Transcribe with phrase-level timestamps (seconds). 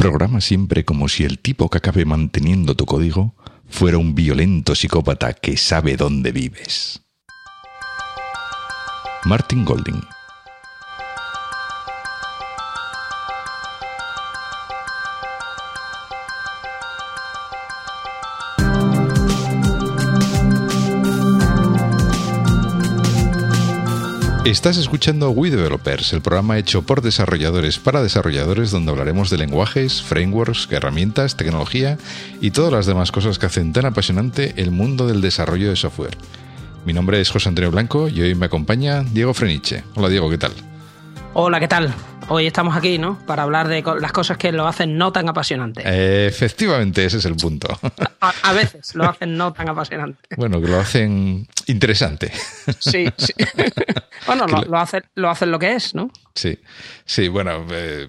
[0.00, 3.34] Programa siempre como si el tipo que acabe manteniendo tu código
[3.68, 7.02] fuera un violento psicópata que sabe dónde vives.
[9.26, 10.00] Martin Golding
[24.44, 30.00] Estás escuchando We Developers, el programa hecho por desarrolladores para desarrolladores donde hablaremos de lenguajes,
[30.00, 31.98] frameworks, herramientas, tecnología
[32.40, 36.16] y todas las demás cosas que hacen tan apasionante el mundo del desarrollo de software.
[36.86, 39.84] Mi nombre es José Antonio Blanco y hoy me acompaña Diego Freniche.
[39.94, 40.52] Hola Diego, ¿qué tal?
[41.34, 41.94] Hola, ¿qué tal?
[42.32, 43.18] Hoy estamos aquí, ¿no?
[43.26, 45.82] Para hablar de las cosas que lo hacen no tan apasionante.
[46.28, 47.66] efectivamente, ese es el punto.
[48.20, 50.36] A, veces lo hacen no tan apasionante.
[50.36, 52.30] Bueno, que lo hacen interesante.
[52.78, 53.32] Sí, sí.
[54.26, 56.12] Bueno, lo, hacen, lo hacen lo que es, ¿no?
[56.34, 56.56] Sí,
[57.04, 58.08] sí, bueno, eh,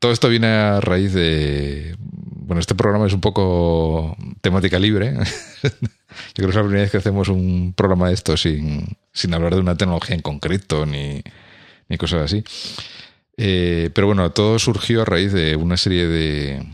[0.00, 1.94] todo esto viene a raíz de...
[1.98, 5.12] Bueno, este programa es un poco temática libre.
[5.62, 5.68] Yo
[6.34, 9.54] creo que es la primera vez que hacemos un programa de esto sin, sin hablar
[9.54, 11.22] de una tecnología en concreto ni,
[11.88, 12.42] ni cosas así.
[13.44, 16.64] Eh, pero bueno, todo surgió a raíz de una serie de,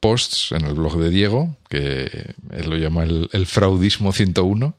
[0.00, 4.74] posts en el blog de Diego, que él lo llama el, fraudismo 101,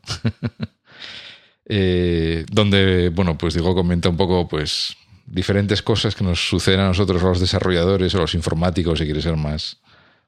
[1.67, 6.88] eh, donde, bueno, pues Diego comenta un poco, pues, diferentes cosas que nos suceden a
[6.88, 9.78] nosotros, los desarrolladores o los informáticos, si quiere ser más,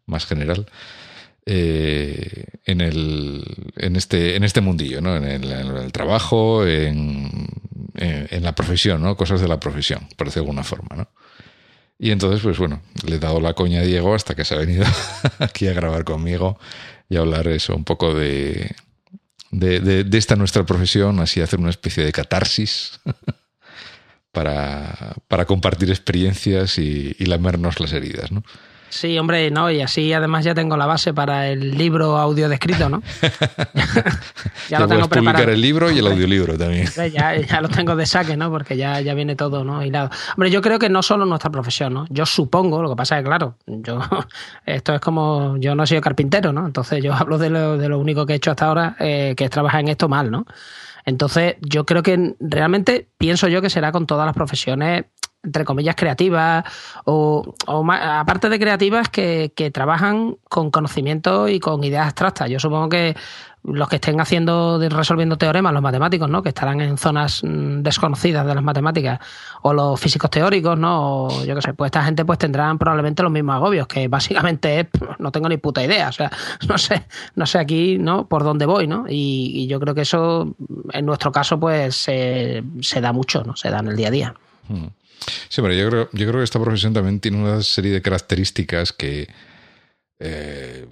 [0.05, 0.67] más general.
[1.47, 3.43] Eh, en, el,
[3.75, 5.15] en, este, en este mundillo, ¿no?
[5.15, 7.47] en, el, trabajo, en,
[7.97, 9.15] en, la profesión, ¿no?
[9.15, 10.95] cosas de la profesión, por decirlo de alguna forma.
[10.95, 11.07] ¿no?
[11.97, 14.57] Y entonces, pues bueno, le he dado la coña a Diego hasta que se ha
[14.57, 14.85] venido
[15.39, 16.59] aquí a grabar conmigo
[17.09, 18.75] y a hablar eso, un poco de,
[19.51, 22.99] de, de, esta nuestra profesión, así hacer una especie de catarsis
[24.31, 28.43] para, para compartir experiencias y, y lamernos las heridas, ¿no?
[28.89, 32.89] Sí, hombre, no, y así además ya tengo la base para el libro audio descrito,
[32.89, 33.01] ¿no?
[34.69, 35.09] ya, lo tengo preparado.
[35.09, 36.87] publicar el libro y el audiolibro también.
[37.11, 38.49] ya, ya, lo tengo de saque, ¿no?
[38.49, 39.83] Porque ya, ya viene todo, ¿no?
[39.83, 40.09] Hilado.
[40.35, 42.05] Hombre, yo creo que no solo nuestra profesión, ¿no?
[42.09, 43.99] Yo supongo, lo que pasa es que, claro, yo
[44.65, 46.65] esto es como, yo no he sido carpintero, ¿no?
[46.65, 49.45] Entonces yo hablo de lo, de lo único que he hecho hasta ahora, eh, que
[49.45, 50.45] es trabajar en esto mal, ¿no?
[51.05, 55.05] Entonces, yo creo que realmente pienso yo que será con todas las profesiones
[55.45, 56.65] entre comillas, creativas,
[57.05, 62.49] o, aparte de creativas, que, trabajan con conocimiento y con ideas abstractas.
[62.49, 63.15] Yo supongo que
[63.63, 66.43] los que estén haciendo, resolviendo teoremas, los matemáticos, ¿no?
[66.43, 69.19] Que estarán en zonas mm, desconocidas de las matemáticas,
[69.63, 71.25] o los físicos teóricos, ¿no?
[71.25, 74.81] O yo qué sé, pues esta gente pues tendrán probablemente los mismos agobios, que básicamente
[74.81, 76.31] es, no tengo ni puta idea, o sea,
[76.67, 78.27] no sé, no sé aquí, ¿no?
[78.27, 79.05] Por dónde voy, ¿no?
[79.09, 80.55] Y, yo creo que eso,
[80.91, 82.61] en nuestro caso, pues se,
[83.01, 83.55] da mucho, ¿no?
[83.55, 84.35] Se da en el día a día.
[84.67, 84.87] Hmm.
[85.49, 88.91] Sí, pero yo creo, yo creo que esta profesión también tiene una serie de características
[88.93, 89.27] que.
[90.19, 90.85] Eh,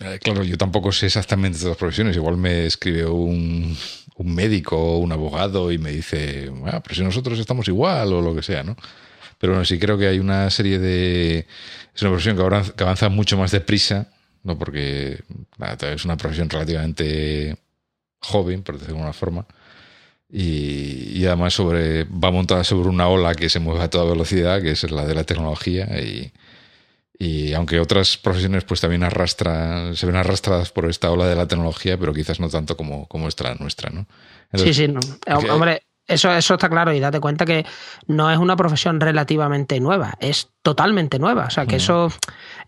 [0.00, 2.16] eh, claro, yo tampoco sé exactamente las profesiones.
[2.16, 3.76] Igual me escribe un,
[4.16, 8.20] un médico o un abogado y me dice, ah, pero si nosotros estamos igual o
[8.22, 8.76] lo que sea, ¿no?
[9.38, 11.46] Pero bueno, sí creo que hay una serie de.
[11.94, 14.08] Es una profesión que, avanza, que avanza mucho más deprisa,
[14.44, 14.58] ¿no?
[14.58, 15.18] Porque
[15.80, 17.56] es una profesión relativamente
[18.20, 19.46] joven, por decirlo de alguna forma
[20.34, 24.70] y, además sobre, va montada sobre una ola que se mueve a toda velocidad, que
[24.70, 26.32] es la de la tecnología y,
[27.18, 31.46] y aunque otras profesiones pues también arrastran, se ven arrastradas por esta ola de la
[31.46, 34.06] tecnología, pero quizás no tanto como, como es la nuestra, ¿no?
[34.54, 35.00] sí, sí, no.
[35.52, 37.64] Hombre, eso, eso está claro y date cuenta que
[38.06, 41.46] no es una profesión relativamente nueva, es totalmente nueva.
[41.46, 41.78] O sea, que mm.
[41.78, 42.12] eso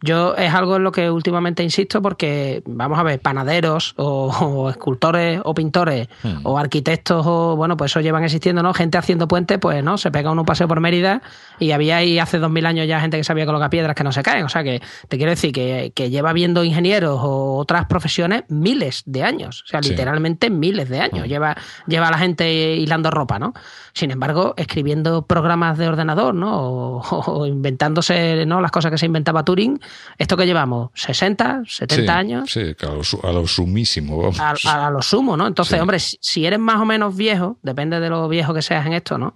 [0.05, 5.41] yo es algo en lo que últimamente insisto porque, vamos a ver, panaderos o, escultores
[5.43, 6.41] o pintores mm.
[6.43, 8.75] o arquitectos o, bueno, pues eso llevan existiendo, ¿no?
[8.75, 9.97] Gente haciendo puentes, pues, ¿no?
[9.97, 11.23] Se pega un paseo por Mérida
[11.59, 14.13] y había ahí hace dos mil años ya gente que sabía colocar piedras que no
[14.13, 14.45] se caen.
[14.45, 19.23] O sea, que te quiero decir que, lleva viendo ingenieros o otras profesiones miles de
[19.23, 19.63] años.
[19.65, 21.27] O sea, literalmente miles de años.
[21.27, 21.31] Mm.
[21.31, 23.55] Lleva, lleva a la gente hilando ropa, ¿no?
[23.95, 27.01] Sin embargo, escribiendo programas de ordenador, ¿no?
[27.01, 28.61] O, inventándose ¿no?
[28.61, 29.81] las cosas que se inventaba Turing,
[30.19, 32.51] esto que llevamos, 60, 70 años.
[32.51, 32.75] Sí,
[33.23, 34.65] a lo, sumísimo, vamos.
[34.67, 35.47] A, lo sumo, ¿no?
[35.47, 38.93] Entonces, hombre, si eres más o menos viejo, depende de lo viejo que seas en
[38.93, 39.35] esto, ¿no?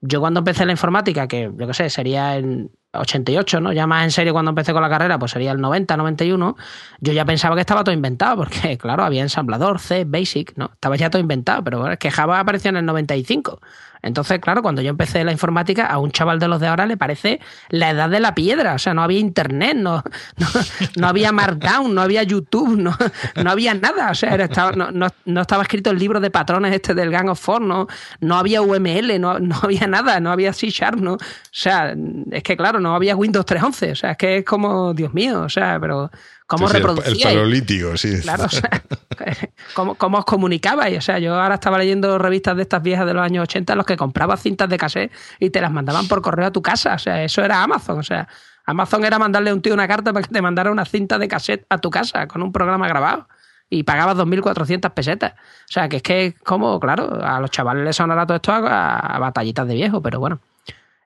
[0.00, 3.72] Yo cuando empecé la informática, que yo qué sé, sería en 88, ¿no?
[3.72, 6.56] Ya más en serio cuando empecé con la carrera, pues sería el 90, 91,
[7.00, 10.70] yo ya pensaba que estaba todo inventado, porque claro, había ensamblador, C, Basic, ¿no?
[10.72, 13.60] Estaba ya todo inventado, pero es que Java apareció en el 95.
[14.06, 16.96] Entonces, claro, cuando yo empecé la informática, a un chaval de los de ahora le
[16.96, 18.74] parece la edad de la piedra.
[18.74, 20.02] O sea, no había internet, no,
[20.96, 22.96] no, había Markdown, no había YouTube, no,
[23.42, 24.10] no había nada.
[24.10, 27.62] O sea, estaba, no, estaba escrito el libro de patrones este del Gang of Four,
[27.62, 27.86] no,
[28.20, 31.14] no había UML, no, no había nada, no había C Sharp, ¿no?
[31.14, 31.18] O
[31.50, 31.94] sea,
[32.30, 33.92] es que claro, no había Windows 3.11.
[33.92, 36.10] O sea, es que es como, Dios mío, o sea, pero
[36.46, 38.20] ¿Cómo sí, El paleolítico, sí.
[38.20, 38.70] Claro, o sea,
[39.74, 40.96] ¿cómo, ¿cómo, os comunicabais?
[40.96, 43.76] O sea, yo ahora estaba leyendo revistas de estas viejas de los años 80 en
[43.76, 46.94] los que comprabas cintas de cassette y te las mandaban por correo a tu casa.
[46.94, 47.98] O sea, eso era Amazon.
[47.98, 48.28] O sea,
[48.64, 51.26] Amazon era mandarle a un tío una carta para que te mandara una cinta de
[51.26, 53.28] cassette a tu casa con un programa grabado
[53.68, 55.32] y pagabas 2.400 pesetas.
[55.32, 59.18] O sea, que es que, como, claro, a los chavales les sonará todo esto a,
[59.18, 60.38] batallitas de viejo, pero bueno.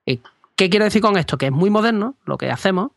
[0.04, 1.38] ¿Qué quiero decir con esto?
[1.38, 2.90] Que es muy moderno lo que hacemos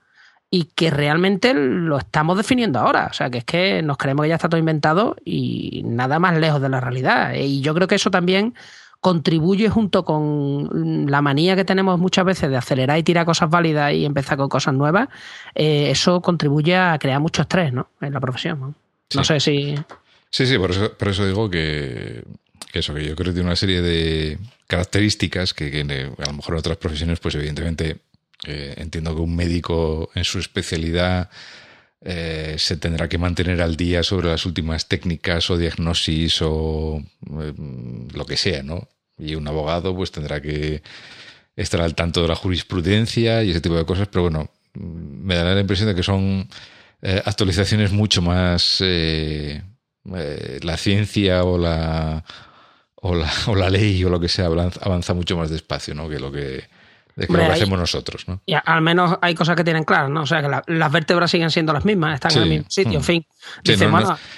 [0.55, 3.07] y que realmente lo estamos definiendo ahora.
[3.09, 6.37] O sea, que es que nos creemos que ya está todo inventado y nada más
[6.37, 7.33] lejos de la realidad.
[7.33, 8.53] Y yo creo que eso también
[8.99, 13.93] contribuye junto con la manía que tenemos muchas veces de acelerar y tirar cosas válidas
[13.93, 15.09] y empezar con cosas nuevas,
[15.55, 17.89] eh, eso contribuye a crear mucho estrés ¿no?
[17.99, 18.75] en la profesión.
[19.15, 19.23] ¿no?
[19.23, 19.75] sé si...
[20.29, 22.23] Sí, sí, por eso, por eso digo que,
[22.73, 26.53] eso, que yo creo que tiene una serie de características que, que a lo mejor
[26.53, 27.97] en otras profesiones, pues evidentemente
[28.45, 31.29] entiendo que un médico en su especialidad
[32.05, 37.01] eh, se tendrá que mantener al día sobre las últimas técnicas o diagnosis o
[37.41, 37.53] eh,
[38.13, 38.89] lo que sea, ¿no?
[39.17, 40.83] Y un abogado pues tendrá que
[41.55, 45.53] estar al tanto de la jurisprudencia y ese tipo de cosas, pero bueno, me da
[45.53, 46.49] la impresión de que son
[47.01, 48.81] eh, actualizaciones mucho más
[50.03, 52.25] la ciencia o la,
[52.95, 56.09] o la, o la ley o lo que sea avanza mucho más despacio, ¿no?
[56.09, 56.65] Que lo que
[57.15, 58.41] de que lo hacemos nosotros, ¿no?
[58.45, 60.21] Y al menos hay cosas que tienen claras, ¿no?
[60.21, 62.99] O sea, que las vértebras siguen siendo las mismas, están en el mismo sitio, en
[62.99, 63.03] mm.
[63.03, 63.25] fin.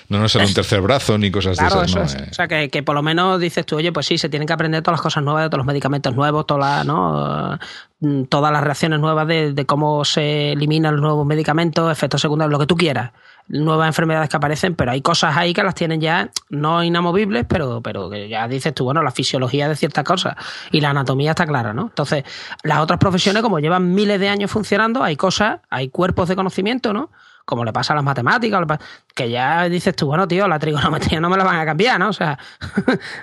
[0.09, 2.01] no, nos sale un tercer brazo ni cosas de esas, ¿no?
[2.01, 2.27] Eh.
[2.31, 4.53] O sea, que, que, por lo menos dices tú, oye, pues sí, se tienen que
[4.53, 7.57] aprender todas las cosas nuevas, todos los medicamentos nuevos, todas ¿no?
[7.99, 12.51] Mm, todas las reacciones nuevas de, de, cómo se eliminan los nuevos medicamentos, efectos secundarios,
[12.51, 13.11] lo que tú quieras
[13.47, 17.81] nuevas enfermedades que aparecen, pero hay cosas ahí que las tienen ya no inamovibles, pero,
[17.81, 20.35] pero que ya dices tú, bueno, la fisiología de ciertas cosas
[20.71, 21.83] y la anatomía está clara, ¿no?
[21.83, 22.23] Entonces,
[22.63, 26.93] las otras profesiones, como llevan miles de años funcionando, hay cosas, hay cuerpos de conocimiento,
[26.93, 27.09] ¿no?
[27.45, 28.65] Como le pasa a las matemáticas,
[29.13, 32.09] que ya dices tú, bueno, tío, la trigonometría no me la van a cambiar, ¿no?
[32.09, 32.37] O sea,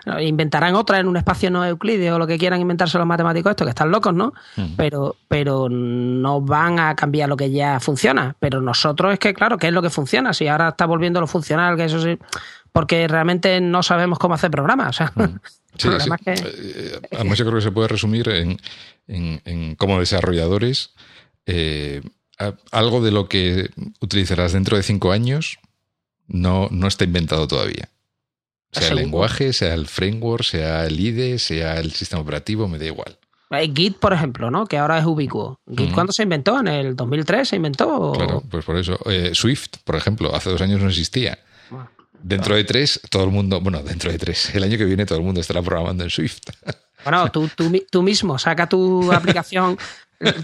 [0.20, 3.64] inventarán otra en un espacio no euclídeo o lo que quieran inventarse los matemáticos, esto,
[3.64, 4.32] que están locos, ¿no?
[4.76, 8.36] Pero, pero no van a cambiar lo que ya funciona.
[8.38, 10.32] Pero nosotros es que, claro, ¿qué es lo que funciona?
[10.32, 12.16] Si ahora está volviendo lo funcional, que eso sí,
[12.70, 14.88] porque realmente no sabemos cómo hacer programas.
[14.88, 15.12] O sea,
[15.76, 15.88] sí,
[16.24, 16.34] Que...
[16.34, 18.56] Eh, además, yo creo que se puede resumir en,
[19.08, 20.94] en, en como desarrolladores.
[21.46, 22.02] Eh,
[22.70, 25.58] algo de lo que utilizarás dentro de cinco años
[26.26, 27.88] no, no está inventado todavía.
[28.72, 32.86] Sea el lenguaje, sea el framework, sea el IDE, sea el sistema operativo, me da
[32.86, 33.18] igual.
[33.74, 34.66] Git, por ejemplo, ¿no?
[34.66, 35.60] que ahora es ubicuo.
[35.76, 36.58] ¿Git cuándo se inventó?
[36.58, 38.12] ¿En el 2003 se inventó?
[38.12, 38.98] Claro, pues por eso.
[39.06, 41.38] Eh, Swift, por ejemplo, hace dos años no existía.
[42.22, 45.18] Dentro de tres, todo el mundo, bueno, dentro de tres, el año que viene todo
[45.18, 46.40] el mundo estará programando en Swift.
[47.04, 49.76] Bueno, tú, tú, tú mismo saca tu aplicación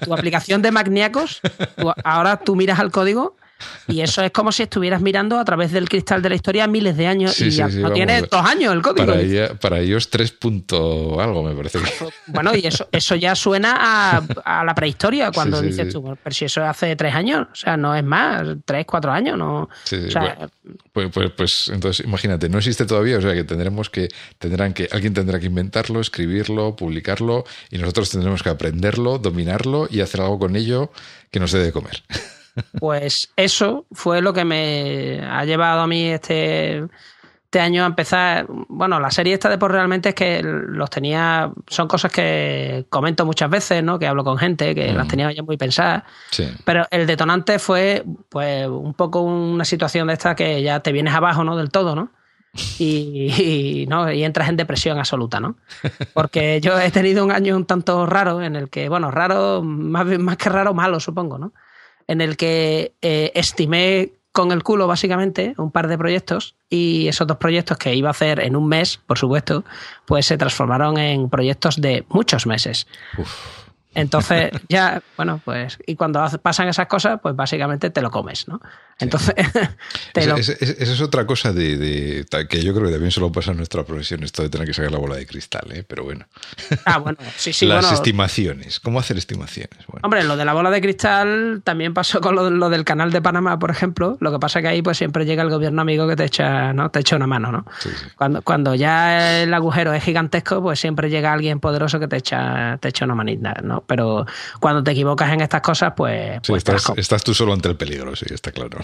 [0.05, 1.41] tu aplicación de Magniacos,
[2.05, 3.37] ahora tú miras al código
[3.87, 6.97] y eso es como si estuvieras mirando a través del cristal de la historia miles
[6.97, 9.07] de años y ya no tiene dos años el código.
[9.61, 11.79] Para, ellos 3 punto algo, me parece.
[12.27, 16.65] Bueno, y eso, eso ya suena a, la prehistoria cuando dices tú, pero si eso
[16.65, 19.69] hace tres años, o sea, no es más, tres, cuatro años, no.
[20.93, 24.09] pues, pues, pues, entonces imagínate, no existe todavía, o sea que tendremos que,
[24.39, 30.01] tendrán que, alguien tendrá que inventarlo, escribirlo, publicarlo y nosotros tendremos que aprenderlo, dominarlo y
[30.01, 30.91] hacer algo con ello
[31.31, 32.03] que nos dé de comer.
[32.79, 36.85] Pues eso fue lo que me ha llevado a mí este,
[37.49, 38.47] este año a empezar.
[38.69, 41.51] Bueno, la serie esta de por realmente es que los tenía.
[41.67, 43.99] Son cosas que comento muchas veces, ¿no?
[43.99, 46.03] Que hablo con gente, que las tenía ya muy pensadas.
[46.67, 51.15] Pero el detonante fue, pues, un poco una situación de esta que ya te vienes
[51.15, 51.57] abajo, ¿no?
[51.57, 52.11] Del todo, ¿no?
[52.79, 54.13] Y, ¿no?
[54.13, 55.57] y entras en depresión absoluta, ¿no?
[56.13, 60.07] Porque yo he tenido un año un tanto raro en el que, bueno, raro, más,
[60.19, 61.53] más que raro, malo, supongo, ¿no?
[62.09, 67.27] En el que eh, estimé con el culo, básicamente, un par de proyectos y esos
[67.27, 69.65] dos proyectos que iba a hacer en un mes, por supuesto,
[70.05, 72.87] pues se transformaron en proyectos de muchos meses.
[73.95, 78.61] Entonces, ya, bueno, pues, y cuando pasan esas cosas, pues básicamente te lo comes, ¿no?
[79.01, 79.35] Entonces,
[80.15, 84.25] Esa es otra cosa de, que yo creo que también solo pasa en nuestra profesión,
[84.25, 85.85] esto de tener que sacar la bola de cristal, ¿eh?
[85.87, 86.27] pero bueno.
[86.85, 87.67] Ah, bueno, sí, sí.
[87.67, 89.79] Las estimaciones, ¿cómo hacer estimaciones?
[90.03, 93.59] Hombre, lo de la bola de cristal también pasó con lo, del canal de Panamá,
[93.59, 94.17] por ejemplo.
[94.21, 96.73] Lo que pasa es que ahí pues siempre llega el gobierno amigo que te echa,
[96.73, 96.91] ¿no?
[96.91, 97.65] Te echa una mano, ¿no?
[98.17, 102.79] Cuando, cuando ya el agujero es gigantesco, pues siempre llega alguien poderoso que te echa,
[102.79, 103.85] te echa una manita, ¿no?
[103.87, 104.27] Pero
[104.61, 106.41] cuando te equivocas en estas cosas, pues.
[106.47, 106.65] pues
[106.97, 108.79] estás, tú solo ante el peligro, sí, está claro.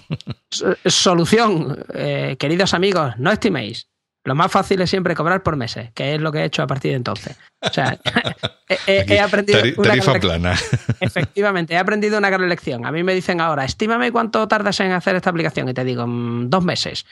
[0.51, 3.89] Solución, eh, queridos amigos, no estiméis.
[4.27, 6.67] Lo más fácil es siempre cobrar por meses, que es lo que he hecho a
[6.67, 7.37] partir de entonces.
[7.61, 7.99] O sea,
[8.87, 9.61] he, aprendido.
[9.83, 10.55] Tarifa plana.
[11.01, 12.87] Efectivamente, he aprendido una gran lección.
[12.87, 15.69] A mí me dicen ahora, estímame cuánto tardas en hacer esta aplicación.
[15.69, 17.05] Y te digo, mm, dos meses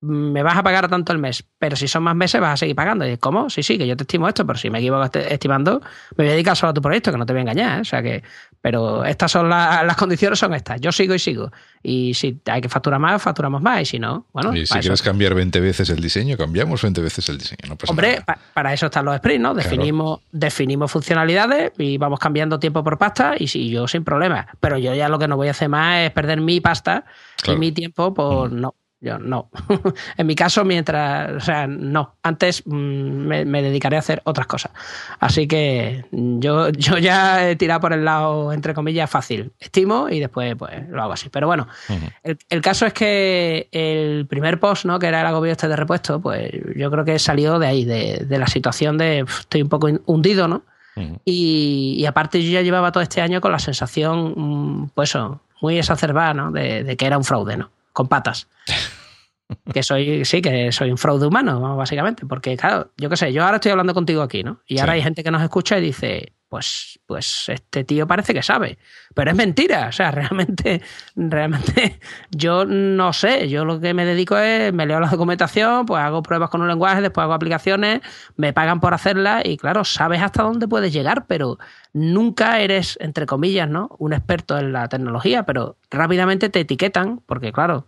[0.00, 2.76] me vas a pagar tanto el mes, pero si son más meses vas a seguir
[2.76, 3.06] pagando.
[3.06, 3.50] Y ¿cómo?
[3.50, 5.80] Sí, sí, que yo te estimo esto, pero si me equivoco estimando,
[6.16, 7.78] me voy a dedicar solo a tu proyecto, que no te voy a engañar.
[7.78, 7.80] ¿eh?
[7.80, 8.22] O sea que,
[8.60, 10.80] pero estas son las condiciones, son estas.
[10.80, 11.52] Yo sigo y sigo.
[11.82, 13.82] Y si hay que facturar más, facturamos más.
[13.82, 14.54] Y si no, bueno.
[14.54, 17.76] Y si quieres cambiar 20 veces el diseño, cambiamos 20 veces el diseño.
[17.86, 18.22] Hombre,
[18.54, 19.54] para eso están los sprints, ¿no?
[19.54, 24.48] Definimos, definimos funcionalidades y vamos cambiando tiempo por pasta y si yo sin problema.
[24.60, 27.04] Pero yo ya lo que no voy a hacer más es perder mi pasta
[27.46, 29.48] y mi tiempo por no yo no.
[30.16, 32.16] en mi caso, mientras, o sea, no.
[32.22, 34.72] Antes mm, me, dedicaré a hacer otras cosas.
[35.20, 39.52] Así que yo, yo ya he tirado por el lado, entre comillas, fácil.
[39.60, 41.28] Estimo y después pues lo hago así.
[41.28, 41.68] Pero bueno,
[42.24, 44.98] el, caso es que el primer post, ¿no?
[44.98, 48.26] Que era el agobio este de repuesto, pues yo creo que salió de ahí, de,
[48.38, 50.62] la situación de estoy un poco hundido, ¿no?
[51.24, 55.78] y, aparte yo ya llevaba todo este año con la sensación, mm, pues eso, muy
[55.78, 56.50] exacerbada, ¿no?
[56.50, 57.70] de que era un fraude, ¿no?
[57.92, 58.48] Con patas.
[59.72, 62.26] que soy, sí, que soy un fraude humano, básicamente.
[62.26, 64.60] Porque, claro, yo qué sé, yo ahora estoy hablando contigo aquí, ¿no?
[64.66, 68.42] Y ahora hay gente que nos escucha y dice, pues, pues este tío parece que
[68.42, 68.78] sabe.
[69.14, 69.88] Pero es mentira.
[69.88, 70.82] O sea, realmente,
[71.14, 72.00] realmente,
[72.30, 73.48] yo no sé.
[73.48, 76.68] Yo lo que me dedico es, me leo la documentación, pues hago pruebas con un
[76.68, 78.00] lenguaje, después hago aplicaciones,
[78.36, 81.58] me pagan por hacerlas, y claro, sabes hasta dónde puedes llegar, pero
[81.92, 83.94] nunca eres, entre comillas, ¿no?
[83.98, 87.86] Un experto en la tecnología, pero rápidamente te etiquetan, porque claro,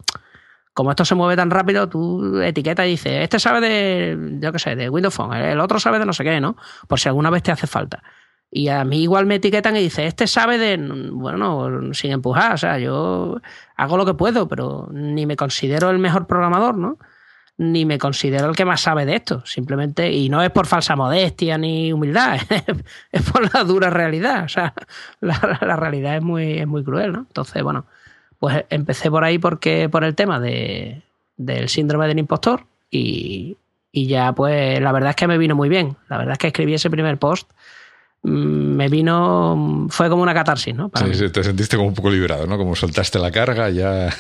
[0.74, 4.58] como esto se mueve tan rápido, tú etiquetas y dices, este sabe de, yo qué
[4.58, 6.56] sé, de Windows Phone, el otro sabe de no sé qué, ¿no?
[6.88, 8.02] Por si alguna vez te hace falta.
[8.50, 10.76] Y a mí igual me etiquetan y dice, este sabe de,
[11.12, 13.40] bueno, sin empujar, o sea, yo
[13.76, 16.98] hago lo que puedo, pero ni me considero el mejor programador, ¿no?
[17.58, 20.96] Ni me considero el que más sabe de esto, simplemente, y no es por falsa
[20.96, 22.40] modestia ni humildad,
[23.12, 24.74] es por la dura realidad, o sea,
[25.20, 27.18] la, realidad es muy, es muy cruel, ¿no?
[27.20, 27.84] Entonces, bueno,
[28.40, 31.02] pues empecé por ahí porque por el tema de,
[31.36, 33.56] del síndrome del impostor y,
[33.92, 35.96] ya pues la verdad es que me vino muy bien.
[36.08, 37.50] La verdad es que escribí ese primer post
[38.22, 40.90] me vino, fue como una catarsis, ¿no?
[41.12, 42.58] sí, te sentiste como un poco liberado, ¿no?
[42.58, 44.10] Como soltaste la carga, ya...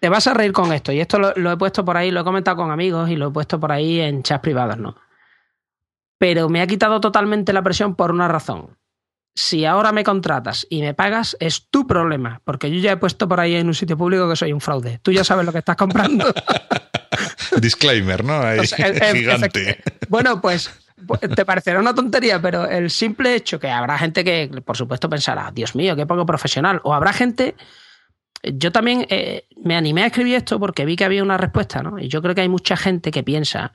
[0.00, 2.20] te vas a reír con esto, y esto lo, lo, he puesto por ahí, lo
[2.20, 4.96] he comentado con amigos y lo he puesto por ahí en chats privados, ¿no?
[6.18, 8.76] Pero me ha quitado totalmente la presión por una razón
[9.34, 13.28] si ahora me contratas y me pagas, es tu problema, porque yo ya he puesto
[13.28, 14.98] por ahí en un sitio público que soy un fraude.
[15.02, 16.32] Tú ya sabes lo que estás comprando.
[17.60, 18.42] Disclaimer, ¿no?
[19.14, 19.82] gigante.
[20.08, 20.70] Bueno, pues
[21.34, 25.50] te parecerá una tontería, pero el simple hecho que habrá gente que, por supuesto, pensará,
[25.52, 26.80] Dios mío, qué poco profesional.
[26.84, 27.54] O habrá gente.
[28.42, 31.98] Yo también eh, me animé a escribir esto porque vi que había una respuesta, ¿no?
[31.98, 33.72] Y yo creo que hay mucha gente que piensa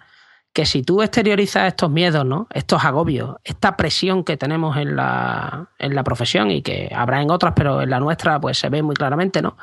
[0.55, 2.47] que si tú exteriorizas estos miedos, ¿no?
[2.53, 7.29] estos agobios, esta presión que tenemos en la, en la profesión y que habrá en
[7.29, 9.57] otras, pero en la nuestra pues se ve muy claramente, ¿no?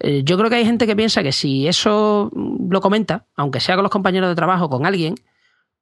[0.00, 3.76] Eh, yo creo que hay gente que piensa que si eso lo comenta, aunque sea
[3.76, 5.14] con los compañeros de trabajo, con alguien,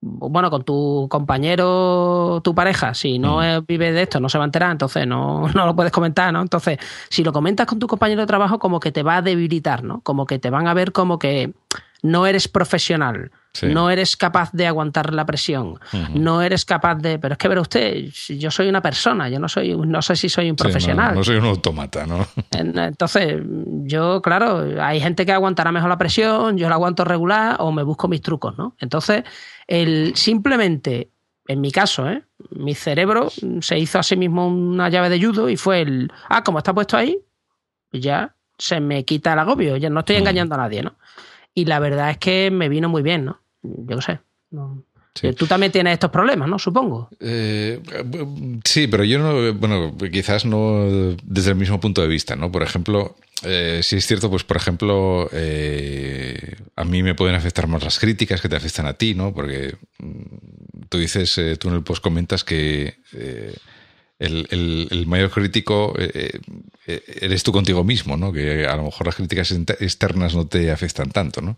[0.02, 3.66] bueno, con tu compañero, tu pareja, si no mm.
[3.66, 6.42] vive de esto, no se va a enterar, entonces no, no, lo puedes comentar, ¿no?
[6.42, 6.78] Entonces,
[7.08, 10.00] si lo comentas con tu compañero de trabajo, como que te va a debilitar, ¿no?
[10.00, 11.54] Como que te van a ver como que
[12.02, 13.30] no eres profesional
[13.62, 15.78] no eres capaz de aguantar la presión.
[16.14, 17.18] No eres capaz de.
[17.18, 20.28] Pero es que, ver usted, yo soy una persona, yo no soy, no sé si
[20.28, 21.14] soy un profesional.
[21.14, 22.26] no, soy un automata, ¿no?
[22.50, 23.42] Entonces,
[23.84, 27.82] yo, claro, hay gente que aguantará mejor la presión, yo la aguanto regular o me
[27.82, 28.74] busco mis trucos, ¿no?
[28.78, 29.24] Entonces,
[29.66, 31.10] el simplemente,
[31.46, 32.22] en mi caso, ¿eh?
[32.50, 33.28] mi cerebro
[33.60, 36.10] se hizo a sí mismo una llave de judo y fue el.
[36.28, 37.18] Ah, como está puesto ahí,
[37.92, 40.94] ya se me quita el agobio, ya no estoy engañando a nadie, ¿no?
[41.54, 43.41] Y la verdad es que me vino muy bien, ¿no?
[43.62, 44.20] Yo qué sé.
[45.22, 46.58] Eh, Tú también tienes estos problemas, ¿no?
[46.58, 47.10] Supongo.
[47.20, 47.80] Eh,
[48.64, 52.50] sí, pero yo no, bueno, quizás no desde el mismo punto de vista, ¿no?
[52.50, 55.28] Por ejemplo, eh, si es cierto, pues por ejemplo,
[56.76, 59.34] a mí me pueden afectar más las críticas que te afectan a ti, ¿no?
[59.34, 62.96] Porque mm, tú dices, tú en el post comentas que
[64.22, 66.38] el, mayor crítico eh,
[66.86, 68.32] eh, eres tú contigo mismo, ¿no?
[68.32, 71.56] Que a lo mejor las críticas externas no te afectan tanto, ¿no?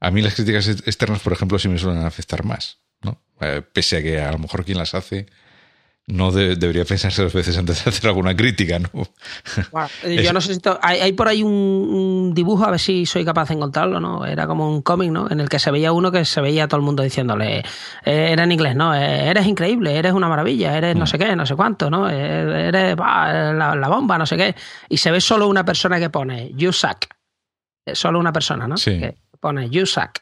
[0.00, 3.22] A mí las críticas externas, por ejemplo, sí me suelen afectar más, ¿no?
[3.40, 5.26] Eh, pese a que a lo mejor quien las hace
[6.12, 8.90] no debería pensarse dos veces antes de hacer alguna crítica, ¿no?
[10.22, 13.54] yo no sé si hay, por ahí un, dibujo, a ver si soy capaz de
[13.54, 14.26] encontrarlo, ¿no?
[14.26, 15.30] Era como un cómic, ¿no?
[15.30, 17.62] En el que se veía uno que se veía a todo el mundo diciéndole, eh,
[18.04, 18.94] era en inglés, ¿no?
[18.94, 21.08] Eh, eres increíble, eres una maravilla, eres no mm.
[21.08, 22.08] sé qué, no sé cuánto, ¿no?
[22.10, 24.54] Eh, eres la, bomba, no sé qué.
[24.88, 27.06] Y se ve solo una persona que pone, you suck.
[27.92, 28.76] Solo una persona, ¿no?
[28.76, 28.98] Sí.
[28.98, 30.18] Que pone, you suck.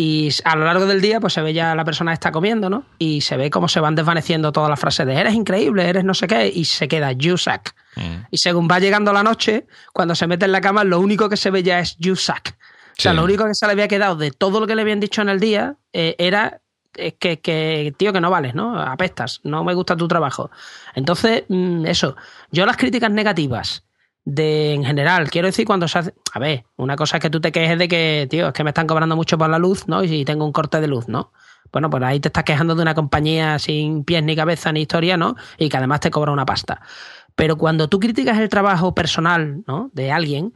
[0.00, 2.84] Y a lo largo del día, pues se ve ya la persona está comiendo, ¿no?
[3.00, 6.14] Y se ve cómo se van desvaneciendo todas las frases de eres increíble, eres no
[6.14, 7.70] sé qué, y se queda you suck.
[7.96, 8.26] Mm.
[8.30, 11.36] Y según va llegando la noche, cuando se mete en la cama, lo único que
[11.36, 12.50] se ve ya es you suck.
[12.96, 15.00] O sea, lo único que se le había quedado de todo lo que le habían
[15.00, 16.60] dicho en el día eh, era
[16.94, 18.80] eh, que, que, tío, que no vales, ¿no?
[18.80, 20.50] Apestas, no me gusta tu trabajo.
[20.94, 22.16] Entonces, mm, eso.
[22.52, 23.84] Yo las críticas negativas
[24.28, 25.30] de en general.
[25.30, 26.14] Quiero decir, cuando se hace.
[26.32, 28.70] A ver, una cosa es que tú te quejes de que, tío, es que me
[28.70, 30.04] están cobrando mucho por la luz, ¿no?
[30.04, 31.32] Y tengo un corte de luz, ¿no?
[31.72, 35.16] Bueno, pues ahí te estás quejando de una compañía sin pies ni cabeza ni historia,
[35.16, 35.34] ¿no?
[35.56, 36.82] Y que además te cobra una pasta.
[37.36, 39.90] Pero cuando tú criticas el trabajo personal, ¿no?
[39.94, 40.52] De alguien,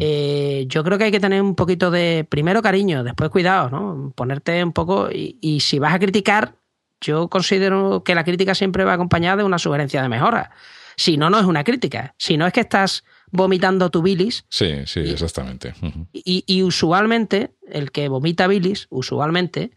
[0.00, 4.12] eh, yo creo que hay que tener un poquito de, primero cariño, después cuidado, ¿no?
[4.14, 6.56] Ponerte un poco, y, y si vas a criticar,
[7.00, 10.50] yo considero que la crítica siempre va acompañada de una sugerencia de mejora.
[10.96, 12.14] Si no, no es una crítica.
[12.18, 14.44] Si no es que estás vomitando tu bilis.
[14.48, 15.74] Sí, sí, exactamente.
[16.12, 19.72] Y, usualmente, el que vomita bilis, usualmente,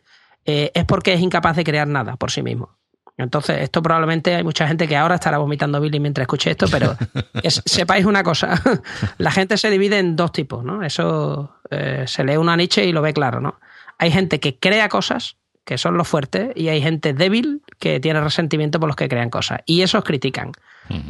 [0.46, 2.78] eh, es porque es incapaz de crear nada por sí mismo.
[3.18, 6.96] Entonces, esto probablemente hay mucha gente que ahora estará vomitando bilis mientras escuche esto, pero
[7.66, 8.62] sepáis una cosa,
[9.18, 10.84] la gente se divide en dos tipos, ¿no?
[10.84, 13.60] Eso eh, se lee una Nietzsche y lo ve claro, ¿no?
[13.98, 18.22] Hay gente que crea cosas, que son los fuertes, y hay gente débil que tiene
[18.22, 19.60] resentimiento por los que crean cosas.
[19.66, 20.54] Y esos critican.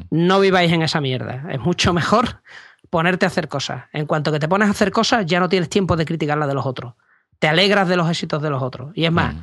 [0.09, 1.43] No viváis en esa mierda.
[1.51, 2.41] Es mucho mejor
[2.89, 3.83] ponerte a hacer cosas.
[3.93, 6.47] En cuanto que te pones a hacer cosas, ya no tienes tiempo de criticar la
[6.47, 6.95] de los otros.
[7.37, 8.89] Te alegras de los éxitos de los otros.
[8.95, 9.35] Y es más,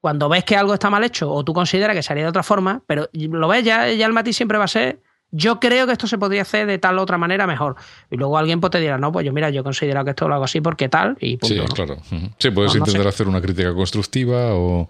[0.00, 2.80] cuando ves que algo está mal hecho o tú consideras que sería de otra forma,
[2.86, 6.06] pero lo ves, ya, ya el matiz siempre va a ser yo creo que esto
[6.06, 7.76] se podría hacer de tal o otra manera mejor.
[8.10, 10.34] Y luego alguien pues, te dirá, no, pues yo mira, yo considero que esto lo
[10.34, 11.66] hago así porque tal y punto.
[11.66, 11.98] Sí, claro.
[12.38, 14.88] Sí, puedes intentar hacer una crítica constructiva o,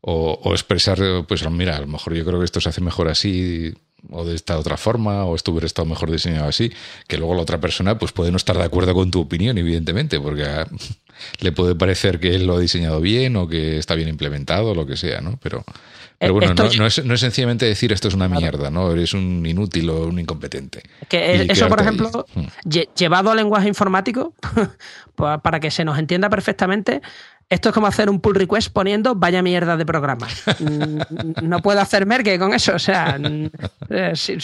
[0.00, 3.74] o, expresar, pues mira, a lo mejor yo creo que esto se hace mejor así
[4.10, 6.72] o de esta otra forma, o esto hubiera estado mejor diseñado así,
[7.06, 10.20] que luego la otra persona pues puede no estar de acuerdo con tu opinión, evidentemente,
[10.20, 10.44] porque
[11.40, 14.74] le puede parecer que él lo ha diseñado bien o que está bien implementado, o
[14.74, 15.38] lo que sea, ¿no?
[15.42, 15.64] Pero,
[16.18, 18.90] pero bueno, no, es, no, es, sencillamente decir esto es una mierda, ¿no?
[18.90, 20.82] Eres un inútil o un incompetente.
[21.08, 22.78] Que eso, por ejemplo, mm.
[22.96, 24.34] llevado al lenguaje informático,
[25.14, 27.02] para que se nos entienda perfectamente,
[27.50, 30.26] esto es como hacer un pull request poniendo vaya mierda de programa.
[31.42, 32.74] No puedo hacer merke con eso.
[32.74, 33.18] O sea,
[33.88, 34.36] eh, si,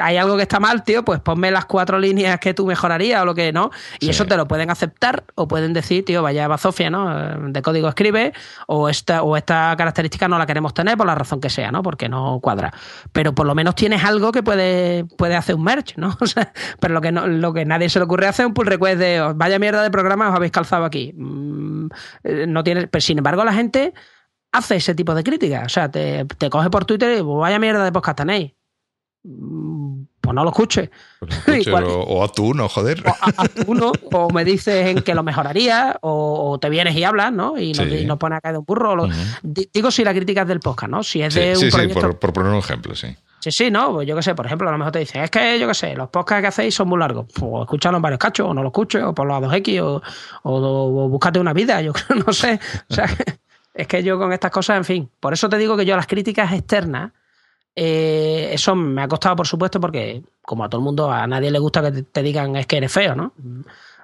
[0.00, 3.24] hay algo que está mal, tío, pues ponme las cuatro líneas que tú mejorarías o
[3.24, 3.70] lo que no.
[4.00, 7.10] Y eso te lo pueden aceptar o pueden decir, tío, vaya bazofia, ¿no?
[7.12, 8.32] Eh, de código escribe
[8.66, 11.82] o esta, o esta característica no la queremos tener por la razón que sea, ¿no?
[11.82, 12.72] Porque no cuadra.
[13.12, 16.16] Pero por lo menos tienes algo que puede, puede hacer un merge, ¿no?
[16.20, 18.54] O sea, pero lo que, no, lo que nadie se le ocurre hacer es un
[18.54, 21.12] pull request de vaya mierda de programa os habéis calzado aquí.
[21.16, 21.88] Mm,
[22.24, 23.94] eh, no tiene, pero sin embargo la gente
[24.52, 25.66] hace ese tipo de críticas.
[25.66, 28.52] O sea, te, te coge por Twitter y vaya mierda de podcast tenéis.
[29.22, 30.90] Mm, pues no lo escuches.
[31.44, 33.02] Pues o, a tú uno, joder.
[33.06, 37.04] O a, tú uno, o me dices en que lo mejoraría, o, te vienes y
[37.04, 37.58] hablas, ¿no?
[37.58, 39.08] Y nos, pone a caer de un burro.
[39.42, 41.02] Digo si la crítica es del podcast, ¿no?
[41.02, 42.00] Si es de un proyecto...
[42.00, 43.16] por, por, poner un ejemplo, sí.
[43.40, 45.30] Sí, sí, no, pues yo qué sé, por ejemplo, a lo mejor te dicen, es
[45.30, 47.26] que yo qué sé, los podcasts que hacéis son muy largos.
[47.34, 50.02] Pues escúchalo en varios cachos, o no lo escuches, o por los 2X, o,
[50.42, 51.92] o, búscate una vida, yo
[52.26, 52.60] no sé.
[52.90, 53.06] O sea,
[53.74, 56.06] es que yo con estas cosas, en fin, por eso te digo que yo las
[56.06, 57.12] críticas externas,
[57.74, 61.50] eh, eso me ha costado, por supuesto, porque como a todo el mundo, a nadie
[61.50, 63.32] le gusta que te, digan es que eres feo, ¿no?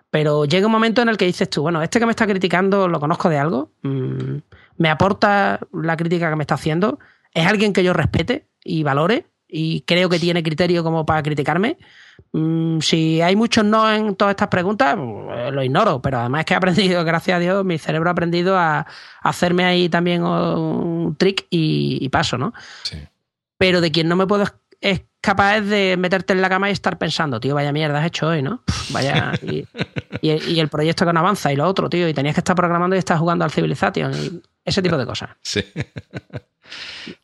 [0.08, 2.88] Pero llega un momento en el que dices tú, bueno, este que me está criticando
[2.88, 4.36] lo conozco de algo, mm,
[4.78, 6.98] me aporta la crítica que me está haciendo,
[7.36, 11.76] es alguien que yo respete y valore y creo que tiene criterio como para criticarme.
[12.32, 16.46] Mm, si hay muchos no en todas estas preguntas, pues, lo ignoro, pero además es
[16.46, 18.86] que he aprendido, gracias a Dios, mi cerebro ha aprendido a,
[19.20, 22.54] hacerme ahí también un trick y, paso, ¿no?
[22.84, 22.96] Sí.
[23.58, 24.44] Pero de quien no me puedo
[24.80, 28.28] es capaz de meterte en la cama y estar pensando, tío, vaya mierda has hecho
[28.28, 28.62] hoy, ¿no?
[28.90, 29.32] Vaya.
[29.42, 29.66] Y,
[30.22, 32.96] y, el proyecto que no avanza y lo otro, tío, y tenías que estar programando
[32.96, 35.30] y estar jugando al Civilization y ese tipo de cosas.
[35.42, 35.62] Sí.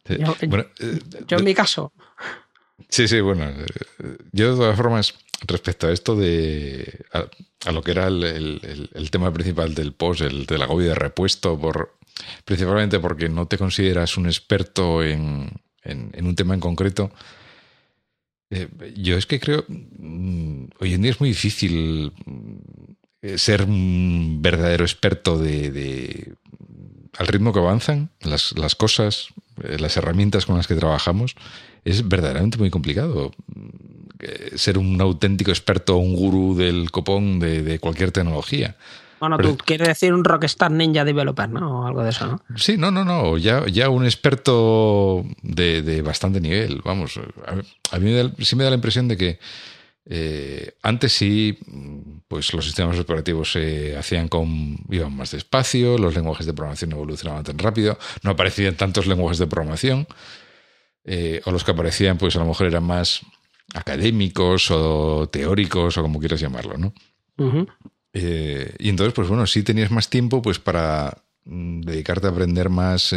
[0.08, 1.92] Yo, eh, en mi caso.
[2.88, 3.44] Sí, sí, bueno.
[3.44, 5.14] Eh, yo de todas formas,
[5.46, 7.04] respecto a esto de.
[7.12, 11.96] a, lo que era el, tema principal del post, el del agobio de repuesto, por,
[12.44, 15.50] principalmente porque no te consideras un experto en,
[15.82, 17.10] en, un tema en concreto.
[18.50, 22.12] Eh, yo es que creo, mm, hoy en día es muy difícil
[23.36, 26.34] ser un verdadero experto de,
[27.18, 29.28] al ritmo que avanzan las, las cosas,
[29.62, 31.36] eh, las herramientas con las que trabajamos,
[31.84, 38.12] es verdaderamente muy complicado mm, ser un auténtico experto, un gurú del copón de cualquier
[38.12, 38.76] tecnología.
[39.22, 41.82] Bueno, tú quieres decir un Rockstar Ninja Developer, ¿no?
[41.82, 42.40] O algo de eso, ¿no?
[42.56, 43.38] Sí, no, no, no.
[43.38, 46.80] Ya, ya un experto de, bastante nivel.
[46.84, 47.20] Vamos,
[47.92, 49.38] a mí, sí me da la impresión de que
[50.04, 51.58] eh, antes sí,
[52.26, 54.78] pues los sistemas operativos se hacían con.
[54.90, 59.38] iban más despacio, los lenguajes de programación no evolucionaban tan rápido, no aparecían tantos lenguajes
[59.38, 60.06] de programación.
[61.04, 63.20] Eh, o los que aparecían, pues a lo mejor eran más
[63.74, 66.94] académicos o teóricos o como quieras llamarlo, ¿no?
[68.12, 72.68] Eh, y entonces, pues bueno, sí tenías más tiempo pues para mm, dedicarte a aprender
[72.68, 73.14] más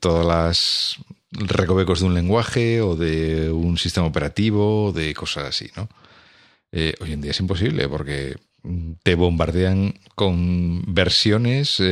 [0.00, 0.96] todas las
[1.32, 5.88] recovecos de un lenguaje o de un sistema operativo de cosas así, ¿no?
[6.72, 8.36] hoy en día es imposible porque
[9.02, 11.82] te bombardean con versiones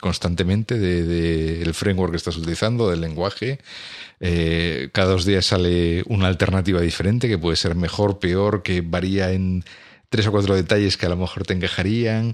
[0.00, 3.58] constantemente del de, framework que estás utilizando, del lenguaje.
[4.92, 9.64] cada dos días sale una alternativa diferente que puede ser mejor, peor, que varía en
[10.08, 12.32] tres o cuatro detalles que a lo mejor te encajarían.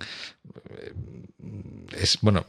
[2.01, 2.47] Es, bueno,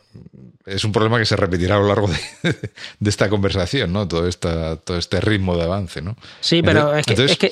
[0.66, 2.08] es un problema que se repetirá a lo largo
[3.00, 4.08] de, esta conversación, ¿no?
[4.08, 6.18] Todo, esta, todo este ritmo de avance, ¿no?
[6.42, 7.06] Sí, pero es
[7.38, 7.52] que...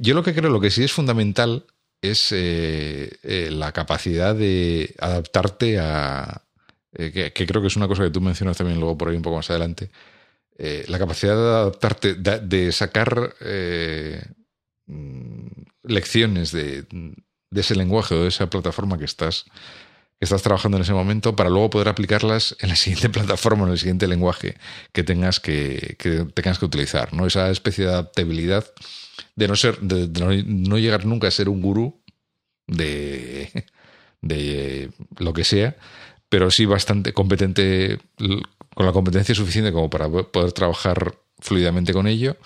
[0.00, 1.66] Yo, lo que creo, lo que sí es fundamental
[2.00, 6.42] es eh, eh, la capacidad de adaptarte a...
[6.92, 9.22] Eh, que, creo que es una cosa que tú mencionas también luego por ahí un
[9.22, 9.90] poco más adelante.
[10.58, 13.34] la capacidad de adaptarte, de, sacar
[15.82, 16.86] lecciones de,
[17.50, 19.44] ese lenguaje o de esa plataforma que estás,
[20.18, 23.72] que estás trabajando en ese momento para luego poder aplicarlas en la siguiente plataforma, en
[23.72, 24.56] el siguiente lenguaje
[24.92, 25.96] que tengas que,
[26.34, 27.12] tengas que utilizar.
[27.12, 27.26] ¿no?
[27.26, 28.64] Esa especie de adaptabilidad
[29.34, 30.08] de no ser, de,
[30.46, 32.00] no, llegar nunca a ser un gurú
[32.66, 33.66] de,
[34.22, 35.76] de lo que sea,
[36.28, 37.98] pero sí bastante competente,
[38.74, 42.36] con la competencia suficiente como para poder trabajar fluidamente con ello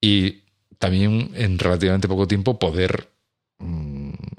[0.00, 0.42] y
[0.78, 3.10] también en relativamente poco tiempo poder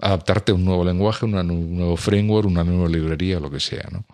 [0.01, 4.05] adaptarte a un nuevo lenguaje, un nuevo framework, una nueva librería, lo que sea, ¿no?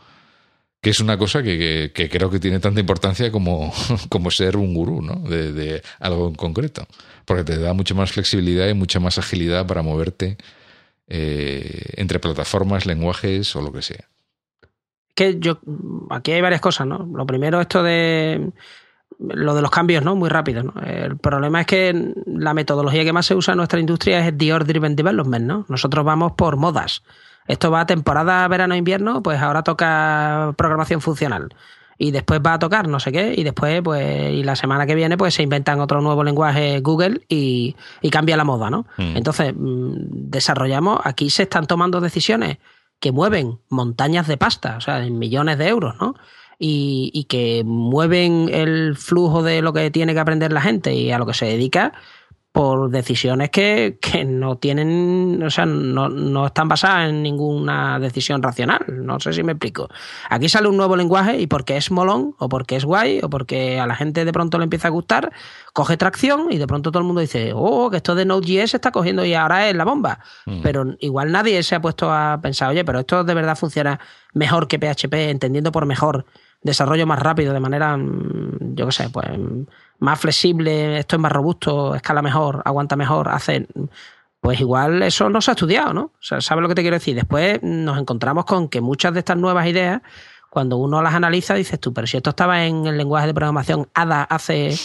[0.82, 3.74] Que es una cosa que, creo que tiene tanta importancia como,
[4.32, 5.16] ser un gurú, ¿no?
[5.28, 6.86] De, algo en concreto.
[7.26, 10.38] Porque te da mucha más flexibilidad y mucha más agilidad para moverte
[11.08, 14.08] eh, entre plataformas, lenguajes o lo que sea.
[15.16, 15.60] Que yo,
[16.12, 17.10] aquí hay varias cosas, ¿no?
[17.12, 18.52] Lo primero, esto de
[19.20, 20.16] lo de los cambios, ¿no?
[20.16, 20.74] Muy rápido, ¿no?
[20.82, 24.66] El problema es que la metodología que más se usa en nuestra industria es Dior
[24.66, 25.66] Driven Development, ¿no?
[25.70, 27.04] Nosotros vamos por modas.
[27.48, 31.50] Esto va a temporada verano-invierno, pues ahora toca programación funcional.
[32.00, 34.94] Y después va a tocar no sé qué, y después, pues, y la semana que
[34.94, 37.76] viene, pues se inventan otro nuevo lenguaje Google y,
[38.12, 38.86] cambia la moda, ¿no?
[38.98, 39.18] Mm.
[39.18, 39.96] Entonces, mm,
[40.30, 42.58] desarrollamos, aquí se están tomando decisiones
[43.00, 46.16] que mueven montañas de pasta, o sea, en millones de euros, ¿no?
[46.60, 51.18] Y, que mueven el flujo de lo que tiene que aprender la gente y a
[51.18, 51.94] lo que se dedica
[52.58, 58.84] por decisiones que, no tienen, o sea, no, no, están basadas en ninguna decisión racional.
[58.88, 59.90] No sé si me explico.
[60.28, 63.80] Aquí sale un nuevo lenguaje y porque es molón, o porque es guay, o porque
[63.80, 65.32] a la gente de pronto le empieza a gustar,
[65.72, 68.90] coge tracción y de pronto todo el mundo dice, oh, que esto de Node.js está
[68.90, 70.22] cogiendo y ahora es la bomba.
[70.48, 70.62] Mm.
[70.64, 74.00] Pero igual nadie se ha puesto a pensar, oye, pero esto de verdad funciona
[74.34, 76.26] mejor que PHP, entendiendo por mejor
[76.68, 79.28] desarrollo más rápido, de manera, mm, yo qué sé, pues
[80.00, 83.68] más flexible, esto es más robusto, escala mejor, aguanta mejor, hace.
[84.40, 86.02] Pues igual eso no se ha estudiado, ¿no?
[86.02, 87.16] O sea, ¿sabes lo que te quiero decir?
[87.16, 90.02] Después nos encontramos con que muchas de estas nuevas ideas,
[90.52, 93.90] cuando uno las analiza, dices tú, pero si esto estaba en el lenguaje de programación
[93.96, 94.76] ADA hace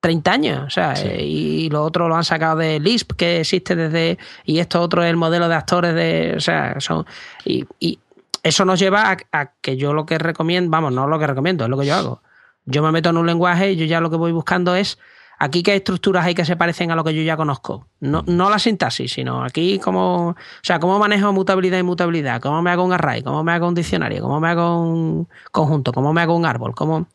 [0.00, 3.74] 30 años, o sea, eh, y lo otro lo han sacado de Lisp, que existe
[3.74, 7.06] desde, y esto otro es el modelo de actores de, o sea, son,
[7.44, 7.98] y, y
[8.42, 11.70] eso nos lleva a, que yo lo que recomiendo, vamos, no lo que recomiendo, es
[11.70, 12.22] lo que yo hago.
[12.64, 14.98] Yo me meto en un lenguaje y yo ya lo que voy buscando es
[15.38, 17.88] aquí qué estructuras hay que se parecen a lo que yo ya conozco.
[18.00, 22.62] No, no la sintaxis, sino aquí cómo, o sea, cómo manejo mutabilidad y mutabilidad, cómo
[22.62, 26.12] me hago un array, cómo me hago un diccionario, cómo me hago un conjunto, cómo
[26.12, 27.08] me hago un árbol, cómo,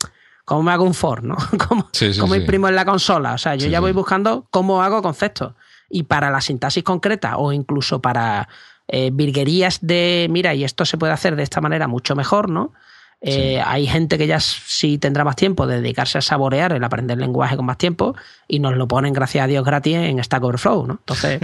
[0.43, 1.37] cómo me hago un for, ¿no?
[1.69, 3.33] cómo, imprimo en la consola.
[3.33, 5.53] O sea, yo ya voy buscando cómo hago conceptos.
[5.89, 8.49] Y para la sintaxis concreta o incluso para
[8.87, 12.73] eh, virguerías de, mira, y esto se puede hacer de esta manera mucho mejor, ¿no?
[13.19, 17.17] Eh, hay gente que ya sí tendrá más tiempo de dedicarse a saborear el aprender
[17.17, 18.15] lenguaje con más tiempo
[18.47, 20.93] y nos lo ponen, gracias a Dios, gratis en Stack Overflow, ¿no?
[20.99, 21.39] Entonces.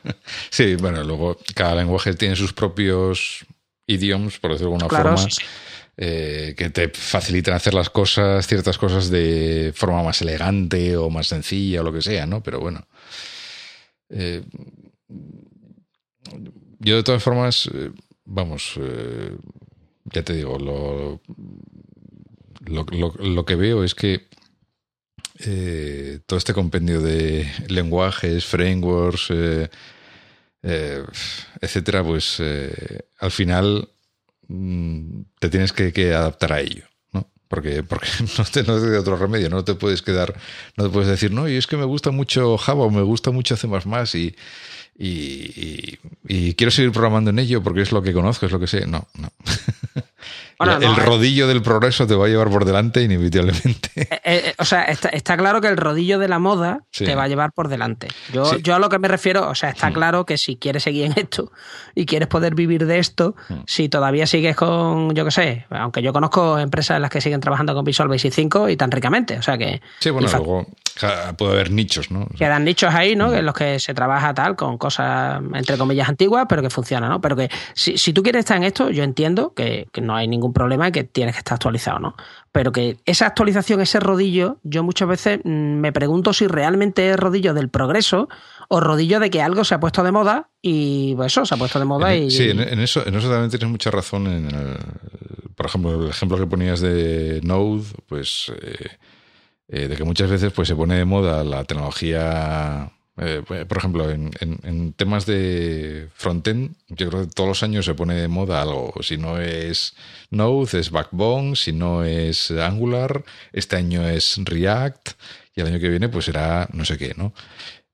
[0.50, 3.44] sí, bueno, luego cada lenguaje tiene sus propios
[3.86, 5.28] idioms, por decirlo de alguna forma.
[5.98, 11.26] eh, que te facilitan hacer las cosas, ciertas cosas de forma más elegante o más
[11.26, 12.42] sencilla o lo que sea, ¿no?
[12.42, 12.86] Pero bueno.
[14.08, 14.42] Eh,
[16.78, 17.90] yo de todas formas, eh,
[18.24, 18.74] vamos,
[20.04, 21.20] ya te digo, lo,
[23.18, 24.26] lo, que veo es que
[26.26, 29.32] todo este compendio de lenguajes, frameworks,
[31.60, 33.88] etcétera, pues al final
[34.48, 36.84] Mm, te tienes que, adaptar a ello.
[37.48, 40.38] Porque, porque no te, no te otro remedio, no te puedes quedar,
[40.76, 43.30] no te puedes decir, no, y es que me gusta mucho Java o me gusta
[43.30, 43.66] mucho C
[44.14, 44.36] y,
[45.00, 48.66] y, y, quiero seguir programando en ello porque es lo que conozco, es lo que
[48.66, 48.84] sé.
[48.86, 49.30] No, no.
[50.60, 50.94] el eh.
[50.96, 53.90] rodillo del progreso te va a llevar por delante inevitablemente.
[53.94, 57.28] Eh, eh, o sea, está, claro que el rodillo de la moda te va a
[57.28, 58.08] llevar por delante.
[58.32, 59.92] Yo, yo a lo que me refiero, o sea, está hmm.
[59.92, 61.52] claro que si quieres seguir en esto
[61.94, 63.60] y quieres poder vivir de esto, hmm.
[63.66, 67.40] si todavía sigues con, yo qué sé, aunque yo conozco empresas en las que siguen
[67.40, 69.80] trabajando con Visual Basic 5 y tan ricamente, o sea que...
[70.00, 70.66] Sí, bueno, luego
[71.36, 72.26] puede haber nichos, ¿no?
[72.36, 73.28] Quedan nichos ahí, ¿no?
[73.28, 73.34] Hmm.
[73.34, 77.20] En los que se trabaja tal, con cosas, entre comillas, antiguas, pero que funcionan, ¿no?
[77.20, 80.28] Pero que si, si tú quieres estar en esto, yo entiendo que, que no hay
[80.28, 82.14] ningún problema y que tienes que estar actualizado, ¿no?
[82.52, 87.16] Pero que esa actualización, ese rodillo, yo muchas veces mm, me pregunto si realmente es
[87.16, 88.28] rodillo del progreso
[88.68, 91.58] o rodillo de que algo se ha puesto de moda y pues eso, se ha
[91.58, 92.30] puesto de moda y...
[92.30, 94.26] Sí, en, eso, en eso también tienes mucha razón.
[94.26, 94.48] En
[95.58, 98.52] por ejemplo, el ejemplo que ponías de Node, pues...
[98.62, 98.90] Eh,
[99.68, 103.78] eh, de que muchas veces pues se pone de moda la tecnología eh, pues, por
[103.78, 108.62] ejemplo, en, temas de frontend, yo creo que todos los años se pone de moda
[108.62, 108.94] algo.
[109.02, 109.94] Si no es
[110.30, 111.56] Node, es Backbone.
[111.56, 115.10] Si no es Angular, este año es React.
[115.56, 117.34] Y el año que viene, pues será no sé qué, ¿no?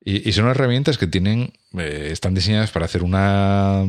[0.07, 3.83] Y, son herramientas que tienen, eh, están diseñadas para hacer una.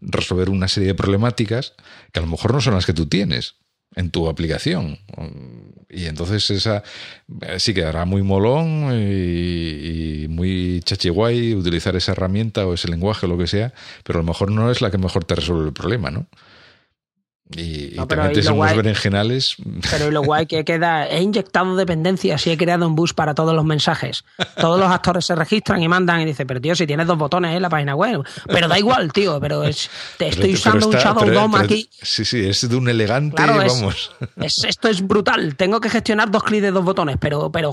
[0.00, 1.74] resolver una serie de problemáticas
[2.12, 3.56] que a lo mejor no son las que tú tienes
[3.94, 4.98] en tu aplicación.
[5.90, 6.82] Y entonces esa
[7.42, 13.28] eh, sí quedará muy molón y, muy chachiguay utilizar esa herramienta o ese lenguaje o
[13.28, 13.72] lo que sea,
[14.04, 16.26] pero a lo mejor no es la que mejor te resuelve el problema, ¿no?
[17.56, 19.56] Y, te metes en unos berenjenales.
[19.90, 23.54] Pero lo guay que queda, he inyectado dependencias y he creado un bus para todos
[23.54, 24.24] los mensajes.
[24.56, 27.56] Todos los actores se registran y mandan y dice, pero tío, si tienes dos botones
[27.56, 28.22] en la página web.
[28.46, 31.88] Pero da igual, tío, pero es, te estoy usando un Shadow DOM aquí.
[32.00, 34.12] Sí, sí, es de un elegante, vamos.
[34.36, 35.56] esto es brutal.
[35.56, 37.72] Tengo que gestionar dos clics de dos botones, pero, pero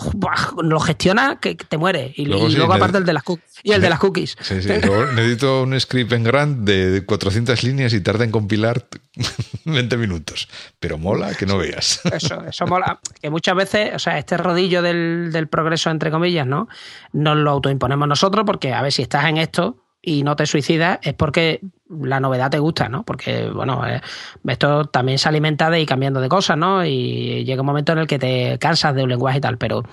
[0.63, 2.13] lo gestiona que te muere.
[2.15, 3.46] Y luego, aparte el de las cookies.
[3.63, 4.37] Y el de las cookies.
[4.41, 4.69] Sí, sí.
[5.15, 8.87] necesito un script en Grand de 400 líneas y tarda en compilar
[9.65, 10.47] 20 minutos.
[10.79, 12.01] Pero mola que no veas.
[12.13, 12.99] Eso, eso mola.
[13.21, 16.67] Que muchas veces, o sea, este rodillo del, progreso, entre comillas, ¿no?
[17.13, 20.99] Nos lo autoimponemos nosotros porque, a ver, si estás en esto y no te suicidas,
[21.01, 23.03] es porque la novedad te gusta, ¿no?
[23.03, 24.01] Porque, bueno, eh,
[24.47, 26.85] esto también se alimenta de ir cambiando de cosas, ¿no?
[26.85, 29.83] Y llega un momento en el que te cansas de un lenguaje y tal, pero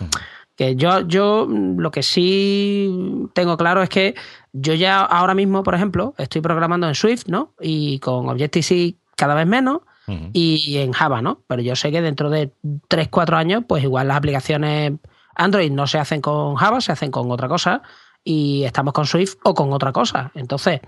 [0.57, 4.15] que yo, yo lo que sí tengo claro es que
[4.53, 7.55] yo ya ahora mismo, por ejemplo, estoy programando en Swift, ¿no?
[7.61, 9.81] Y con Objective-C cada vez menos
[10.35, 11.41] y en Java, ¿no?
[11.47, 12.53] Pero yo sé que dentro de
[12.89, 14.93] 3, 4 años, pues igual las aplicaciones
[15.35, 17.83] Android no se hacen con Java, se hacen con otra cosa
[18.23, 20.31] y estamos con Swift o con otra cosa.
[20.35, 20.81] Entonces,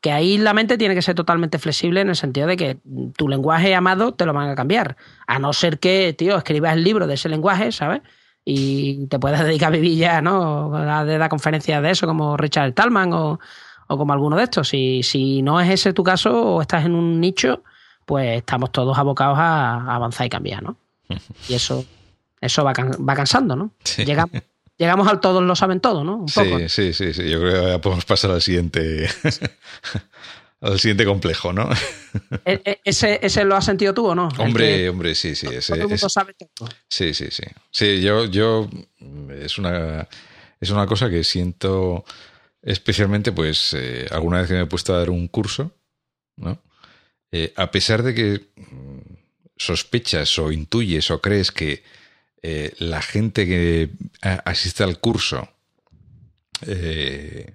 [0.00, 2.78] que ahí la mente tiene que ser totalmente flexible en el sentido de que
[3.16, 4.96] tu lenguaje amado te lo van a cambiar.
[5.26, 8.00] A no ser que, tío, escribas el libro de ese lenguaje, ¿sabes?
[8.44, 10.74] Y te puedas dedicar a vivir ya, ¿no?
[10.74, 13.38] A dar conferencias de eso, como Richard Talman o,
[13.86, 14.68] o como alguno de estos.
[14.68, 17.62] Si, si no es ese tu caso o estás en un nicho,
[18.06, 20.76] pues estamos todos abocados a, avanzar y cambiar, ¿no?
[21.48, 21.84] Y eso,
[22.40, 23.72] eso va, va cansando, ¿no?
[23.98, 24.30] Llegamos,
[24.76, 26.24] llegamos al todos lo saben todo, ¿no?
[26.26, 27.28] sí, sí, sí, sí.
[27.28, 29.08] Yo creo que ya podemos pasar al siguiente.
[30.60, 31.68] al siguiente complejo, ¿no?
[32.44, 34.28] E, e, ¿Ese, ¿Ese, lo has sentido tú o no?
[34.38, 35.46] Hombre, hombre, sí, sí.
[35.46, 36.68] Ese, todo el mundo sabe todo.
[36.88, 37.44] Sí, sí, sí.
[37.70, 38.68] Sí, yo, yo
[39.30, 40.08] es una,
[40.60, 42.04] es una cosa que siento
[42.62, 45.72] especialmente, pues, eh, alguna vez que me he puesto a dar un curso,
[46.36, 46.60] ¿no?
[47.32, 48.98] Eh, a pesar de que mm,
[49.56, 51.84] sospechas o intuyes o crees que
[52.42, 53.90] eh, la gente que
[54.44, 55.48] asiste al curso
[56.66, 57.54] eh,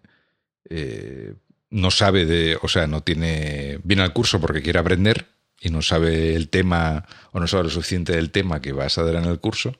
[1.70, 5.28] no sabe de, o sea, no tiene, viene al curso porque quiere aprender
[5.60, 9.04] y no sabe el tema o no sabe lo suficiente del tema que vas a
[9.04, 9.76] dar en el curso,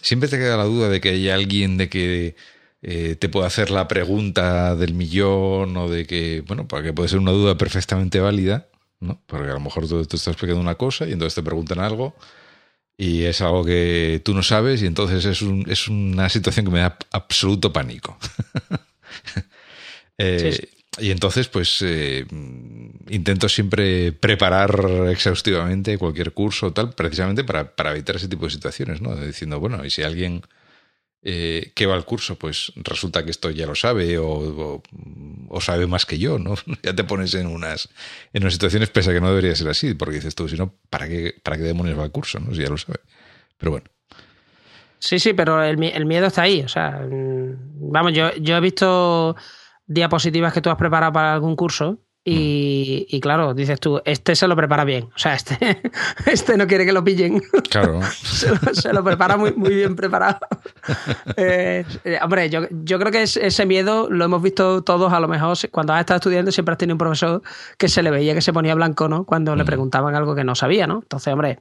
[0.00, 2.36] siempre te queda la duda de que hay alguien de que
[2.82, 7.20] te pueda hacer la pregunta del millón o de que, bueno, para que puede ser
[7.20, 8.68] una duda perfectamente válida,
[9.02, 9.20] ¿no?
[9.26, 12.16] Porque a lo mejor tú, estás explicando una cosa y entonces te preguntan algo
[12.96, 16.72] y es algo que tú no sabes y entonces es, un, es una situación que
[16.72, 18.18] me da absoluto pánico.
[20.18, 22.26] Eh, y entonces, pues eh,
[23.08, 28.50] intento siempre preparar exhaustivamente cualquier curso o tal, precisamente para, para, evitar ese tipo de
[28.50, 29.16] situaciones, ¿no?
[29.16, 30.42] Diciendo, bueno, y si alguien
[31.22, 34.82] eh, que va al curso, pues resulta que esto ya lo sabe o,
[35.48, 36.56] o, sabe más que yo, ¿no?
[36.82, 37.88] ya te pones en unas,
[38.34, 40.74] en unas situaciones pese a que no debería ser así, porque dices tú, si no,
[40.90, 42.54] ¿para qué, para qué demonios va al curso, no?
[42.54, 43.00] Si ya lo sabe.
[43.56, 43.86] Pero bueno.
[44.98, 46.60] Sí, sí, pero el, el miedo está ahí.
[46.60, 49.36] O sea, mm, vamos, yo, yo he visto
[49.92, 54.46] diapositivas que tú has preparado para algún curso y, y, claro, dices tú, este se
[54.46, 55.08] lo prepara bien.
[55.12, 55.82] O sea, este,
[56.26, 57.42] este no quiere que lo pillen.
[57.68, 58.00] Claro.
[58.12, 60.38] se, lo, se, lo, prepara muy, muy bien preparado.
[61.36, 65.28] Eh, eh, hombre, yo, yo creo que ese miedo lo hemos visto todos, a lo
[65.28, 67.42] mejor, cuando has estado estudiando siempre has tenido un profesor
[67.78, 69.24] que se le veía que se ponía blanco, ¿no?
[69.24, 71.00] Cuando le preguntaban algo que no sabía, ¿no?
[71.02, 71.60] Entonces, hombre,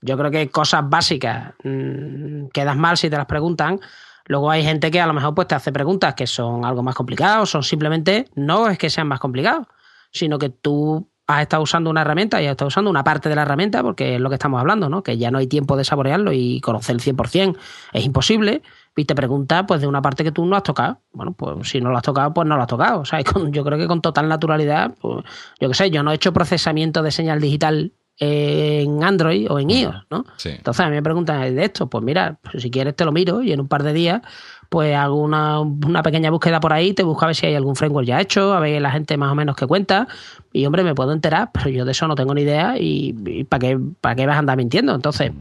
[0.00, 3.80] yo creo que cosas básicas mmm, quedas mal si te las preguntan,
[4.26, 6.94] Luego hay gente que a lo mejor pues te hace preguntas que son algo más
[6.94, 9.66] complicadas, son simplemente, no es que sean más complicados,
[10.10, 13.34] sino que tú has estado usando una herramienta y has estado usando una parte de
[13.34, 15.02] la herramienta, porque es lo que estamos hablando, ¿no?
[15.02, 17.56] Que ya no hay tiempo de saborearlo y conocer el 100%
[17.92, 18.62] es imposible.
[18.98, 21.00] Y te pregunta pues de una parte que tú no has tocado.
[21.12, 23.00] Bueno, pues si no lo has tocado, pues no lo has tocado.
[23.00, 25.24] O sea, yo creo que con total naturalidad, pues,
[25.60, 29.70] yo qué sé, yo no he hecho procesamiento de señal digital en Android o en
[29.70, 30.24] iOS, ¿no?
[30.36, 30.50] Sí.
[30.50, 33.42] Entonces a mí me preguntan de esto, pues mira, pues si quieres te lo miro
[33.42, 34.22] y en un par de días
[34.68, 37.76] pues hago una, una, pequeña búsqueda por ahí, te busco a ver si hay algún
[37.76, 40.08] framework ya hecho, a ver la gente más o menos que cuenta
[40.52, 43.44] y hombre, me puedo enterar, pero yo de eso no tengo ni idea y, y
[43.44, 44.94] ¿para qué, para qué vas a andar mintiendo?
[44.94, 45.32] Entonces,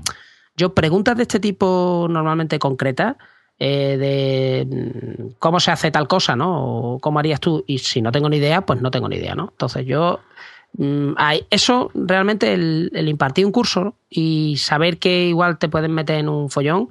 [0.56, 3.16] yo preguntas de este tipo normalmente concretas,
[3.58, 6.96] eh, de cómo se hace tal cosa, ¿no?
[6.96, 9.34] O cómo harías tú, y si no tengo ni idea, pues no tengo ni idea,
[9.34, 9.50] ¿no?
[9.52, 10.55] Entonces yo Mm,
[11.50, 16.30] eso realmente el, el, impartir un curso y saber que igual te pueden meter en
[16.30, 16.90] un follón,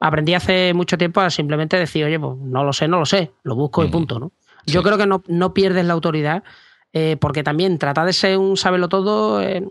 [0.00, 3.30] aprendí hace mucho tiempo a simplemente decir, oye, pues no lo sé, no lo sé,
[3.42, 4.32] lo busco y punto, ¿no?
[4.66, 4.72] Sí.
[4.72, 6.44] Yo creo que no, no, pierdes la autoridad
[6.92, 9.64] eh, porque también tratar de ser un saberlo todo eh,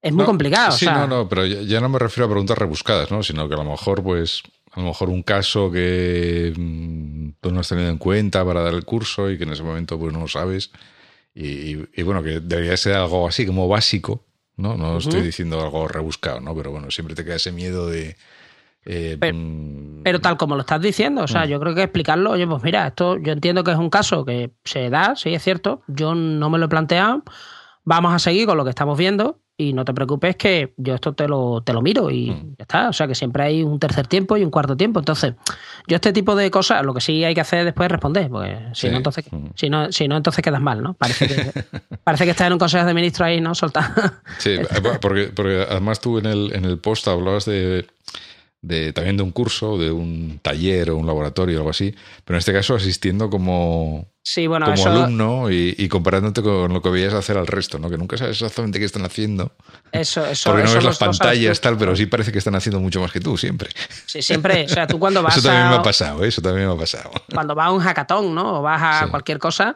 [0.00, 0.72] es muy no, complicado.
[0.72, 3.22] Sí, o sea, no, no, pero ya, ya, no me refiero a preguntas rebuscadas, ¿no?
[3.22, 7.60] Sino que a lo mejor, pues, a lo mejor un caso que mmm, tú no
[7.60, 10.20] has tenido en cuenta para dar el curso y que en ese momento pues no
[10.20, 10.70] lo sabes
[11.34, 14.24] y, y, bueno, que debería ser algo así como básico,
[14.56, 14.76] ¿no?
[14.76, 14.98] No uh -huh.
[14.98, 16.54] estoy diciendo algo rebuscado, ¿no?
[16.54, 18.16] Pero bueno, siempre te queda ese miedo de...
[18.84, 19.38] Eh, pero,
[20.02, 21.48] pero, tal como lo estás diciendo, o sea, uh -huh.
[21.48, 24.50] yo creo que explicarlo, oye, pues mira, esto yo entiendo que es un caso que
[24.64, 27.22] se da, sí es cierto, yo no me lo he planteado,
[27.84, 31.12] vamos a seguir con lo que estamos viendo y no te preocupes que yo esto
[31.12, 32.56] te lo, te lo miro y mm.
[32.58, 32.88] ya está.
[32.88, 34.98] O sea que siempre hay un tercer tiempo y un cuarto tiempo.
[34.98, 35.34] Entonces,
[35.86, 38.58] yo este tipo de cosas, lo que sí hay que hacer después es responder, porque
[38.72, 38.90] si sí.
[38.90, 39.46] no, entonces, mm.
[39.54, 40.94] si no, si no, entonces quedas mal, ¿no?
[40.94, 41.64] Parece que,
[42.04, 43.54] parece que estás en un consejo de ministros ahí, ¿no?
[43.54, 44.00] Soltando.
[44.38, 44.56] Sí,
[45.00, 47.86] porque, porque además tú en el, en el post hablabas de
[48.62, 51.94] de, también de un curso, de un taller o un laboratorio o algo así,
[52.24, 54.88] pero en este caso asistiendo como, sí, bueno, como eso...
[54.88, 57.90] alumno y, y, comparándote con lo que veías hacer al resto, ¿no?
[57.90, 59.52] que nunca sabes exactamente qué están haciendo.
[59.90, 62.78] Eso, eso, Porque no eso ves las pantallas, tal, pero sí parece que están haciendo
[62.78, 63.68] mucho más que tú, siempre.
[64.06, 64.64] Sí, siempre.
[64.64, 65.70] O sea, tú cuando vas Eso también a...
[65.70, 66.28] me ha pasado, ¿eh?
[66.28, 67.10] eso también me ha pasado.
[67.34, 68.60] Cuando vas a un hackathon, ¿no?
[68.60, 69.10] O vas a sí.
[69.10, 69.74] cualquier cosa,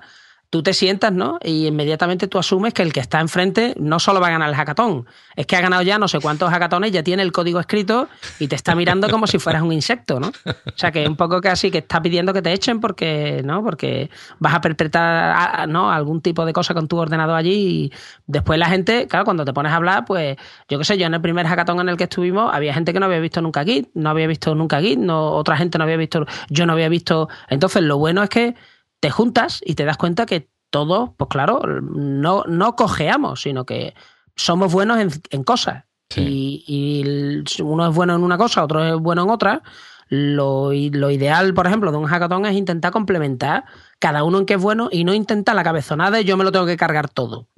[0.56, 1.38] tú te sientas, ¿no?
[1.44, 4.54] Y inmediatamente tú asumes que el que está enfrente no solo va a ganar el
[4.54, 5.04] hackathon,
[5.36, 8.48] es que ha ganado ya no sé cuántos hackatones, ya tiene el código escrito y
[8.48, 10.28] te está mirando como si fueras un insecto, ¿no?
[10.28, 13.62] O sea, que es un poco casi que está pidiendo que te echen porque, ¿no?
[13.62, 15.92] Porque vas a perpetrar, ¿no?
[15.92, 17.92] Algún tipo de cosa con tu ordenador allí y
[18.26, 20.38] después la gente, claro, cuando te pones a hablar, pues,
[20.70, 23.00] yo qué sé, yo en el primer hackathon en el que estuvimos había gente que
[23.00, 25.98] no había visto nunca Git, no había visto nunca Git, no, otra gente no había
[25.98, 28.54] visto, yo no había visto, entonces lo bueno es que
[29.00, 33.94] te juntas y te das cuenta que todos, pues claro, no, no cojeamos, sino que
[34.34, 35.84] somos buenos en, en cosas.
[36.10, 36.64] Sí.
[36.66, 39.62] Y, y, uno es bueno en una cosa, otro es bueno en otra.
[40.08, 43.64] Lo, lo, ideal, por ejemplo, de un hackathon es intentar complementar
[43.98, 46.52] cada uno en qué es bueno y no intentar la cabezonada y yo me lo
[46.52, 47.48] tengo que cargar todo.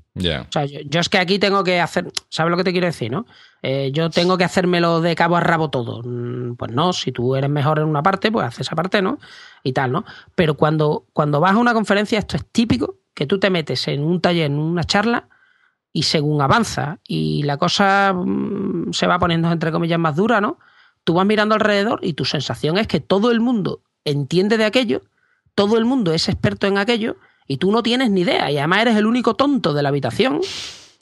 [0.49, 3.11] O sea, yo, es que aquí tengo que hacer, ¿sabes lo que te quiero decir,
[3.11, 3.27] no?
[3.63, 6.03] Eh, yo tengo que hacérmelo de cabo a rabo todo.
[6.05, 9.19] Mm, pues no, si tú eres mejor en una parte, pues haces esa parte, ¿no?
[9.63, 10.05] Y tal, ¿no?
[10.35, 14.05] Pero cuando, cuando vas a una conferencia, esto es típico, que tú te metes en
[14.05, 15.29] un taller, en una charla,
[15.93, 20.59] y según avanza y la cosa mmm, se va poniendo, entre comillas, más dura, ¿no?
[21.05, 25.03] Tú vas mirando alrededor y tu sensación es que todo el mundo entiende de aquello,
[25.55, 27.17] todo el mundo es experto en aquello,
[27.49, 30.41] y tú no tienes ni idea, y además eres el único tonto de la habitación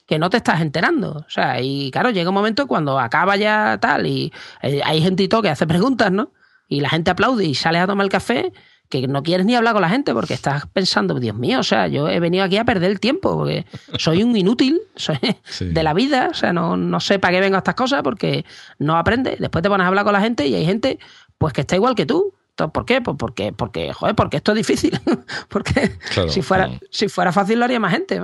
[0.07, 1.25] que no te estás enterando.
[1.27, 4.33] O sea, y claro, llega un momento cuando acaba ya tal, y
[4.63, 6.31] eh, hay todo que hace preguntas, ¿no?
[6.69, 8.53] Y la gente aplaude y sales a tomar el café,
[8.89, 11.89] que no quieres ni hablar con la gente porque estás pensando, Dios mío, o sea,
[11.89, 13.67] yo he venido aquí a perder el tiempo, porque
[13.99, 15.67] soy un inútil soy sí.
[15.67, 18.45] de la vida, o sea, no, no sé para qué vengo a estas cosas porque
[18.79, 19.41] no aprendes.
[19.41, 21.01] Después te pones a hablar con la gente y hay gente,
[21.39, 23.03] pues que está igual que tú, ¿Por qué?
[23.03, 24.99] Pues porque, porque, joder, porque esto es difícil.
[25.49, 25.93] porque
[26.29, 28.21] si, fuera, si fuera fácil lo haría más gente,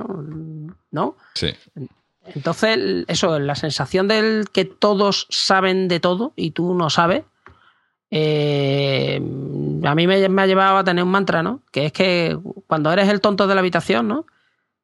[0.91, 1.17] ¿no?
[1.35, 1.55] Sí.
[2.25, 7.25] Entonces, eso, la sensación del que todos saben de todo y tú no sabes,
[8.11, 9.17] eh,
[9.85, 11.61] a mí me, me, ha llevado a tener un mantra, ¿no?
[11.71, 14.27] Que es que cuando eres el tonto de la habitación, ¿no?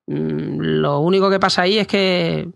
[0.06, 2.48] Mm, lo único que pasa ahí es que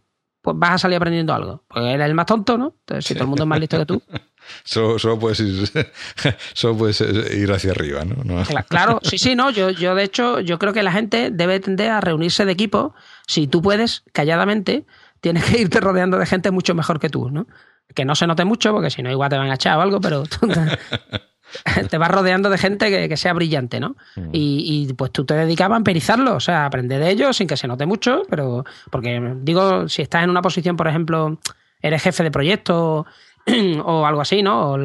[0.42, 1.62] pues vas a salir aprendiendo algo.
[1.68, 2.74] Porque eres el más tonto, ¿no?
[2.80, 4.02] Entonces, si todo el mundo es más listo que tú.
[4.64, 5.68] solo, puedes ir,
[6.52, 8.42] solo puedes ir hacia arriba, ¿no?
[8.68, 9.50] Claro, sí, sí, no.
[9.50, 12.94] Yo, yo, de hecho, yo creo que la gente debe tender a reunirse de equipo.
[13.26, 14.84] Si tú puedes, calladamente,
[15.20, 17.46] tienes que irte rodeando de gente mucho mejor que tú, ¿no?
[17.94, 20.00] Que no se note mucho, porque si no, igual te van a echar o algo,
[20.00, 20.24] pero
[21.90, 23.96] te vas rodeando de gente que, sea brillante, ¿no?
[24.16, 24.30] Mm.
[24.32, 27.68] Y, pues tú te dedicabas a emperizarlo, o sea, aprender de ellos sin que se
[27.68, 31.38] note mucho, pero porque digo, si estás en una posición, por ejemplo,
[31.80, 33.06] eres jefe de proyecto
[33.84, 34.72] o algo así, ¿no?
[34.72, 34.78] O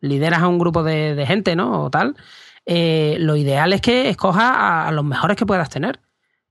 [0.00, 1.84] lideras a un grupo de, gente, ¿no?
[1.84, 2.16] O tal,
[2.66, 6.00] eh, lo ideal es que escojas a los mejores que puedas tener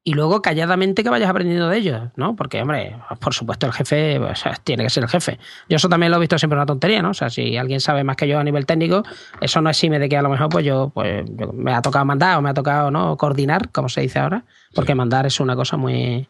[0.07, 2.33] y luego calladamente que vayas aprendiendo de ellos, ¿no?
[2.37, 4.17] Porque, hombre, por supuesto el jefe
[4.63, 5.37] tiene que ser el jefe.
[5.67, 7.09] Yo eso también lo he visto siempre una tontería, ¿no?
[7.09, 9.03] O sea, si alguien sabe más que yo a nivel técnico,
[9.41, 12.37] eso no exime de que a lo mejor pues yo, pues, me ha tocado mandar
[12.37, 13.17] o me ha tocado, ¿no?
[13.17, 16.29] Coordinar, como se dice ahora, porque mandar es una cosa muy...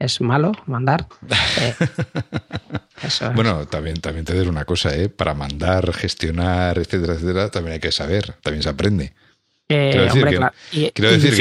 [0.00, 1.06] Es malo mandar.
[3.02, 5.08] Eh, bueno, también, también te diré una cosa, ¿eh?
[5.08, 9.14] Para mandar, gestionar, etcétera, etcétera, también hay que saber, también se aprende
[9.70, 11.36] quiero decir,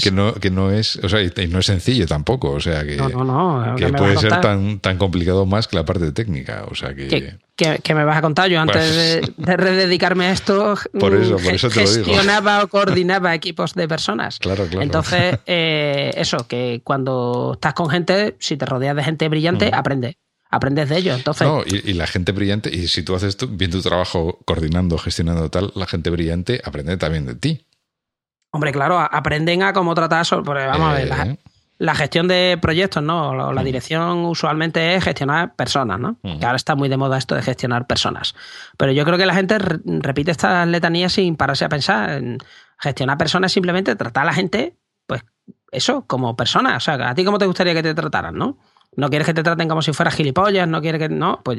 [0.00, 2.96] que, no, que, no, es, o sea, y no es sencillo tampoco, o sea, que,
[2.96, 7.36] que puede ser tan, tan complicado más que la parte técnica, o sea, que...
[7.56, 11.54] Que, me vas a contar, yo antes de, de, rededicarme a esto, por eso, por
[11.54, 14.40] eso te gestionaba o coordinaba equipos de personas.
[14.40, 14.82] Claro, claro.
[14.82, 20.16] Entonces, eh, eso, que cuando estás con gente, si te rodeas de gente brillante, aprende
[20.54, 21.16] aprendes de ellos.
[21.16, 21.46] Entonces...
[21.46, 25.72] No, y, la gente brillante, y si tú haces bien tu trabajo coordinando, gestionando tal,
[25.74, 27.66] la gente brillante aprende también de ti.
[28.54, 31.96] Hombre, claro, aprenden a cómo tratar, vamos a ver, la, eh.
[31.96, 33.52] gestión de proyectos, ¿no?
[33.52, 33.64] La mm.
[33.64, 36.18] dirección usualmente es gestionar personas, ¿no?
[36.22, 36.38] Mm.
[36.38, 38.36] Que ahora está muy de moda esto de gestionar personas.
[38.76, 42.10] Pero yo creo que la gente repite estas letanías sin pararse a pensar.
[42.10, 42.38] En
[42.78, 44.76] gestionar personas simplemente tratar a la gente,
[45.08, 45.24] pues
[45.72, 46.76] eso, como persona.
[46.76, 48.58] O sea, ¿a ti cómo te gustaría que te trataran, no?
[48.96, 51.08] No quieres que te traten como si fueras gilipollas, no quieres que.
[51.08, 51.58] No, pues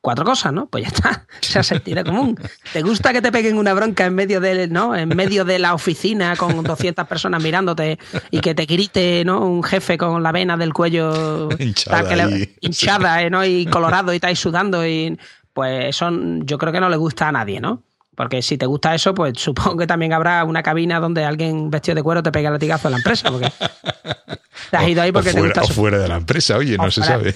[0.00, 0.66] cuatro cosas, ¿no?
[0.66, 1.26] Pues ya está.
[1.40, 2.38] Se ha sentido común.
[2.72, 4.94] ¿Te gusta que te peguen una bronca en medio de, ¿no?
[4.96, 7.98] En medio de la oficina con 200 personas mirándote
[8.30, 9.40] y que te grite, ¿no?
[9.40, 12.28] Un jefe con la vena del cuello hinchada,
[12.60, 13.30] hinchada ¿eh?
[13.30, 13.44] ¿no?
[13.44, 15.18] Y colorado y estáis sudando y.
[15.52, 16.10] Pues eso
[16.40, 17.84] yo creo que no le gusta a nadie, ¿no?
[18.14, 21.96] Porque si te gusta eso, pues supongo que también habrá una cabina donde alguien vestido
[21.96, 23.30] de cuero te pega el latigazo en la empresa.
[23.30, 23.52] Porque
[24.70, 25.62] te has ido ahí porque te gusta.
[25.62, 27.34] O fuera de la empresa, oye, no se sabe.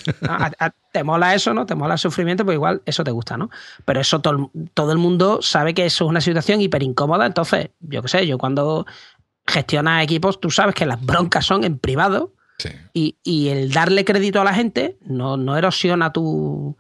[0.93, 1.66] te mola eso, ¿no?
[1.66, 3.51] Te mola el sufrimiento, pues igual eso te gusta, ¿no?
[3.85, 7.26] Pero eso todo, todo el mundo sabe que eso es una situación hiper incómoda.
[7.26, 8.87] Entonces, yo qué sé, yo cuando
[9.47, 12.35] gestionas equipos, tú sabes que las broncas son en privado.
[12.93, 16.76] Y, y el darle crédito a la gente no, no erosiona tu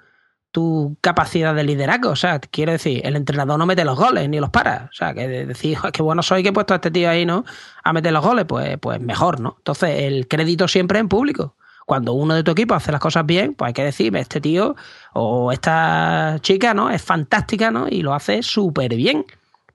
[1.00, 2.10] capacidad de liderazgo.
[2.10, 4.88] O sea, quiero decir, el entrenador no mete los goles ni los para.
[4.90, 7.44] O sea, que decir, qué bueno soy que he puesto a este tío ahí, ¿no?
[7.84, 9.56] A meter los goles, pues, pues mejor, ¿no?
[9.58, 11.56] Entonces, el crédito siempre en público.
[11.86, 14.76] Cuando uno de tu equipo hace las cosas bien, pues hay que decir, este tío
[15.14, 16.90] o esta chica, ¿no?
[16.90, 17.86] Es fantástica, ¿no?
[17.88, 19.24] Y lo hace súper bien.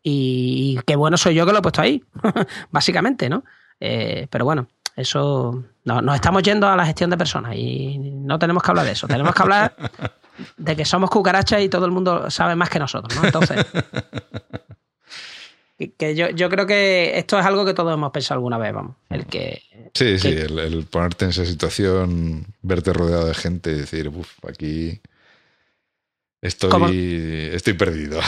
[0.03, 2.03] Y qué bueno soy yo que lo he puesto ahí,
[2.71, 3.43] básicamente, ¿no?
[3.79, 8.37] Eh, pero bueno, eso no, nos estamos yendo a la gestión de personas y no
[8.37, 9.07] tenemos que hablar de eso.
[9.07, 9.75] Tenemos que hablar
[10.57, 13.25] de que somos cucarachas y todo el mundo sabe más que nosotros, ¿no?
[13.25, 13.65] Entonces.
[15.97, 18.95] que yo, yo, creo que esto es algo que todos hemos pensado alguna vez, vamos.
[19.09, 19.61] El que.
[19.93, 25.01] Sí, sí, el, ponerte en esa situación, verte rodeado de gente y decir, uff, aquí
[26.41, 28.19] estoy, estoy perdido.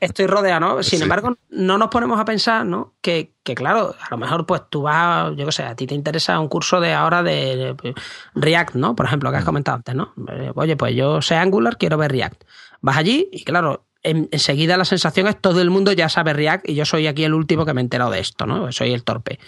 [0.00, 0.82] Estoy rodeado, ¿no?
[0.82, 2.94] Sin embargo, no nos ponemos a pensar, ¿no?
[3.00, 6.38] Que, claro, a lo mejor pues tú vas, yo qué sé, a ti te interesa
[6.40, 7.74] un curso de ahora de
[8.34, 8.94] React, ¿no?
[8.94, 10.14] Por ejemplo, que has comentado antes, ¿no?
[10.28, 12.44] Eh, oye, pues yo sé Angular, quiero ver React.
[12.80, 16.74] Vas allí y claro, enseguida la sensación es todo el mundo ya sabe React y
[16.74, 18.72] yo soy aquí el último que me he enterado de esto, ¿no?
[18.72, 19.38] Soy el torpe.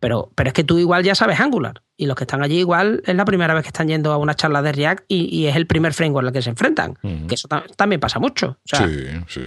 [0.00, 1.82] Pero, pero es que tú igual ya sabes Angular.
[1.96, 4.34] Y los que están allí igual es la primera vez que están yendo a una
[4.34, 6.94] charla de React y, es el primer framework al que se enfrentan.
[7.26, 8.58] Que eso también pasa mucho.
[8.64, 8.84] sí,
[9.28, 9.42] sí.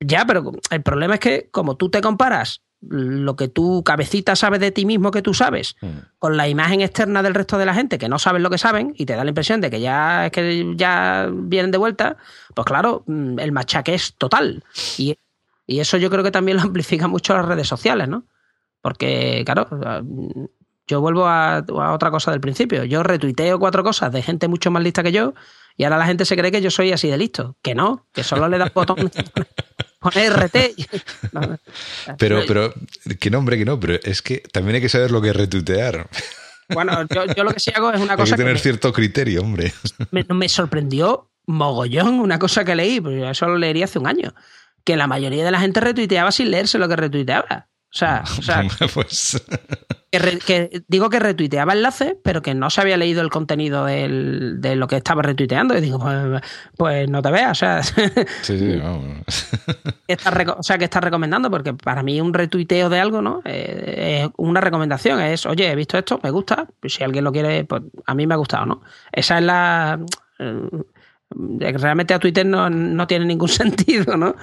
[0.00, 4.58] Ya, pero el problema es que como tú te comparas lo que tu cabecita sabe
[4.58, 5.76] de ti mismo que tú sabes,
[6.18, 8.94] con la imagen externa del resto de la gente que no saben lo que saben
[8.96, 12.16] y te da la impresión de que ya es que ya vienen de vuelta,
[12.54, 14.62] pues claro, mm, el machaque es total.
[14.98, 15.16] Y,
[15.66, 18.24] y eso yo creo que también lo amplifica mucho las redes sociales, ¿no?
[18.84, 19.66] Porque, claro,
[20.86, 21.64] yo vuelvo a,
[21.94, 22.84] otra cosa del principio.
[22.84, 25.32] Yo retuiteo cuatro cosas de gente mucho más lista que yo
[25.78, 27.56] y ahora la gente se cree que yo soy así de listo.
[27.62, 29.10] Que no, que solo le das botón
[30.00, 30.56] Pone RT.
[32.18, 32.74] pero, pero,
[33.18, 36.10] que nombre, que no, pero es que también hay que saber lo que es retuitear.
[36.68, 38.34] Bueno, yo, lo que sí hago es una cosa.
[38.34, 39.72] Hay que tener cierto criterio, hombre.
[40.10, 44.34] Me, me, sorprendió mogollón una cosa que leí, porque eso lo leería hace un año.
[44.84, 47.68] Que la mayoría de la gente retuiteaba sin leerse lo que retuiteaba.
[47.94, 48.64] O sea, o sea
[48.94, 49.40] pues...
[50.46, 54.76] que, digo que retuiteaba enlaces, pero que no se había leído el contenido del, de
[54.76, 55.76] lo que estaba retuiteando.
[55.76, 56.42] Y digo, pues,
[56.76, 57.52] pues no te veas.
[57.52, 58.02] O sea, sí,
[58.42, 59.24] sí, vamos.
[60.58, 63.42] o sea, que estás recomendando, porque para mí un retuiteo de algo, ¿no?
[63.44, 65.20] Eh, es una recomendación.
[65.20, 66.66] Es, oye, he visto esto, me gusta.
[66.84, 68.82] Si alguien lo quiere, pues a mí me ha gustado, ¿no?
[69.12, 70.00] Esa es la
[71.34, 74.34] realmente a Twitter no, tiene ningún sentido, ¿no?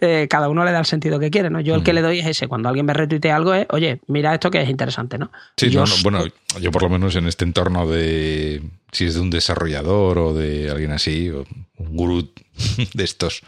[0.00, 1.60] Eh, cada uno le da el sentido que quiere, ¿no?
[1.60, 2.48] Yo el que le doy es ese.
[2.48, 5.30] Cuando alguien me retuitea algo es, oye, mira esto que es interesante, ¿no?
[5.56, 5.70] Sí,
[6.02, 6.24] bueno,
[6.60, 10.70] yo por lo menos en este entorno de, si es de un desarrollador o de
[10.70, 11.44] alguien así, o
[11.78, 12.30] un gurú
[12.94, 13.42] de estos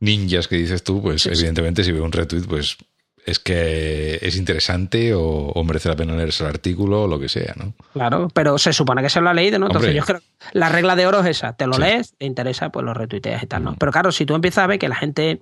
[0.00, 2.78] ninjas que dices tú, pues evidentemente si veo un retweet, pues
[3.26, 7.54] es que es interesante o, merece la pena leerse el artículo o lo que sea,
[7.56, 7.74] ¿no?
[7.92, 9.66] Claro, pero se supone que se lo ha leído, ¿no?
[9.66, 10.20] Entonces yo creo
[10.52, 13.46] la regla de oro es esa, te lo lees, te interesa, pues lo retuiteas y
[13.46, 13.72] tal, ¿no?
[13.72, 13.76] Mm.
[13.76, 15.40] Pero claro, si tú empiezas a ver que la gente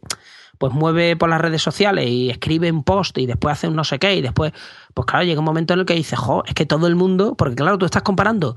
[0.58, 3.84] pues mueve por las redes sociales y escribe un post y después hace un no
[3.84, 4.52] sé qué y después,
[4.92, 7.36] pues claro, llega un momento en el que dices, jo, es que todo el mundo,
[7.36, 8.56] porque claro, tú estás comparando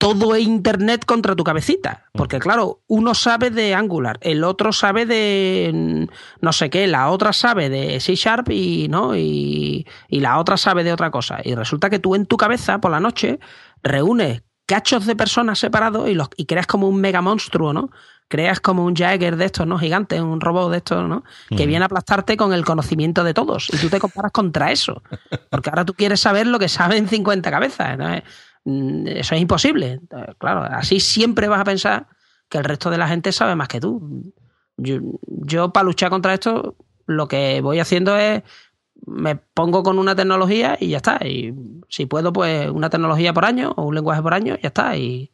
[0.00, 2.06] todo Internet contra tu cabecita.
[2.12, 6.04] Porque claro, uno sabe de Angular, el otro sabe de mm,
[6.40, 9.14] no sé qué, la otra sabe de C Sharp y, ¿no?
[9.14, 11.40] y, y la otra sabe de otra cosa.
[11.44, 13.40] Y resulta que tú en tu cabeza, por la noche,
[13.82, 17.90] reúnes cachos de personas separados y, los, y creas como un mega monstruo, ¿no?
[18.28, 19.78] Creas como un Jagger de estos, ¿no?
[19.78, 21.24] Gigante, un robot de estos, ¿no?
[21.54, 23.68] Que viene a aplastarte con el conocimiento de todos.
[23.70, 25.02] Y tú te comparas contra eso.
[25.50, 27.98] Porque ahora tú quieres saber lo que saben 50 cabezas.
[27.98, 28.06] ¿no?
[28.64, 30.00] Mm, eso es imposible.
[30.38, 32.06] Claro, así siempre vas a pensar
[32.48, 34.32] que el resto de la gente sabe más que tú.
[34.76, 38.42] Yo, para luchar contra esto, lo que voy haciendo es
[39.06, 41.18] me pongo con una tecnología y ya está.
[41.24, 41.54] Y
[41.88, 44.96] si puedo, pues una tecnología por año o un lenguaje por año, ya está.
[44.96, 45.30] Y,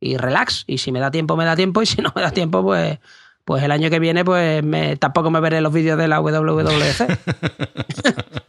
[0.00, 0.64] relax.
[0.66, 1.82] Y si me da tiempo, me da tiempo.
[1.82, 2.98] Y si no me da tiempo, pues,
[3.44, 7.18] pues el año que viene, pues me, tampoco me veré los vídeos de la WWDC.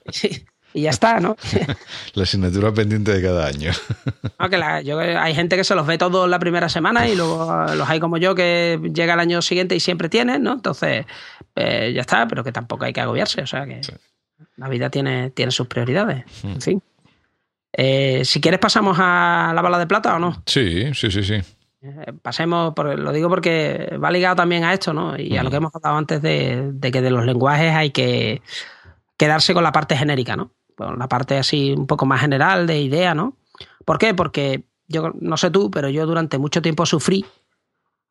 [0.73, 1.35] y ya está, ¿no?
[2.13, 3.71] la asignatura pendiente de cada año.
[5.19, 8.17] hay gente que se los ve todos la primera semana y luego los hay como
[8.17, 10.53] yo que llega el año siguiente y siempre tienen, ¿no?
[10.53, 11.05] Entonces,
[11.55, 13.81] eh, ya está, pero que tampoco hay que agobiarse, o sea que
[14.57, 16.47] la vida tiene, tiene sus prioridades, hmm.
[16.47, 16.83] en fin.
[17.73, 20.41] Eh, si quieres pasamos a la bala de plata o no.
[20.45, 21.35] Sí, sí, sí, sí.
[21.81, 25.17] Eh, pasemos, por, lo digo porque va ligado también a esto, ¿no?
[25.17, 25.51] Y a lo hmm.
[25.51, 28.41] que hemos hablado antes de, de que de los lenguajes hay que
[29.17, 30.51] quedarse con la parte genérica, ¿no?
[30.77, 33.37] La parte así un poco más general de idea, ¿no?
[33.85, 34.13] ¿Por qué?
[34.13, 37.25] Porque yo no sé tú, pero yo durante mucho tiempo sufrí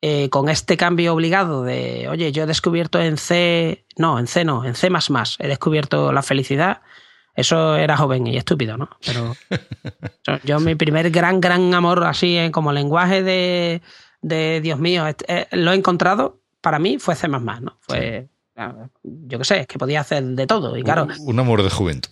[0.01, 4.45] eh, con este cambio obligado de, oye, yo he descubierto en C, no, en C
[4.45, 4.89] no, en C
[5.39, 6.81] he descubierto la felicidad.
[7.33, 8.89] Eso era joven y estúpido, ¿no?
[9.05, 9.35] Pero
[10.43, 13.81] yo mi primer gran, gran amor así eh, como lenguaje de,
[14.21, 17.77] de Dios mío, eh, lo he encontrado, para mí fue C, ¿no?
[17.81, 18.29] Fue
[19.03, 20.75] yo qué sé, es que podía hacer de todo.
[20.77, 22.11] Y claro, un, amor de juventud.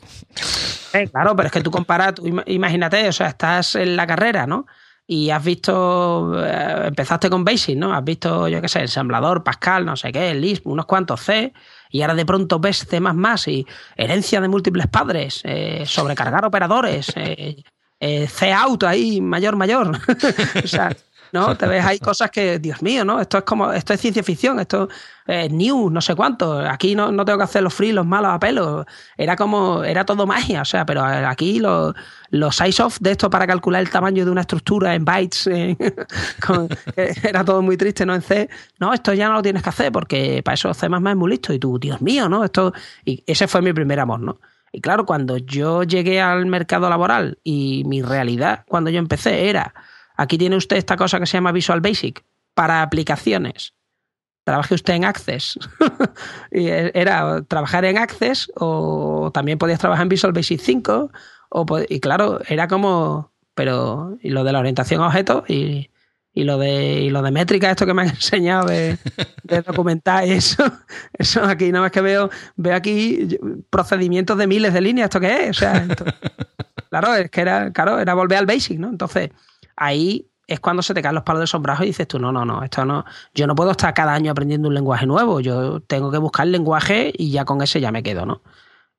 [0.94, 2.16] Eh, claro, pero es que tú comparas,
[2.46, 4.68] imagínate, o sea, estás en la carrera, ¿no?
[5.08, 7.94] Y has visto, eh, empezaste con Basic, ¿no?
[7.94, 11.54] Has visto, yo qué sé, ensamblador, Pascal, no sé qué, Lisp, unos cuantos C,
[11.90, 13.00] y ahora de pronto ves C
[13.48, 13.66] y
[13.96, 19.98] herencia de múltiples padres, eh, sobrecargar operadores, C out ahí, mayor, mayor.
[20.64, 20.96] o sea,
[21.32, 21.56] ¿no?
[21.58, 23.20] Te ves ahí cosas que, Dios mío, ¿no?
[23.20, 24.90] Esto es como, esto es ciencia ficción, esto
[25.28, 26.60] es news, no sé cuánto.
[26.60, 28.86] Aquí no, no tengo que hacer los free, los malos a pelo.
[29.18, 31.94] Era como, era todo magia, o sea, pero aquí los,
[32.30, 35.48] los size-off de esto para calcular el tamaño de una estructura en bytes,
[37.24, 38.16] era todo muy triste, ¿no?
[38.16, 38.50] En C,
[38.80, 41.54] no, esto ya no lo tienes que hacer porque para eso C es muy listo.
[41.54, 42.44] Y tú, Dios mío, ¿no?
[42.44, 42.74] Esto,
[43.04, 44.40] y ese fue mi primer amor, ¿no?
[44.76, 49.74] Y claro, cuando yo llegué al mercado laboral y mi realidad cuando yo empecé era
[50.18, 53.74] Aquí tiene usted esta cosa que se llama Visual Basic para aplicaciones.
[54.46, 55.60] Trabaje usted en Access.
[56.52, 61.12] y era trabajar en Access o también podías trabajar en Visual Basic 5.
[61.50, 63.32] O, y claro, era como.
[63.56, 64.18] Pero.
[64.22, 65.90] Y lo de la orientación a objetos y,
[66.36, 68.98] lo de y lo de métrica, esto que me han enseñado de,
[69.66, 70.64] documentar eso,
[71.14, 73.38] eso aquí nada más que veo, veo aquí
[73.70, 75.50] procedimientos de miles de líneas, ¿esto qué es?
[75.52, 75.88] O sea,
[76.90, 78.90] claro, es que era, claro, era volver al basic, ¿no?
[78.90, 79.32] Entonces,
[79.76, 82.46] ahí es cuando se te caen los palos de sombrajo y dices tú, no, no,
[82.46, 86.12] no, esto no, yo no puedo estar cada año aprendiendo un lenguaje nuevo, yo tengo
[86.12, 88.42] que buscar el lenguaje y ya con ese ya me quedo, ¿no?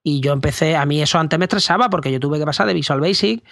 [0.03, 2.74] Y yo empecé, a mí eso antes me estresaba porque yo tuve que pasar de
[2.74, 3.45] Visual Basic,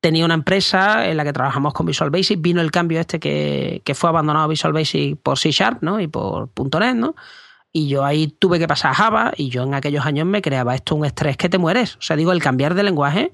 [0.00, 3.82] tenía una empresa en la que trabajamos con Visual Basic, vino el cambio este que,
[3.84, 6.00] que fue abandonado Visual Basic por C Sharp, ¿no?
[6.00, 7.14] Y por .NET, ¿no?
[7.76, 10.76] Y yo ahí tuve que pasar a Java y yo en aquellos años me creaba
[10.76, 11.96] esto un estrés que te mueres.
[11.96, 13.32] O sea, digo, el cambiar de lenguaje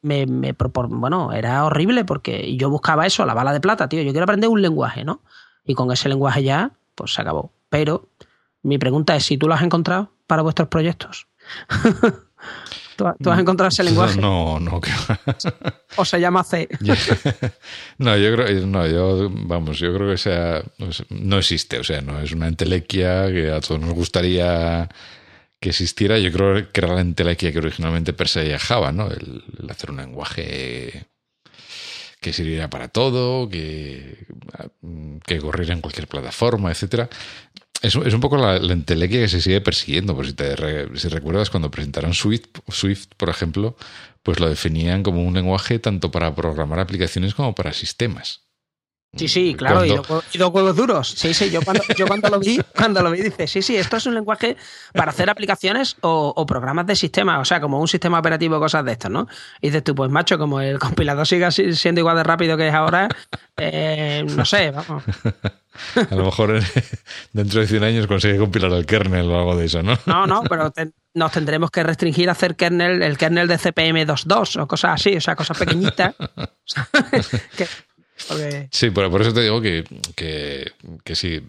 [0.00, 0.54] me, me
[0.88, 4.00] bueno, era horrible porque yo buscaba eso, la bala de plata, tío.
[4.00, 5.20] Yo quiero aprender un lenguaje, ¿no?
[5.66, 7.52] Y con ese lenguaje ya, pues se acabó.
[7.68, 8.08] Pero
[8.62, 11.28] mi pregunta es si tú lo has encontrado para vuestros proyectos.
[13.22, 14.20] ¿Tú, has encontrado ese lenguaje?
[14.20, 14.80] No, no.
[15.96, 16.68] ¿O se llama C?
[17.98, 20.62] no, yo creo, no, yo, vamos, yo creo que sea,
[21.10, 24.88] no existe, o sea, no es una entelequia que a todos nos gustaría
[25.60, 26.18] que existiera.
[26.18, 29.08] Yo creo que era la entelequia que originalmente perseguía Java, ¿no?
[29.08, 31.06] El, hacer un lenguaje
[32.20, 34.26] que sirviera para todo, que,
[35.26, 37.08] que corriera en cualquier plataforma, etcétera.
[37.82, 40.14] Es, un poco la, entelequia que se sigue persiguiendo.
[40.14, 40.54] Pues si, te
[40.98, 43.76] si recuerdas, cuando presentaron Swift, Swift, por ejemplo,
[44.22, 48.49] pues lo definían como un lenguaje tanto para programar aplicaciones como para sistemas.
[49.16, 51.08] Sí, sí, claro, y, dos, huevos duros.
[51.08, 53.96] Sí, sí, yo cuando, yo cuando lo vi, cuando lo vi, dice, sí, sí, esto
[53.96, 54.56] es un lenguaje
[54.94, 58.84] para hacer aplicaciones o, programas de sistema, o sea, como un sistema operativo, o cosas
[58.84, 59.26] de estas, ¿no?
[59.60, 62.74] Y dices tú, pues macho, como el compilador siga siendo igual de rápido que es
[62.74, 63.08] ahora,
[63.56, 65.02] eh, no sé, vamos.
[66.10, 66.60] A lo mejor
[67.32, 69.98] dentro de 100 años consigue compilar el kernel o algo de eso, ¿no?
[70.06, 70.72] No, no, pero
[71.14, 75.16] nos tendremos que restringir a hacer kernel, el kernel de CPM 2.2 o cosas así,
[75.16, 76.14] o sea, cosas pequeñitas.
[78.70, 81.42] Sí, por, eso te digo que, que, sí,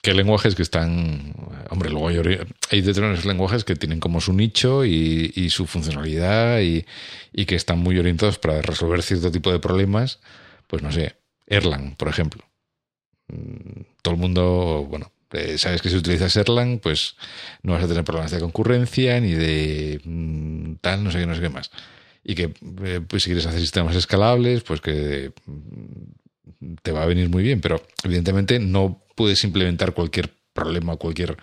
[0.00, 1.34] que lenguajes que están.
[1.70, 2.18] Hombre, luego hay,
[2.70, 6.84] hay determinados lenguajes que tienen como su nicho y, su funcionalidad y,
[7.44, 10.20] que están muy orientados para resolver cierto tipo de problemas.
[10.66, 12.44] Pues no sé, Erlang, por ejemplo.
[13.28, 17.16] Mm, todo el mundo, bueno, eh, sabes que si utilizas Erlang, pues
[17.62, 21.34] no vas a tener problemas de concurrencia ni de mm, tal, no sé qué, no
[21.34, 21.70] sé qué más
[22.24, 22.54] y que
[22.84, 27.42] eh, pues si quieres hacer sistemas escalables, pues que mm, te va a venir muy
[27.42, 31.36] bien, pero evidentemente no puedes implementar cualquier problema, cualquier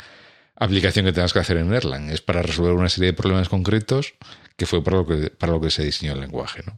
[0.56, 2.10] aplicación que tengas que hacer en Erlang.
[2.10, 4.14] Es para resolver una serie de problemas concretos
[4.56, 6.62] que fue para lo que, para lo que se diseñó el lenguaje.
[6.66, 6.78] ¿no?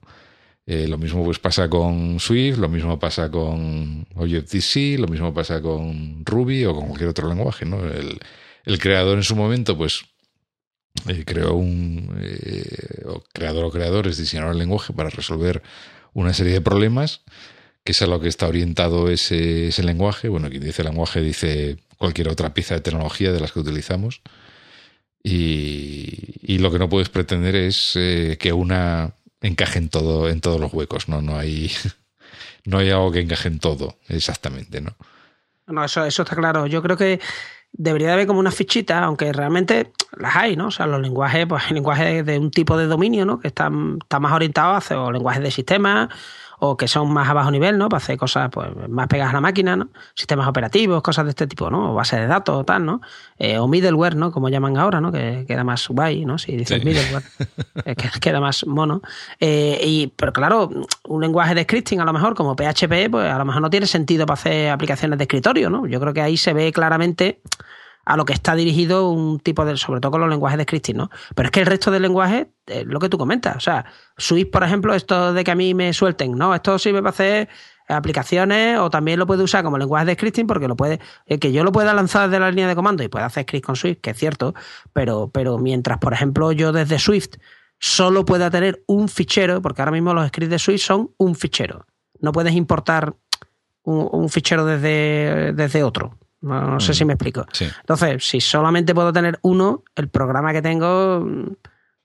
[0.65, 5.61] Eh, lo mismo pues pasa con Swift, lo mismo pasa con Objective-C, lo mismo pasa
[5.61, 7.65] con Ruby o con cualquier otro lenguaje.
[7.65, 7.83] ¿no?
[7.85, 8.19] El,
[8.65, 10.03] el creador en su momento pues
[11.07, 15.61] eh, creó un eh, creador o creadores diseñaron el lenguaje para resolver
[16.13, 17.21] una serie de problemas,
[17.83, 20.27] que es a lo que está orientado ese, ese lenguaje.
[20.29, 24.21] Bueno, quien dice lenguaje dice cualquier otra pieza de tecnología de las que utilizamos.
[25.23, 30.59] Y, lo que no puedes pretender es eh, que una encaje en todo, en todos
[30.59, 31.21] los huecos, ¿no?
[31.21, 31.71] No hay,
[32.65, 34.95] no hay algo que encaje en todo, exactamente, ¿no?
[35.67, 36.67] No, eso, eso está claro.
[36.67, 37.19] Yo creo que
[37.71, 40.67] debería haber como una fichita, aunque realmente las hay, ¿no?
[40.67, 43.39] O sea, los lenguajes, pues hay lenguajes de un tipo de dominio, ¿no?
[43.39, 46.09] Que están, están más orientados hacia o lenguajes de sistemas
[46.63, 47.89] o que son más a bajo nivel, ¿no?
[47.89, 49.89] Para hacer cosas pues, más pegadas a la máquina, ¿no?
[50.13, 51.91] Sistemas operativos, cosas de este tipo, ¿no?
[51.91, 53.01] O bases de datos o tal, ¿no?
[53.39, 54.31] Eh, o middleware, ¿no?
[54.31, 55.11] Como llaman ahora, ¿no?
[55.11, 56.37] Que queda más guay, ¿no?
[56.37, 57.23] Si dices middleware,
[57.85, 59.01] eh, que queda más mono.
[59.39, 60.69] Eh, y, pero claro,
[61.05, 63.87] un lenguaje de scripting a lo mejor como PHP, pues a lo mejor no tiene
[63.87, 65.87] sentido para hacer aplicaciones de escritorio, ¿no?
[65.87, 67.41] Yo creo que ahí se ve claramente
[68.05, 70.97] a lo que está dirigido un tipo de, sobre todo con los lenguajes de scripting,
[70.97, 71.09] ¿no?
[71.35, 73.55] Pero es que el resto del lenguaje es lo que tú comentas.
[73.55, 73.85] O sea,
[74.17, 77.49] Swift, por ejemplo, esto de que a mí me suelten, no, esto sirve para hacer
[77.87, 81.51] aplicaciones o también lo puede usar como lenguaje de scripting porque lo puede, eh, que
[81.51, 83.99] yo lo pueda lanzar desde la línea de comando y pueda hacer script con Swift,
[84.01, 84.53] que es cierto,
[84.93, 87.35] pero, pero mientras, por ejemplo, yo desde Swift
[87.79, 91.85] solo pueda tener un fichero, porque ahora mismo los scripts de Swift son un fichero.
[92.19, 93.15] No puedes importar
[93.83, 96.17] un, un fichero desde, desde otro.
[96.41, 97.45] No, sé si me explico.
[97.59, 101.27] Entonces, si solamente puedo tener uno, el programa que tengo,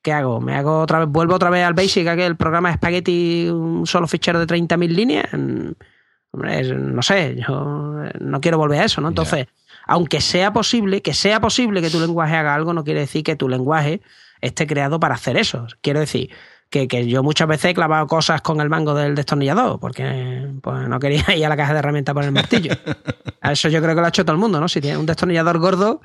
[0.03, 0.41] ¿qué hago?
[0.41, 3.87] ¿Me hago otra vez, vuelvo otra vez al Basic, a que el programa Spaghetti, un
[3.87, 5.27] solo fichero de 30.000 líneas?
[5.33, 9.09] no sé, yo no quiero volver a eso, ¿no?
[9.09, 9.47] Entonces,
[9.87, 13.37] aunque sea posible, que sea posible que tu lenguaje haga algo, no quiere decir que
[13.37, 14.03] tu lenguaje
[14.43, 15.67] esté creado para hacer eso.
[15.81, 16.31] Quiero decir,
[16.71, 20.89] que, que, yo muchas veces he clavado cosas con el mango del destornillador, porque pues,
[20.89, 22.73] no quería ir a la caja de herramientas por el martillo.
[23.41, 24.69] A eso yo creo que lo ha hecho todo el mundo, ¿no?
[24.69, 26.01] Si tiene un destornillador gordo,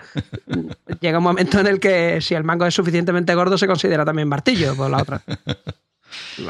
[1.00, 4.28] llega un momento en el que si el mango es suficientemente gordo se considera también
[4.28, 5.22] martillo por la otra.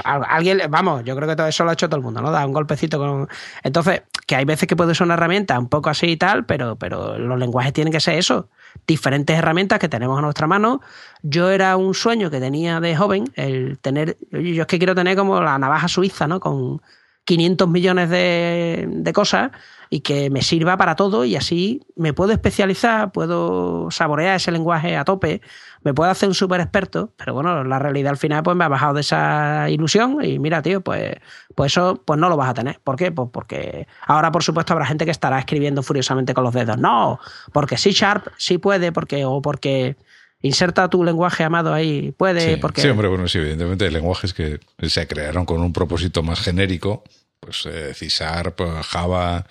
[0.03, 2.32] Alguien, vamos, yo creo que todo eso lo ha hecho todo el mundo, ¿no?
[2.32, 3.28] Da un golpecito con.
[3.64, 6.76] Entonces, que hay veces que puede ser una herramienta un poco así y tal, pero,
[6.76, 8.49] pero los lenguajes tienen que ser eso.
[8.88, 10.82] Diferentes herramientas que tenemos a nuestra mano.
[11.22, 14.18] Yo era un sueño que tenía de joven, el tener.
[14.32, 16.39] Yo es que quiero tener como la navaja suiza, ¿no?
[16.39, 16.82] Con
[17.26, 19.51] 500 millones de, de cosas
[19.94, 24.96] y que me sirva para todo y así me puedo especializar, puedo saborear ese lenguaje
[24.96, 25.42] a tope,
[25.84, 28.70] me puedo hacer un súper experto, pero bueno, la realidad al final pues me ha
[28.70, 31.16] bajado de esa ilusión y mira, tío, pues,
[31.56, 32.80] pues eso pues no lo vas a tener.
[32.82, 33.12] ¿Por qué?
[33.12, 36.78] Pues porque ahora por supuesto habrá gente que estará escribiendo furiosamente con los dedos.
[36.78, 37.20] No,
[37.52, 39.98] porque C Sharp sí puede, porque o porque
[40.42, 42.82] inserta tu lenguaje amado ahí, puede, Sí, porque...
[42.82, 47.04] sí, hombre, bueno, sí, evidentemente hay lenguajes que se crearon con un propósito más genérico,
[47.42, 49.46] pues eh, C Sharp, Java,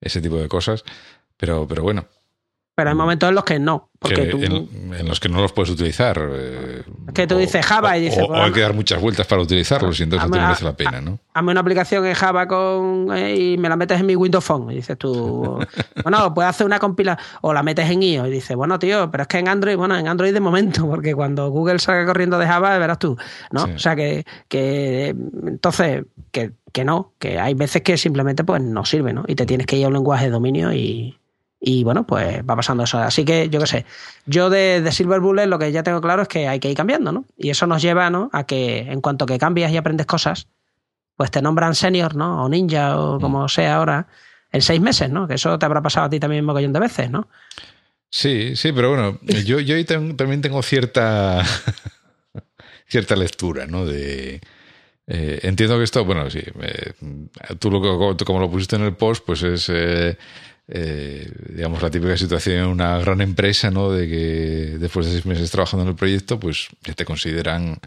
[0.00, 0.84] ese tipo de cosas.
[1.36, 2.06] Pero, pero bueno,
[2.76, 4.38] Pero hay momentos en los que no, porque que tú...
[4.42, 6.20] en, en los que no los puedes utilizar.
[6.32, 9.00] eh, Es que tú o- dices Java y dices, O, o hay que dar muchas
[9.00, 11.20] vueltas para utilizarlos y entonces no te merece la pena, ¿no?
[11.32, 14.72] hazme una aplicación en Java con eh, y me la metes en mi Windows Phone.
[14.72, 15.58] Y dices tú,
[16.02, 18.26] bueno, puedes hacer una compila o la metes en iOS.
[18.26, 21.14] Y dices, bueno, tío, pero es que en Android, bueno, en Android de momento, porque
[21.14, 23.16] cuando Google salga corriendo de Java, verás tú,
[23.52, 23.66] ¿no?
[23.66, 23.72] Sí.
[23.74, 25.14] O sea que, que
[25.46, 29.24] entonces, que, que no, que hay veces que simplemente pues no sirve, ¿no?
[29.28, 31.16] Y te tienes que ir a un lenguaje de dominio y,
[31.66, 32.98] y bueno, pues va pasando eso.
[32.98, 33.86] Así que yo qué sé,
[34.26, 36.76] yo de, de Silver Bullet lo que ya tengo claro es que hay que ir
[36.76, 37.24] cambiando, ¿no?
[37.38, 38.28] Y eso nos lleva, ¿no?
[38.34, 40.46] A que en cuanto que cambias y aprendes cosas,
[41.16, 42.44] pues te nombran senior, ¿no?
[42.44, 44.08] O ninja o como sea ahora,
[44.52, 45.26] en seis meses, ¿no?
[45.26, 47.28] Que eso te habrá pasado a ti también un mogollón de veces, ¿no?
[48.10, 51.42] Sí, sí, pero bueno, yo, yo también tengo cierta
[52.86, 53.86] cierta lectura, ¿no?
[53.86, 54.42] De
[55.06, 56.92] eh, entiendo que esto, bueno, sí, eh,
[57.58, 60.18] tú lo como lo pusiste en el post, pues es eh,
[60.68, 63.90] eh, digamos la típica situación en una gran empresa, ¿no?
[63.92, 67.78] De que después de seis meses trabajando en el proyecto, pues ya te consideran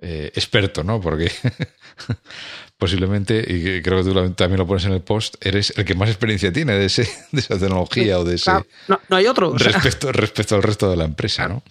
[0.00, 1.00] eh, experto, ¿no?
[1.00, 1.30] Porque
[2.78, 6.08] posiblemente, y creo que tú también lo pones en el post, eres el que más
[6.08, 7.02] experiencia tiene de, ese,
[7.32, 8.50] de esa tecnología o de ese
[8.88, 9.50] no, no hay otro.
[9.50, 11.62] o sea, respecto, respecto al resto de la empresa, ¿no?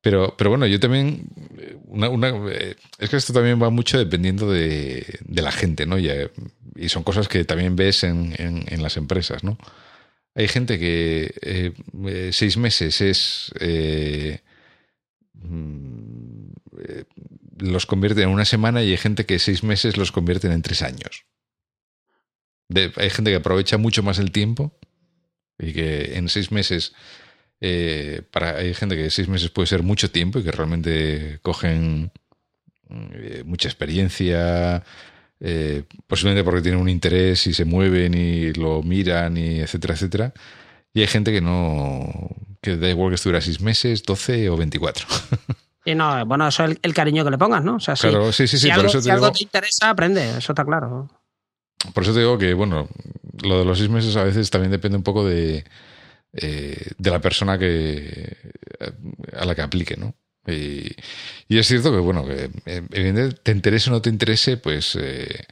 [0.00, 1.24] Pero, pero bueno, yo también.
[1.86, 5.98] Una, una- eh, es que esto también va mucho dependiendo de, de la gente, ¿no?
[5.98, 6.30] Y, eh,
[6.78, 9.58] y son cosas que también ves en, en- las empresas, ¿no?
[10.34, 11.72] Hay gente que eh,
[12.06, 13.52] eh, seis meses es.
[13.60, 14.40] eh,
[15.34, 16.52] mm,
[17.60, 20.82] los convierte en una semana y hay gente que seis meses los convierten en tres
[20.82, 21.24] años.
[22.96, 24.78] Hay gente que aprovecha mucho más el tiempo
[25.58, 26.92] y que en seis meses
[28.30, 32.12] para hay gente que seis meses puede ser mucho tiempo y que realmente cogen
[32.90, 34.84] eh, mucha experiencia
[35.40, 40.32] eh, posiblemente porque tienen un interés y se mueven y lo miran y etcétera etcétera
[40.92, 42.30] y hay gente que no
[42.60, 45.06] que da igual que estuviera seis meses 12 o 24
[45.84, 47.76] Y no, bueno, eso es el, el cariño que le pongas, ¿no?
[47.76, 49.38] O sea, si, claro sí sí sí si por algo, eso si te algo digo
[49.38, 51.08] te interesa, aprende, eso está claro.
[51.94, 52.88] Por eso te digo que, bueno,
[53.42, 55.64] lo de los seis meses a veces también depende un poco de,
[56.34, 58.36] eh, de la persona que
[59.32, 60.14] a la que aplique, ¿no?
[60.48, 60.94] Y,
[61.48, 64.96] y es cierto que, bueno, que eh, evidentemente te interese o no te interese, pues
[65.00, 65.44] eh,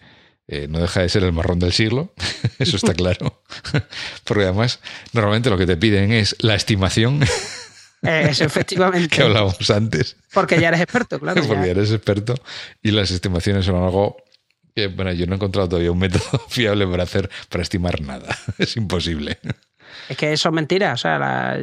[0.48, 2.12] eh, no deja de ser el marrón del siglo,
[2.58, 3.42] eso está claro.
[4.24, 4.80] Porque además,
[5.12, 7.20] normalmente lo que te piden es la estimación
[8.02, 9.08] Eh, Eso, efectivamente.
[9.16, 10.16] que hablábamos antes.
[10.32, 11.42] Porque ya eres experto, claro.
[11.42, 11.48] ya.
[11.48, 12.34] porque eres experto
[12.82, 14.16] y las estimaciones son algo
[14.74, 18.36] que, bueno, yo no he encontrado todavía un método fiable para hacer, para estimar nada.
[18.58, 19.38] Es imposible.
[20.08, 20.92] Es que eso es mentira.
[20.92, 21.56] O sea, la-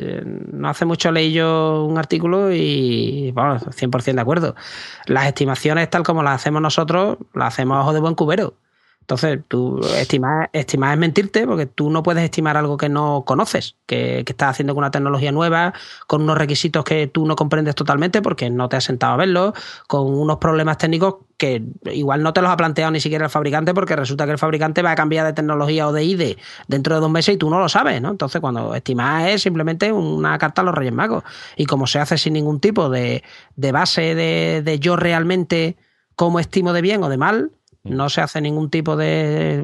[0.52, 4.56] no hace mucho leí yo un artículo y, vamos, 100% de acuerdo.
[5.06, 8.56] Las estimaciones, tal como las hacemos nosotros, las hacemos a ojo de buen cubero.
[9.04, 13.76] Entonces, tú estimar, estimar es mentirte porque tú no puedes estimar algo que no conoces,
[13.86, 15.74] que, estás haciendo con una tecnología nueva,
[16.08, 19.54] con unos requisitos que tú no comprendes totalmente porque no te has sentado a verlos,
[19.88, 23.74] con unos problemas técnicos que igual no te los ha planteado ni siquiera el fabricante
[23.74, 26.38] porque resulta que el fabricante va a cambiar de tecnología o de IDE
[26.70, 28.10] dentro de dos meses y tú no lo sabes, ¿no?
[28.10, 31.26] Entonces, cuando estimar es simplemente una carta a los Reyes Magos.
[31.58, 33.22] Y como se hace sin ningún tipo de,
[33.58, 35.76] de base de, de yo realmente
[36.16, 37.52] cómo estimo de bien o de mal,
[37.84, 39.64] no se hace ningún tipo de,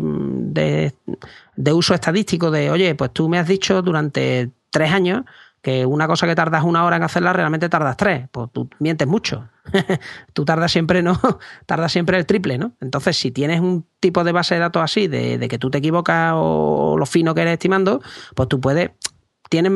[1.55, 5.23] de, uso estadístico de, oye, pues tú me has dicho durante tres años
[5.61, 8.27] que una cosa que tardas una hora en hacerla realmente tardas tres.
[8.31, 9.49] Pues tú mientes mucho.
[10.33, 11.19] tú tardas siempre, ¿no?
[11.65, 12.73] tardas siempre el triple, ¿no?
[12.81, 15.79] Entonces, si tienes un tipo de base de datos así, de, de que tú te
[15.79, 18.01] equivocas o lo fino que eres estimando,
[18.35, 18.91] pues tú puedes,
[19.49, 19.71] tienes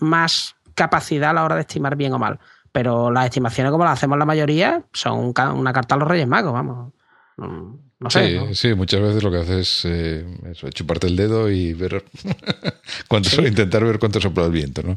[0.00, 2.38] más capacidad a la hora de estimar bien o mal.
[2.72, 6.52] Pero las estimaciones, como las hacemos la mayoría, son una carta a los Reyes Magos,
[6.52, 6.92] vamos.
[7.36, 8.28] No sé.
[8.28, 8.54] sí, ¿no?
[8.54, 12.04] sí, muchas veces lo que haces es eh, eso, chuparte el dedo y ver
[13.08, 13.42] cuánto Sí.
[13.42, 14.96] intentar ver cuánto sopla el viento, ¿no?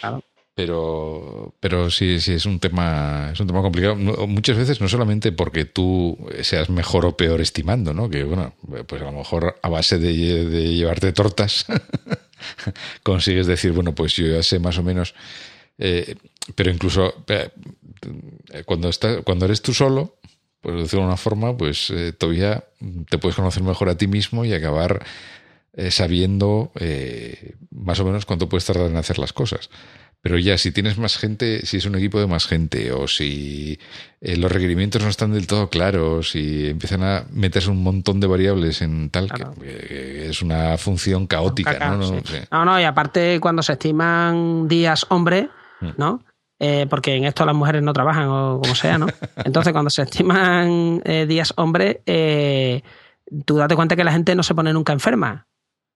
[0.00, 0.22] Claro.
[0.54, 3.94] Pero, pero sí, sí, es un tema, es un tema complicado.
[3.94, 8.08] Muchas veces no solamente porque tú seas mejor o peor estimando, ¿no?
[8.08, 8.54] Que bueno,
[8.86, 11.66] pues a lo mejor a base de, lle- de llevarte tortas
[13.02, 15.14] consigues decir, bueno, pues yo ya sé más o menos.
[15.78, 16.16] eh,
[16.54, 17.50] pero incluso eh,
[18.64, 20.16] cuando estás, cuando eres tú solo,
[20.60, 22.64] pues de alguna forma, pues eh, todavía
[23.08, 25.04] te puedes conocer mejor a ti mismo y acabar
[25.74, 29.70] eh, sabiendo eh, más o menos cuánto puedes tardar en hacer las cosas.
[30.22, 33.78] Pero ya, si tienes más gente, si es un equipo de más gente, o si
[34.20, 38.82] los requerimientos no están del todo claros, y empiezan a meterse un montón de variables
[38.82, 42.22] en tal, que es una función caótica, ¿no?
[42.50, 45.48] No, no, y aparte cuando se estiman días hombre,
[45.80, 45.90] mm.
[45.96, 46.24] ¿no?
[46.58, 49.06] Eh, porque en esto las mujeres no trabajan o como sea, ¿no?
[49.44, 52.02] Entonces, cuando se estiman eh, días hombre,
[53.44, 55.46] tú date cuenta que la gente no se pone nunca enferma,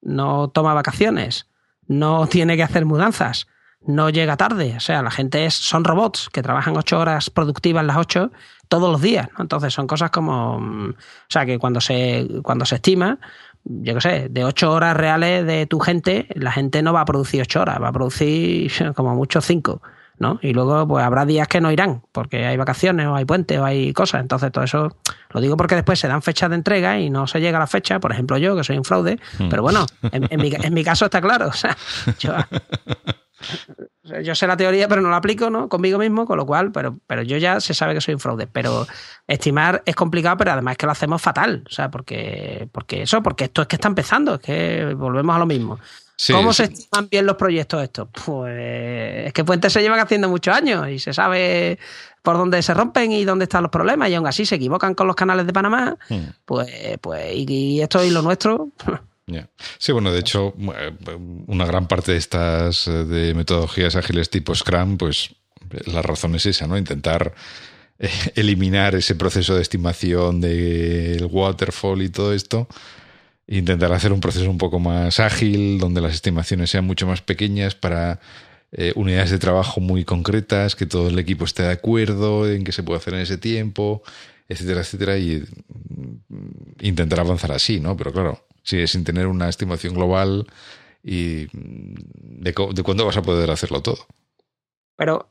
[0.02, 1.48] no toma vacaciones,
[1.86, 3.46] no tiene que hacer mudanzas
[3.82, 4.74] no llega tarde.
[4.76, 8.30] O sea, la gente es, son robots que trabajan ocho horas productivas las ocho
[8.68, 9.28] todos los días.
[9.38, 13.18] Entonces son cosas como, mm, o sea, que cuando se, cuando se estima,
[13.64, 17.04] yo qué sé, de ocho horas reales de tu gente, la gente no va a
[17.04, 19.82] producir ocho horas, va a producir como mucho cinco.
[20.20, 20.38] ¿No?
[20.42, 23.64] Y luego pues habrá días que no irán, porque hay vacaciones o hay puentes o
[23.64, 24.20] hay cosas.
[24.20, 24.96] Entonces todo eso
[25.30, 27.66] lo digo porque después se dan fechas de entrega y no se llega a la
[27.66, 29.48] fecha, por ejemplo yo, que soy un fraude, mm.
[29.48, 31.48] pero bueno, en, mi, en, mi, caso está claro.
[31.48, 31.74] O sea,
[32.18, 32.34] yo,
[34.22, 35.70] yo sé la teoría, pero no la aplico, ¿no?
[35.70, 38.46] Conmigo mismo, con lo cual, pero, pero yo ya se sabe que soy un fraude.
[38.46, 38.86] Pero
[39.26, 41.64] estimar es complicado, pero además es que lo hacemos fatal.
[41.66, 45.38] O sea, porque, porque eso, porque esto es que está empezando, es que volvemos a
[45.38, 45.78] lo mismo.
[46.28, 48.08] ¿Cómo se estiman bien los proyectos estos?
[48.24, 51.78] Pues es que puentes se llevan haciendo muchos años y se sabe
[52.22, 55.06] por dónde se rompen y dónde están los problemas y aún así se equivocan con
[55.06, 55.96] los canales de Panamá.
[56.08, 56.24] Hmm.
[56.44, 56.68] Pues,
[57.00, 58.70] pues y, esto y lo nuestro.
[59.78, 60.92] Sí, bueno, de hecho, eh,
[61.46, 65.34] una gran parte de estas eh, de metodologías ágiles tipo Scrum, pues
[65.86, 66.76] la razón es esa, ¿no?
[66.76, 67.32] Intentar
[67.98, 72.66] eh, eliminar ese proceso de estimación del waterfall y todo esto.
[73.50, 77.74] Intentar hacer un proceso un poco más ágil, donde las estimaciones sean mucho más pequeñas
[77.74, 78.20] para
[78.94, 82.84] unidades de trabajo muy concretas, que todo el equipo esté de acuerdo en qué se
[82.84, 84.02] puede hacer en ese tiempo,
[84.48, 85.42] etcétera, etcétera, y
[86.28, 87.96] mm, intentar avanzar así, ¿no?
[87.96, 90.46] Pero claro, Sí, sin tener una estimación global
[91.02, 94.06] y de, de cuándo vas a poder hacerlo todo.
[94.96, 95.30] Pero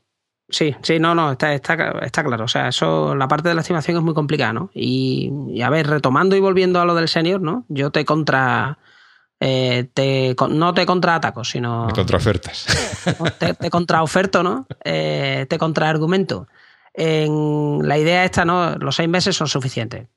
[0.50, 2.44] sí, sí, no, no, está, está, está, claro.
[2.44, 4.70] O sea, eso, la parte de la estimación es muy complicada, ¿no?
[4.74, 7.64] Y, a ver, retomando y volviendo a lo del senior, ¿no?
[7.68, 8.78] Yo te contra.
[9.40, 11.86] Eh, te, no te contraataco, sino.
[11.88, 12.66] Te contraofertas.
[13.38, 14.66] Te, te contraoferto, ¿no?
[14.84, 16.46] Eh, te contraargumento.
[16.92, 18.76] En la idea esta, ¿no?
[18.76, 20.08] Los seis meses son suficientes.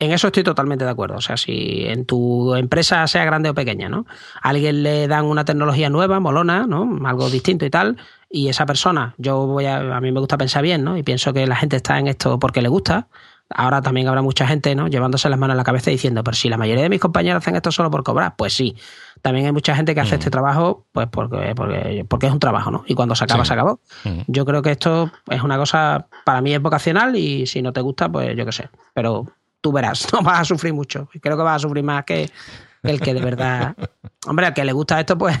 [0.00, 1.16] En eso estoy totalmente de acuerdo.
[1.16, 4.06] O sea, si en tu empresa, sea grande o pequeña, ¿no?
[4.40, 6.98] A alguien le dan una tecnología nueva, molona, ¿no?
[7.04, 7.98] Algo distinto y tal,
[8.30, 10.96] y esa persona, yo voy a, a mí me gusta pensar bien, ¿no?
[10.96, 13.08] Y pienso que la gente está en esto porque le gusta.
[13.52, 14.86] Ahora también habrá mucha gente, ¿no?
[14.86, 17.56] Llevándose las manos a la cabeza diciendo, pero si la mayoría de mis compañeros hacen
[17.56, 18.76] esto solo por cobrar, pues sí.
[19.20, 20.18] También hay mucha gente que hace mm.
[20.20, 22.84] este trabajo, pues porque, porque, porque es un trabajo, ¿no?
[22.86, 23.80] Y cuando se acaba, se acabó.
[24.04, 24.20] Mm.
[24.28, 27.80] Yo creo que esto es una cosa, para mí es vocacional y si no te
[27.80, 28.70] gusta, pues yo qué sé.
[28.94, 29.26] Pero
[29.60, 31.08] tú verás, no vas a sufrir mucho.
[31.20, 32.30] Creo que vas a sufrir más que
[32.82, 33.76] el que de verdad.
[34.26, 35.38] Hombre, al que le gusta esto, pues,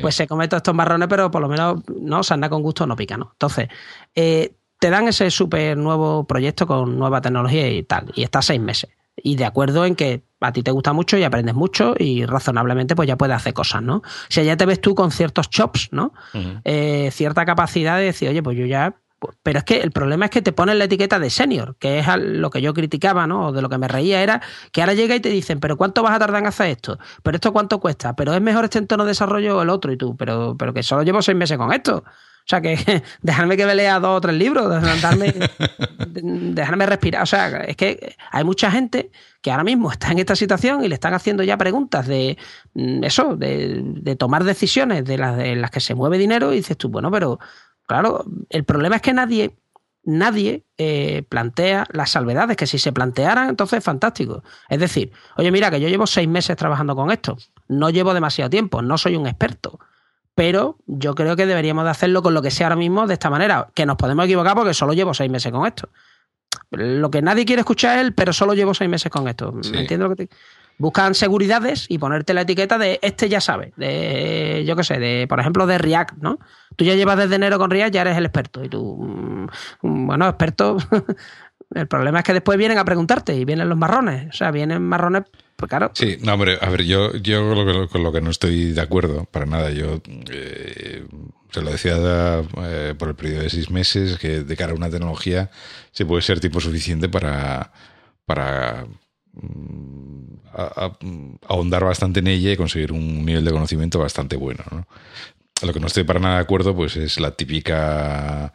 [0.00, 2.86] pues se come todos estos marrones, pero por lo menos no se anda con gusto,
[2.86, 3.30] no pica, ¿no?
[3.32, 3.68] Entonces,
[4.14, 8.60] eh, te dan ese súper nuevo proyecto con nueva tecnología y tal, y estás seis
[8.60, 8.90] meses.
[9.16, 12.94] Y de acuerdo en que a ti te gusta mucho y aprendes mucho y razonablemente
[12.94, 13.96] pues ya puedes hacer cosas, ¿no?
[13.96, 16.12] O sea, ya te ves tú con ciertos chops, ¿no?
[16.64, 18.96] Eh, cierta capacidad de decir, oye, pues yo ya
[19.42, 22.06] pero es que el problema es que te ponen la etiqueta de senior, que es
[22.18, 23.46] lo que yo criticaba, ¿no?
[23.46, 24.42] O de lo que me reía era
[24.72, 26.98] que ahora llega y te dicen, pero ¿cuánto vas a tardar en hacer esto?
[27.22, 28.14] ¿Pero esto cuánto cuesta?
[28.14, 29.92] ¿Pero es mejor este entorno de desarrollo o el otro?
[29.92, 32.04] Y tú, pero, pero que solo llevo seis meses con esto.
[32.46, 32.76] O sea, que
[33.22, 35.34] dejarme que me lea dos o tres libros, dejarme,
[36.54, 37.22] dejarme respirar.
[37.22, 39.10] O sea, es que hay mucha gente
[39.42, 42.38] que ahora mismo está en esta situación y le están haciendo ya preguntas de
[42.74, 46.56] mm, eso, de, de tomar decisiones de las, de las que se mueve dinero y
[46.56, 47.40] dices tú, bueno, pero
[47.86, 49.56] Claro, el problema es que nadie,
[50.02, 54.42] nadie eh, plantea las salvedades, que si se plantearan, entonces es fantástico.
[54.68, 57.36] Es decir, oye, mira, que yo llevo seis meses trabajando con esto,
[57.68, 59.78] no llevo demasiado tiempo, no soy un experto,
[60.34, 63.30] pero yo creo que deberíamos de hacerlo con lo que sea ahora mismo de esta
[63.30, 65.88] manera, que nos podemos equivocar porque solo llevo seis meses con esto.
[66.70, 69.52] Lo que nadie quiere escuchar es el, pero solo llevo seis meses con esto.
[69.52, 70.34] ¿Me entiendes lo que te
[70.78, 75.26] buscan seguridades y ponerte la etiqueta de este ya sabe, de yo qué sé, de
[75.28, 76.38] por ejemplo de React, ¿no?
[76.76, 78.96] Tú ya llevas desde enero con React, ya eres el experto y tú,
[79.82, 80.76] mm, bueno, experto,
[81.74, 84.82] el problema es que después vienen a preguntarte y vienen los marrones, o sea, vienen
[84.82, 85.24] marrones,
[85.56, 85.90] pues claro.
[85.94, 89.46] Sí, no, hombre, a ver, yo, yo con lo que no estoy de acuerdo, para
[89.46, 90.00] nada, yo
[90.30, 91.06] eh,
[91.50, 91.96] se lo decía
[92.62, 95.50] eh, por el periodo de seis meses, que de cara a una tecnología
[95.92, 97.72] se puede ser tipo suficiente para,
[98.26, 98.86] para
[100.52, 100.92] a,
[101.48, 104.64] ahondar bastante en ella y conseguir un nivel de conocimiento bastante bueno.
[104.70, 104.86] ¿no?
[105.62, 108.52] Lo que no estoy para nada de acuerdo pues es la típica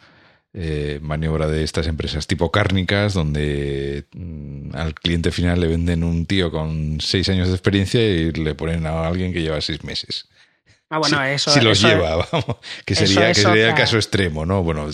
[0.53, 6.25] eh, maniobra de estas empresas tipo cárnicas donde mm, al cliente final le venden un
[6.25, 10.27] tío con seis años de experiencia y le ponen a alguien que lleva seis meses.
[10.91, 11.51] Ah, bueno, eso.
[11.51, 12.57] Si los lleva, vamos.
[12.85, 14.61] Que sería, que sería el caso extremo, ¿no?
[14.61, 14.87] Bueno,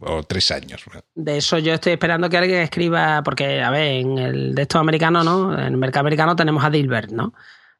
[0.00, 0.82] o tres años.
[1.14, 4.80] De eso yo estoy esperando que alguien escriba, porque, a ver, en el de estos
[4.80, 5.52] americanos, ¿no?
[5.52, 7.34] En el mercado americano tenemos a Dilbert, ¿no?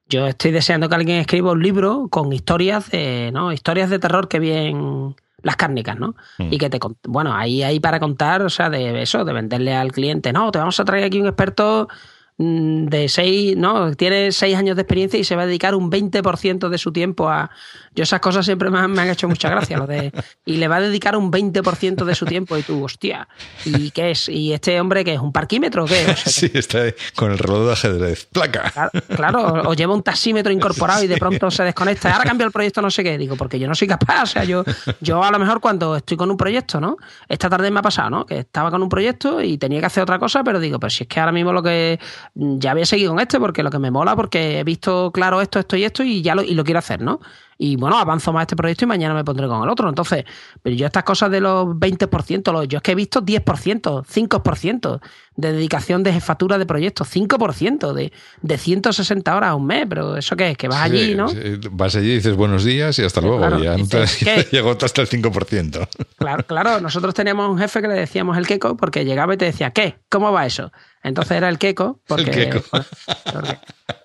[0.08, 3.52] Yo estoy deseando que alguien escriba un libro con historias de, ¿no?
[3.52, 6.14] Historias de terror que bien las cárnicas, ¿no?
[6.38, 6.52] Mm.
[6.52, 9.92] Y que te bueno, ahí hay para contar, o sea, de eso, de venderle al
[9.92, 11.88] cliente, no, te vamos a traer aquí un experto
[12.36, 13.94] Mm, de seis, ¿no?
[13.94, 17.28] Tiene seis años de experiencia y se va a dedicar un 20% de su tiempo
[17.28, 17.50] a.
[17.94, 20.12] Yo esas cosas siempre me han, hecho mucha gracia, lo de.
[20.44, 23.28] Y le va a dedicar un 20% de su tiempo y tú, hostia,
[23.64, 24.28] ¿y qué es?
[24.28, 25.20] ¿Y este hombre qué es?
[25.20, 26.14] ¿Un parquímetro o qué?
[26.26, 26.80] sí, está
[27.14, 28.26] con el reloj de ajedrez.
[28.26, 28.90] Placa.
[29.14, 32.12] Claro, o lleva un taxímetro incorporado y de pronto se desconecta.
[32.12, 33.16] Ahora cambia el proyecto, no sé qué.
[33.16, 34.22] Digo, porque yo no soy capaz.
[34.22, 34.64] O sea, yo,
[35.00, 36.96] yo a lo mejor cuando estoy con un proyecto, ¿no?
[37.28, 38.26] Esta tarde me ha pasado, ¿no?
[38.26, 41.04] Que estaba con un proyecto y tenía que hacer otra cosa, pero digo, pues si
[41.04, 42.00] es que ahora mismo lo que
[42.34, 45.58] ya había seguido con este porque lo que me mola, porque he visto claro esto,
[45.58, 47.20] esto y esto y ya lo, y lo quiero hacer, ¿no?
[47.58, 49.88] Y bueno, avanzo más este proyecto y mañana me pondré con el otro.
[49.88, 50.24] Entonces,
[50.62, 55.00] pero yo estas cosas de los 20%, yo es que he visto 10%, 5%
[55.36, 60.16] de dedicación de jefatura de proyectos, 5% de, de 160 horas a un mes, pero
[60.16, 60.56] ¿eso qué es?
[60.56, 61.26] Que vas allí, ¿no?
[61.72, 63.76] Vas allí y dices buenos días y hasta luego, ya
[64.50, 65.88] llegó hasta el 5%.
[66.16, 69.46] Claro, claro, nosotros teníamos un jefe que le decíamos el queco porque llegaba y te
[69.46, 69.98] decía, ¿qué?
[70.08, 70.72] ¿Cómo va eso?
[71.04, 72.50] Entonces era el queco, porque,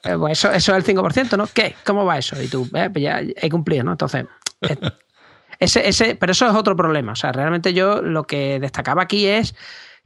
[0.04, 1.47] eh, pues eso, eso es el 5%, ¿no?
[1.47, 1.76] ¿Qué?
[1.86, 2.39] ¿Cómo va eso?
[2.41, 3.91] Y tú, eh, pues ya he cumplido, ¿no?
[3.91, 4.26] Entonces,
[4.62, 4.78] eh,
[5.60, 7.14] ese, ese, pero eso es otro problema.
[7.14, 9.56] O sea, realmente yo lo que destacaba aquí es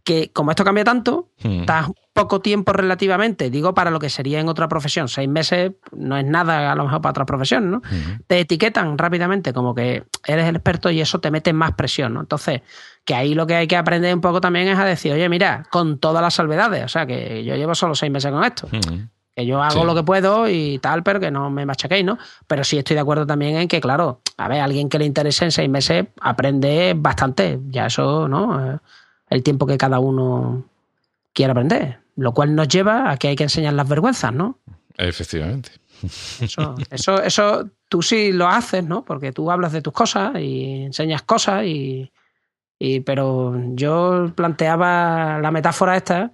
[0.03, 1.61] que como esto cambia tanto, hmm.
[1.61, 6.17] estás poco tiempo relativamente, digo para lo que sería en otra profesión, seis meses no
[6.17, 7.77] es nada a lo mejor para otra profesión, ¿no?
[7.77, 8.21] Hmm.
[8.27, 12.21] Te etiquetan rápidamente como que eres el experto y eso te mete más presión, ¿no?
[12.21, 12.61] Entonces,
[13.05, 15.65] que ahí lo que hay que aprender un poco también es a decir, oye, mira,
[15.71, 18.67] con todas las salvedades, o sea, que yo llevo solo seis meses con esto.
[18.71, 19.07] Hmm.
[19.35, 22.19] Que yo hago lo que puedo y tal, pero que no me machaquéis, ¿no?
[22.45, 25.45] Pero sí estoy de acuerdo también en que, claro, a ver, alguien que le interese
[25.45, 27.59] en seis meses aprende bastante.
[27.69, 28.79] Ya eso, ¿no?
[29.33, 30.63] El tiempo que cada uno
[31.33, 31.99] quiera aprender.
[32.15, 34.59] Lo cual nos lleva a que hay que enseñar las vergüenzas, ¿no?
[34.97, 35.71] Efectivamente.
[36.39, 39.03] Eso, eso, eso tú sí lo haces, ¿no?
[39.03, 42.11] Porque tú hablas de tus cosas y enseñas cosas y,
[42.77, 46.31] y pero yo planteaba la metáfora esta,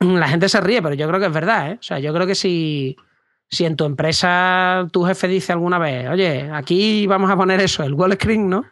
[0.00, 1.76] la gente se ríe, pero yo creo que es verdad, ¿eh?
[1.78, 2.96] O sea, yo creo que si,
[3.48, 7.84] si en tu empresa tu jefe dice alguna vez, oye, aquí vamos a poner eso,
[7.84, 8.64] el wall screen, ¿no?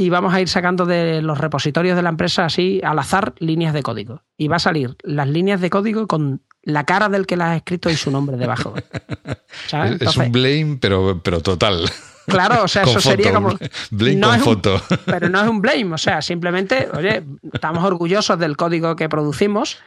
[0.00, 3.74] Y vamos a ir sacando de los repositorios de la empresa así al azar líneas
[3.74, 4.22] de código.
[4.36, 7.56] Y va a salir las líneas de código con la cara del que las ha
[7.56, 8.74] escrito y su nombre debajo.
[10.00, 11.90] es un blame, pero, pero total.
[12.28, 13.58] Claro, o sea, eso sería como.
[13.90, 14.80] Blame con foto.
[15.04, 19.78] pero no es un blame, o sea, simplemente, oye, estamos orgullosos del código que producimos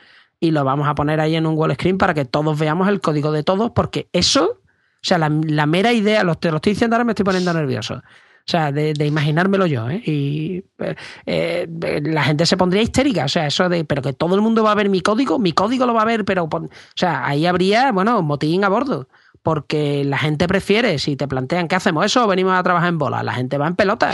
[0.42, 3.00] y lo vamos a poner ahí en un wall screen para que todos veamos el
[3.00, 7.06] código de todos, porque eso, o sea, la, mera idea, te lo estoy diciendo ahora,
[7.06, 8.02] me estoy poniendo nervioso.
[8.52, 10.04] Sea, de, imaginármelo yo, ¿eh?
[10.06, 10.66] Y
[11.26, 14.62] eh, la gente se pondría histérica, o sea, eso de, pero que todo el mundo
[14.62, 17.46] va a ver mi código, mi código lo va a ver, pero, o sea, ahí
[17.46, 19.08] habría, bueno, motín a bordo,
[19.42, 23.24] porque la gente prefiere, si te plantean, ¿qué hacemos eso venimos a trabajar en bola?
[23.24, 24.12] La gente va en pelota.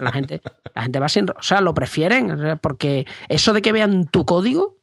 [0.00, 0.42] La gente,
[0.74, 4.78] la gente va sin, o sea, lo prefieren, porque eso de que vean tu código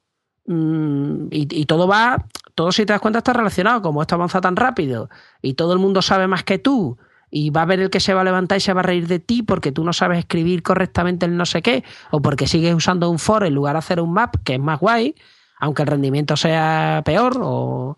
[0.45, 4.39] mm, y, y, todo va, todo si te das cuenta está relacionado, como esto avanza
[4.39, 5.09] tan rápido
[5.41, 6.97] y todo el mundo sabe más que tú
[7.31, 9.07] y va a haber el que se va a levantar y se va a reír
[9.07, 12.75] de ti porque tú no sabes escribir correctamente el no sé qué, o porque sigues
[12.75, 15.15] usando un for en lugar de hacer un map, que es más guay,
[15.57, 17.97] aunque el rendimiento sea peor o,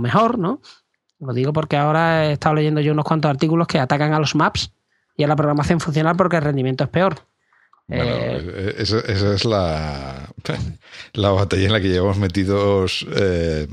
[0.00, 0.62] mejor, ¿no?
[1.18, 4.34] Lo digo porque ahora he estado leyendo yo unos cuantos artículos que atacan a los
[4.34, 4.72] maps
[5.14, 7.16] y a la programación funcional porque el rendimiento es peor.
[7.86, 10.30] Bueno, eh, esa, es la,
[11.12, 13.66] la batalla en la que llevamos metidos eh,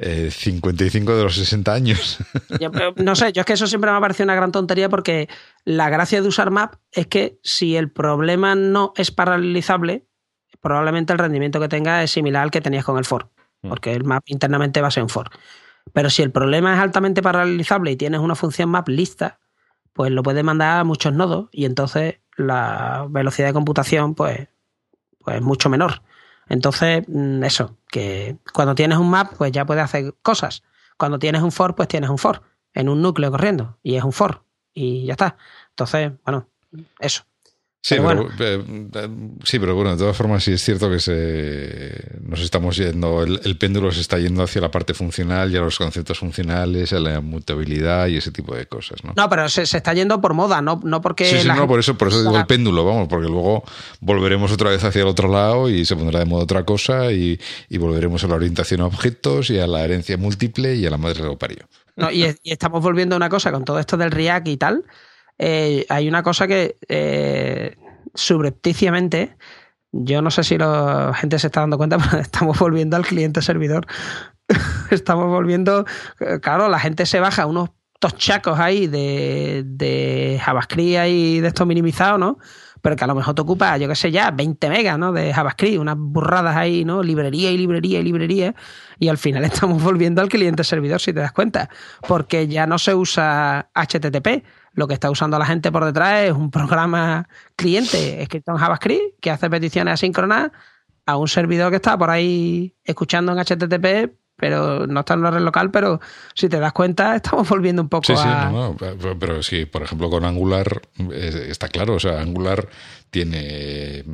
[0.00, 2.18] 55 eh, de los 60 años.
[2.96, 5.28] no sé, yo es que eso siempre me ha parecido una gran tontería porque
[5.64, 10.06] la gracia de usar Map es que si el problema no es paralelizable,
[10.60, 13.30] probablemente el rendimiento que tenga es similar al que tenías con el for,
[13.62, 13.68] mm.
[13.68, 15.30] porque el map internamente va a ser un for.
[15.92, 19.40] Pero si el problema es altamente paralelizable y tienes una función map lista,
[19.92, 24.48] pues lo puedes mandar a muchos nodos y entonces la velocidad de computación pues,
[25.18, 26.02] pues es mucho menor.
[26.48, 30.62] Entonces, mm, eso, que cuando tienes un map, pues ya puedes hacer cosas.
[30.96, 32.42] Cuando tienes un for, pues tienes un for
[32.74, 34.44] en un núcleo corriendo y es un for
[34.74, 35.36] y ya está.
[35.70, 36.48] Entonces, bueno,
[37.00, 37.27] eso.
[37.88, 38.62] Sí, pero, eh,
[39.44, 43.56] sí, pero bueno, de todas formas sí es cierto que se, nos estamos yendo, el,
[43.56, 47.22] péndulo se está yendo hacia la parte funcional y a los conceptos funcionales, a la
[47.22, 49.14] mutabilidad y ese tipo de cosas, ¿no?
[49.16, 51.24] No, pero se, está yendo por moda, no, no porque...
[51.24, 53.64] Sí, sí, no, por eso, por eso digo el péndulo, vamos, porque luego
[54.00, 57.40] volveremos otra vez hacia el otro lado y se pondrá de moda otra cosa y,
[57.78, 61.24] volveremos a la orientación a objetos y a la herencia múltiple y a la madre
[61.24, 61.64] del parió.
[61.96, 64.84] No, y, y estamos volviendo a una cosa con todo esto del React y tal
[65.38, 67.76] eh, hay una cosa que eh,
[68.14, 69.36] subrepticiamente,
[69.92, 73.42] yo no sé si la gente se está dando cuenta, pero estamos volviendo al cliente
[73.42, 73.86] servidor.
[74.90, 75.84] estamos volviendo,
[76.40, 82.18] claro, la gente se baja unos tochacos ahí de, de JavaScript y de esto minimizado,
[82.18, 82.38] ¿no?
[82.80, 85.12] Pero que a lo mejor te ocupa, yo qué sé ya, 20 megas, ¿no?
[85.12, 87.02] De JavaScript, unas burradas ahí, ¿no?
[87.02, 88.54] Librería y librería y librería.
[89.00, 91.70] Y al final estamos volviendo al cliente servidor, si te das cuenta.
[92.06, 94.44] Porque ya no se usa HTTP,
[94.78, 99.18] lo que está usando la gente por detrás es un programa cliente escrito en JavaScript
[99.20, 100.52] que hace peticiones asíncronas
[101.04, 105.32] a un servidor que está por ahí escuchando en HTTP, pero no está en una
[105.32, 106.00] red local, pero
[106.32, 108.48] si te das cuenta, estamos volviendo un poco sí, a...
[108.48, 108.76] Sí, no,
[109.18, 112.68] pero sí, por ejemplo, con Angular está claro, o sea, Angular
[113.10, 114.04] tiene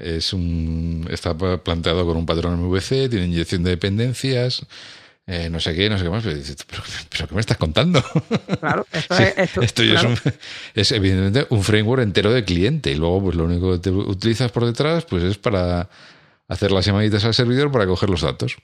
[0.00, 4.66] es un está planteado con un patrón MVC, tiene inyección de dependencias,
[5.32, 6.82] eh, no sé qué, no sé qué más, pero dices, ¿pero,
[7.28, 8.02] qué me estás contando?
[8.58, 9.82] Claro, esto, es, esto,
[10.74, 14.50] es, evidentemente un framework entero de cliente y luego pues lo único que te utilizas
[14.50, 15.88] por detrás pues es para
[16.48, 18.56] hacer las llamaditas al servidor para coger los datos.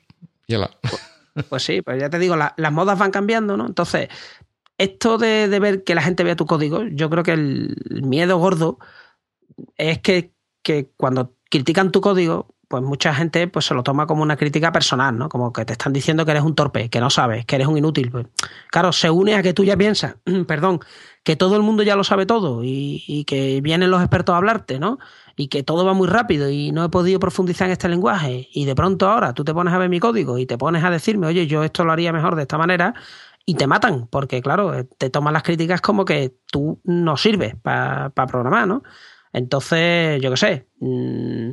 [0.48, 0.68] Y la.
[0.82, 3.64] Pues, pues, sí, pues ya te digo, las modas van cambiando, ¿no?
[3.64, 4.08] Entonces,
[4.76, 8.80] esto de, ver que la gente vea tu código, yo creo que el miedo gordo
[9.76, 10.32] es que,
[10.64, 14.72] que cuando critican tu código, pues mucha gente pues se lo toma como una crítica
[14.72, 15.28] personal, ¿no?
[15.28, 17.78] Como que te están diciendo que eres un torpe, que no sabes, que eres un
[17.78, 18.10] inútil.
[18.10, 18.26] Pues,
[18.70, 20.80] claro, se une a que tú ya piensas, perdón,
[21.22, 24.78] que todo el mundo ya lo sabe todo y, que vienen los expertos a hablarte,
[24.78, 24.98] ¿no?
[25.36, 28.64] Y que todo va muy rápido y no he podido profundizar en este lenguaje y
[28.64, 31.26] de pronto ahora tú te pones a ver mi código y te pones a decirme,
[31.26, 32.94] oye, yo esto lo haría mejor de esta manera
[33.44, 38.10] y te matan, porque claro, te toman las críticas como que tú no sirves para
[38.10, 38.82] programar, ¿no?
[39.32, 40.66] Entonces, yo qué sé.
[40.80, 41.50] Mmm,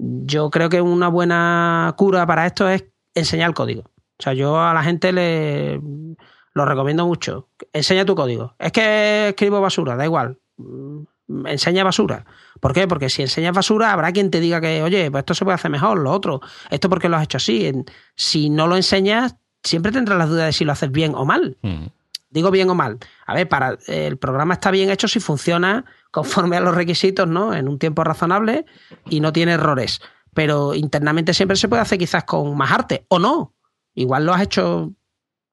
[0.00, 2.84] yo creo que una buena cura para esto es
[3.14, 3.82] enseñar código.
[4.18, 5.80] O sea, yo a la gente le
[6.54, 7.48] lo recomiendo mucho.
[7.72, 8.54] Enseña tu código.
[8.58, 10.38] Es que escribo basura, da igual.
[10.56, 12.24] Mm, enseña basura.
[12.60, 12.88] ¿Por qué?
[12.88, 15.70] Porque si enseñas basura, habrá quien te diga que, oye, pues esto se puede hacer
[15.70, 16.40] mejor, lo otro.
[16.70, 17.72] Esto porque lo has hecho así.
[18.16, 21.56] Si no lo enseñas, siempre tendrás la duda de si lo haces bien o mal.
[21.62, 21.86] Hmm.
[22.30, 22.98] Digo bien o mal.
[23.26, 27.54] A ver, para el programa está bien hecho si funciona conforme a los requisitos, ¿no?
[27.54, 28.64] En un tiempo razonable
[29.08, 30.00] y no tiene errores.
[30.32, 33.54] Pero internamente siempre se puede hacer quizás con más arte, o no.
[33.94, 34.92] Igual lo has hecho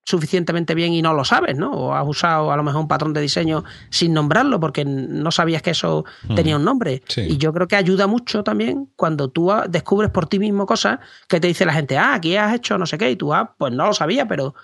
[0.08, 1.72] suficientemente bien y no lo sabes, ¿no?
[1.72, 5.62] O has usado a lo mejor un patrón de diseño sin nombrarlo porque no sabías
[5.62, 7.04] que eso tenía un nombre.
[7.18, 11.42] Y yo creo que ayuda mucho también cuando tú descubres por ti mismo cosas que
[11.42, 13.74] te dice la gente, ah, aquí has hecho no sé qué, y tú, ah, pues
[13.74, 14.56] no lo sabía, pero,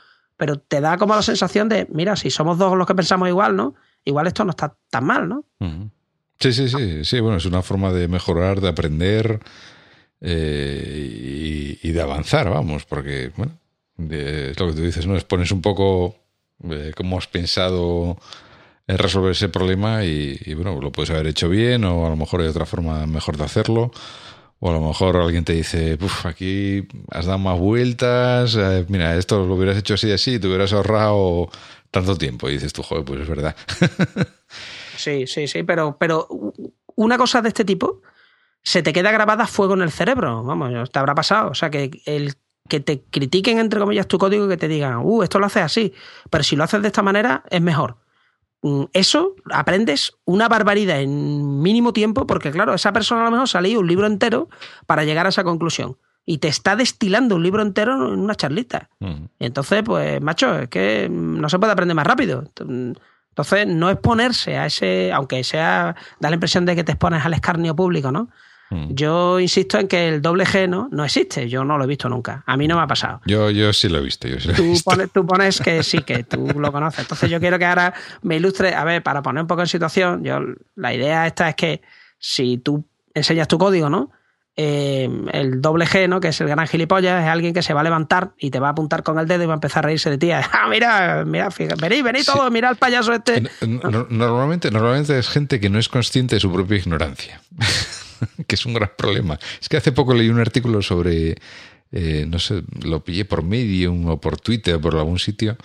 [0.44, 3.56] pero te da como la sensación de, mira, si somos dos los que pensamos igual,
[3.56, 3.76] ¿no?
[4.04, 5.46] igual esto no está tan mal, ¿no?
[6.38, 9.40] Sí, sí, sí, sí, bueno, es una forma de mejorar, de aprender
[10.20, 13.54] eh, y, de avanzar, vamos, porque, bueno,
[13.98, 15.16] es lo que tú dices, ¿no?
[15.16, 16.18] Expones un poco
[16.70, 18.18] eh, cómo has pensado
[18.86, 22.42] en resolver ese problema y, bueno, lo puedes haber hecho bien o a lo mejor
[22.42, 23.94] hay otra forma mejor de hacerlo.
[24.66, 29.46] O a lo mejor alguien te dice, aquí has dado más vueltas, eh, mira, esto
[29.46, 31.50] lo hubieras hecho así y así, te hubieras ahorrado
[31.92, 32.48] tanto tiempo.
[32.50, 33.58] Y dices tú, joder, pues es verdad.
[34.96, 36.30] sí, sí, sí, pero, pero
[36.96, 38.04] una cosa de este tipo
[38.62, 40.46] se te queda grabada fuego en el cerebro.
[40.46, 41.50] Vamos, te habrá pasado.
[41.50, 42.36] O sea, que el
[42.70, 45.64] que te critiquen, entre comillas, tu código y que te digan, uh, esto lo haces
[45.64, 45.94] así,
[46.30, 47.98] pero si lo haces de esta manera es mejor.
[48.64, 53.48] Mm, eso aprendes una barbaridad en mínimo tiempo, porque claro, esa persona a lo mejor
[53.54, 54.50] ha un libro entero
[54.88, 58.90] para llegar a esa conclusión y te está destilando un libro entero en una charlita.
[59.40, 62.46] entonces, pues, macho, es que no se puede aprender más rápido.
[63.30, 67.34] Entonces, no exponerse a ese, aunque sea, da la impresión de que te expones al
[67.34, 68.30] escarnio público, ¿no?
[68.90, 72.10] Yo insisto en que el doble G no, no existe, yo no lo he visto
[72.10, 73.22] nunca, a mí no me ha pasado.
[73.26, 74.90] Yo, yo sí lo he visto, yo sí lo he visto.
[74.90, 77.02] Pones, tú pones que sí, que tú lo conoces.
[77.02, 77.94] Entonces yo quiero que ahora
[78.24, 80.40] me ilustre, a ver, para poner un poco en situación, yo
[80.76, 81.82] la idea esta es que
[82.18, 82.84] si tú
[83.14, 84.12] enseñas tu código, ¿no?
[84.56, 86.20] Eh, el doble G, ¿no?
[86.20, 88.68] que es el gran gilipollas, es alguien que se va a levantar y te va
[88.68, 90.30] a apuntar con el dedo y va a empezar a reírse de ti.
[90.54, 93.44] Ah, mira, mira, fíjate, venid, venid todos, mira el payaso este.
[93.62, 97.42] Normalmente, normalmente es gente que no es consciente de su propia ignorancia,
[98.48, 99.40] que es un gran problema.
[99.62, 101.36] Es que hace poco leí un artículo sobre
[101.96, 105.58] eh, no sé, lo pillé por Medium o por Twitter o por algún sitio,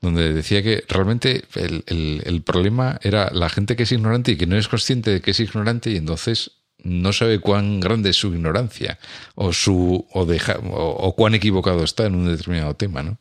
[0.00, 1.84] donde decía que realmente el,
[2.26, 5.30] el, problema era la gente que es ignorante y que no es consciente de que
[5.30, 6.50] es ignorante y entonces
[6.82, 8.98] no sabe cuán grande es su ignorancia
[9.36, 13.18] o su o, cuán equivocado está en un determinado tema, ¿no?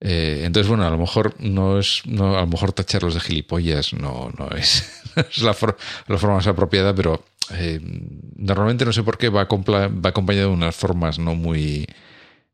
[0.00, 3.92] Eh, entonces, bueno, a lo mejor no es, no, a lo mejor tacharlos de gilipollas
[3.92, 5.02] no, no es,
[5.42, 5.56] la,
[6.06, 7.80] la, forma más apropiada, pero eh,
[8.36, 11.86] normalmente no sé por qué va, va acompañado de unas formas no muy,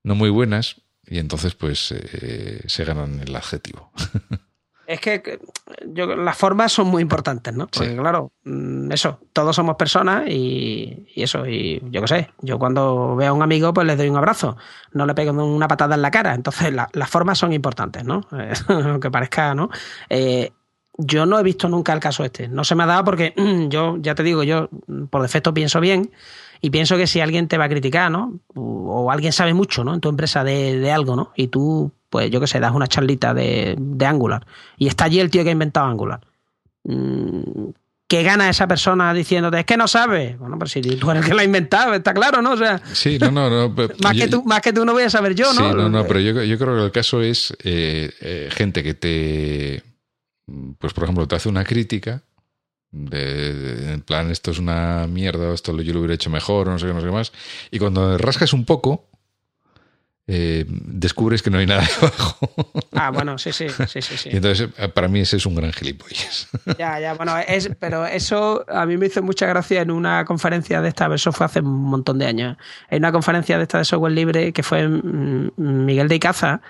[0.02, 0.76] no muy buenas
[1.06, 3.92] y entonces pues eh, se ganan el adjetivo.
[4.86, 5.40] Es que
[5.86, 7.66] yo, las formas son muy importantes, ¿no?
[7.68, 13.16] Porque claro, mm, eso, todos somos personas y, eso, y yo qué sé, yo cuando
[13.16, 14.56] veo a un amigo pues le doy un abrazo,
[14.92, 18.26] no le pego una patada en la cara, entonces las formas son importantes, ¿no?
[18.68, 19.70] Aunque parezca, ¿no?
[20.08, 20.52] Eh,
[20.96, 22.48] yo no he visto nunca el caso este.
[22.48, 23.34] No se me ha dado porque
[23.68, 24.68] yo, ya te digo, yo
[25.10, 26.12] por defecto pienso bien
[26.60, 28.40] y pienso que si alguien te va a criticar, ¿no?
[28.54, 29.92] O, alguien sabe mucho, ¿no?
[29.94, 31.32] En tu empresa de, algo, ¿no?
[31.36, 33.76] Y tú, pues yo qué sé, das una charlita de,
[34.06, 34.46] Angular
[34.78, 36.20] y está allí el tío que ha inventado Angular.
[36.84, 37.70] Mm,
[38.06, 40.36] ¿Qué gana esa persona diciéndote, es que no sabe?
[40.38, 42.52] Bueno, pero si tú eres el que la ha inventado, está claro, ¿no?
[42.52, 43.74] O sea, sí, no, no, no.
[44.00, 45.70] más, que tú, más que tú no voy a saber yo, ¿no?
[45.70, 48.94] Sí, no, no, pero yo, yo creo que el caso es eh, eh, gente que
[48.94, 49.82] te
[50.78, 52.22] pues por ejemplo, te hace una crítica
[52.92, 56.86] de, en plan, esto es una mierda, esto yo lo hubiera hecho mejor, no sé
[56.86, 57.32] qué, no sé qué más,
[57.72, 59.08] y cuando rascas un poco,
[60.26, 62.48] eh, descubres que no hay nada debajo.
[62.92, 65.72] Ah, bueno, sí, sí, sí, sí, Y entonces, eh, para mí ese es un gran
[65.72, 66.48] gilipollas.
[66.78, 70.80] Ya, ya, bueno, es, pero eso a mí me hizo mucha gracia en una conferencia
[70.80, 72.56] de esta, eso fue hace un montón de años,
[72.90, 76.62] en una conferencia de esta de software libre que fue Miguel de Icaza,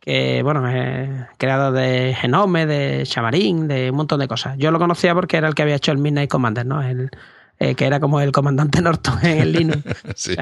[0.00, 4.56] que, bueno, es creador de Genome, de Chamarín, de un montón de cosas.
[4.58, 6.82] Yo lo conocía porque era el que había hecho el Midnight Commander, ¿no?
[6.82, 7.10] El,
[7.58, 9.82] eh, que era como el comandante Norton en el Linux.
[10.16, 10.34] sí.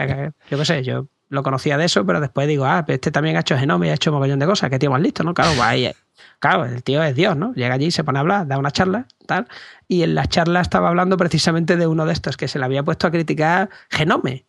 [0.51, 3.41] yo qué sé, yo lo conocía de eso, pero después digo, ah, este también ha
[3.41, 5.33] hecho Genome y ha hecho un mogollón de cosas, que tío más listo, ¿no?
[5.33, 5.95] Claro, pues
[6.39, 7.55] claro, el tío es Dios, ¿no?
[7.55, 9.49] Llega allí, se pone a hablar, da una charla, tal,
[9.89, 12.83] y en la charla estaba hablando precisamente de uno de estos que se le había
[12.83, 14.45] puesto a criticar Genome.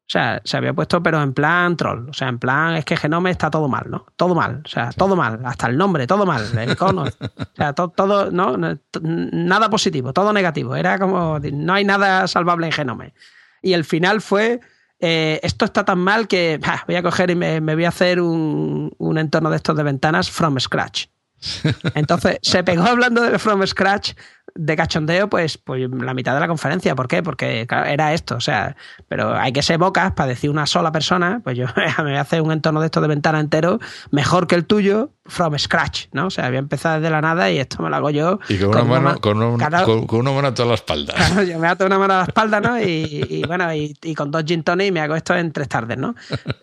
[0.00, 2.08] O sea, se había puesto, pero en plan troll.
[2.08, 4.06] O sea, en plan, es que Genome está todo mal, ¿no?
[4.16, 4.62] Todo mal.
[4.64, 5.40] O sea, todo mal.
[5.44, 6.44] Hasta el nombre, todo mal.
[6.58, 7.02] El icono.
[7.04, 8.56] o sea, todo, ¿no?
[9.02, 10.76] Nada positivo, todo negativo.
[10.76, 13.14] Era como, no hay nada salvable en Genome.
[13.62, 14.60] Y el final fue,
[15.04, 18.94] eh, esto está tan mal que voy a coger y me, voy a hacer un,
[18.98, 21.06] un, entorno de estos de ventanas from scratch.
[21.94, 24.12] Entonces se pegó hablando de from scratch
[24.54, 26.94] de cachondeo, pues, pues la mitad de la conferencia.
[26.94, 27.22] ¿Por qué?
[27.22, 28.76] Porque era esto, o sea,
[29.08, 31.66] pero hay que ser bocas para decir una sola persona, pues yo
[31.98, 33.78] me voy a hacer un entorno de esto de ventana entero
[34.10, 36.26] mejor que el tuyo from scratch, ¿no?
[36.26, 38.40] O sea, voy a empezar desde la nada y esto me lo hago yo.
[38.48, 41.14] Y con, una, mano, con, una, con, una mano a toda la espalda.
[41.48, 42.80] yo me ato una mano a la espalda, ¿no?
[42.80, 46.14] Y, bueno, y, con dos gin tonic me hago esto en tres tardes, ¿no?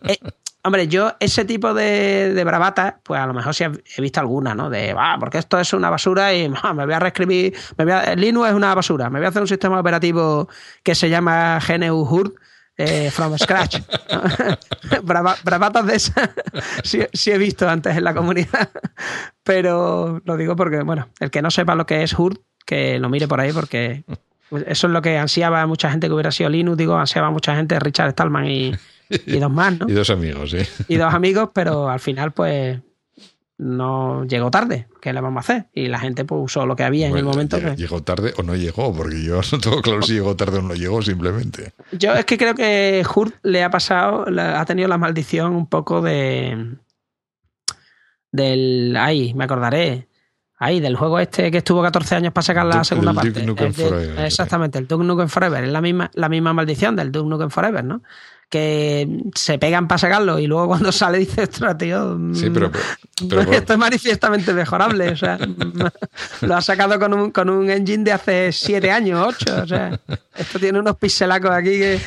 [0.03, 0.17] Eh,
[0.61, 4.55] Hombre, yo ese tipo de, de bravata, pues a lo mejor sí he visto alguna,
[4.55, 4.69] ¿no?
[4.69, 8.15] De, ah, porque esto es una basura y me voy a reescribir, me voy a,
[8.15, 10.49] Linux es una basura, me voy a hacer un sistema operativo
[10.83, 12.33] que se llama GNU HURD
[12.77, 13.79] eh, from scratch.
[15.03, 16.29] bravatas de esas
[16.83, 18.69] sí, he visto antes en la comunidad,
[19.43, 23.09] pero lo digo porque, bueno, el que no sepa lo que es HURD, que lo
[23.09, 24.03] mire por ahí porque
[24.65, 27.79] eso es lo que ansiaba mucha gente que hubiera sido Linux, digo, ansiaba mucha gente,
[27.79, 28.73] Richard Stallman y
[29.09, 29.85] y dos más, ¿no?
[29.89, 30.59] y dos amigos, sí.
[30.87, 32.79] Y dos amigos, pero al final, pues,
[33.59, 34.87] no llegó tarde.
[35.01, 35.69] ¿Qué le vamos a hacer?
[35.73, 37.57] Y la gente pues, usó lo que había en el momento.
[37.57, 40.73] Llegó, tarde o no llegó, porque yo no tengo claro si llegó tarde o no
[40.73, 41.73] llegó, simplemente.
[41.91, 46.01] Yo es que creo que Hurt le ha pasado, ha tenido la maldición un poco
[46.01, 46.77] de.
[48.31, 48.95] del.
[48.97, 50.07] Ay, me acordaré.
[50.61, 53.45] Ahí, del juego este que estuvo 14 años para sacar la segunda parte.
[54.25, 55.63] exactamente, el Duke Nukem Forever.
[55.63, 58.01] Es la misma, la misma maldición del Duke Nukem Forever, ¿no?
[58.49, 62.71] Que se pegan para sacarlo y luego cuando sale dice, ostras, tío, sí, pero,
[63.51, 65.09] esto es manifiestamente mejorable.
[65.09, 65.37] O sea,
[66.41, 69.61] lo ha sacado con un, con un engine de hace siete años, ocho.
[69.61, 69.99] O sea,
[70.35, 72.01] esto tiene unos pixelacos aquí que...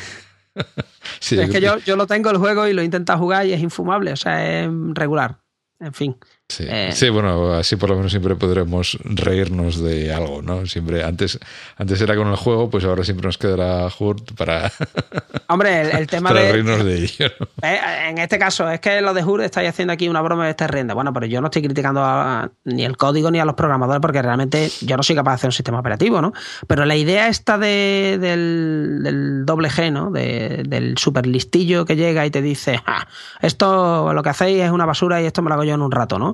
[1.15, 3.61] es que yo, yo lo tengo el juego y lo he intentado jugar y es
[3.61, 5.37] infumable, o sea, es regular.
[5.79, 6.15] En fin.
[6.59, 10.65] Eh, sí, bueno, así por lo menos siempre podremos reírnos de algo, ¿no?
[10.65, 11.39] Siempre, antes,
[11.77, 14.71] antes era con el juego, pues ahora siempre nos quedará Hurt para.
[15.47, 17.27] Hombre, el, tema para reírnos de ello.
[17.63, 17.79] Eh,
[18.09, 20.67] en este caso, es que lo de Hurt estáis haciendo aquí una broma de esta
[20.67, 20.93] renda.
[20.93, 22.03] Bueno, pero yo no estoy criticando
[22.65, 25.47] ni el código ni a los programadores porque realmente yo no soy capaz de hacer
[25.47, 26.33] un sistema operativo, ¿no?
[26.67, 30.11] Pero la idea esta de, del, doble G, ¿no?
[30.11, 33.07] del super listillo que llega y te dice, ah,
[33.41, 35.91] esto lo que hacéis es una basura y esto me lo hago yo en un
[35.91, 36.32] rato, ¿no?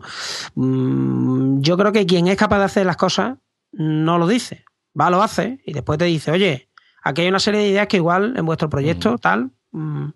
[0.55, 3.38] Mm, yo creo que quien es capaz de hacer las cosas
[3.71, 4.65] no lo dice,
[4.99, 6.69] va, lo hace y después te dice, oye,
[7.03, 10.09] aquí hay una serie de ideas que igual en vuestro proyecto, tal, mm,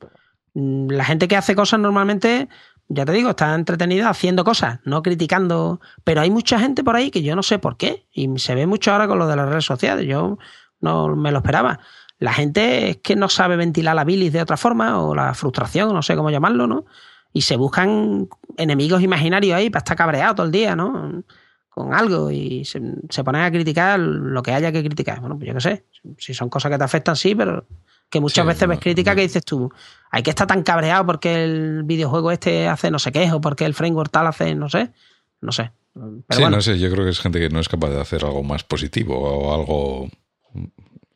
[0.53, 2.47] la gente que hace cosas normalmente,
[2.87, 5.81] ya te digo, está entretenida haciendo cosas, no criticando.
[6.03, 8.05] Pero hay mucha gente por ahí que yo no sé por qué.
[8.11, 10.05] Y se ve mucho ahora con lo de las redes sociales.
[10.05, 10.37] Yo
[10.79, 11.79] no me lo esperaba.
[12.19, 15.93] La gente es que no sabe ventilar la bilis de otra forma o la frustración,
[15.93, 16.85] no sé cómo llamarlo, ¿no?
[17.33, 21.23] Y se buscan enemigos imaginarios ahí para estar cabreado todo el día, ¿no?
[21.69, 22.79] Con algo y se,
[23.23, 25.19] ponen a criticar lo que haya que criticar.
[25.19, 25.85] Bueno, pues yo qué sé.
[26.19, 27.65] Si son cosas que te afectan, sí, pero
[28.13, 29.71] que muchas veces ves crítica que dices tú,
[30.11, 33.65] hay que estar tan cabreado porque el videojuego este hace no sé qué, o porque
[33.65, 34.91] el framework tal hace no sé,
[35.41, 35.71] no sé.
[36.29, 38.43] sí, no sé, yo creo que es gente que no es capaz de hacer algo
[38.43, 40.09] más positivo o algo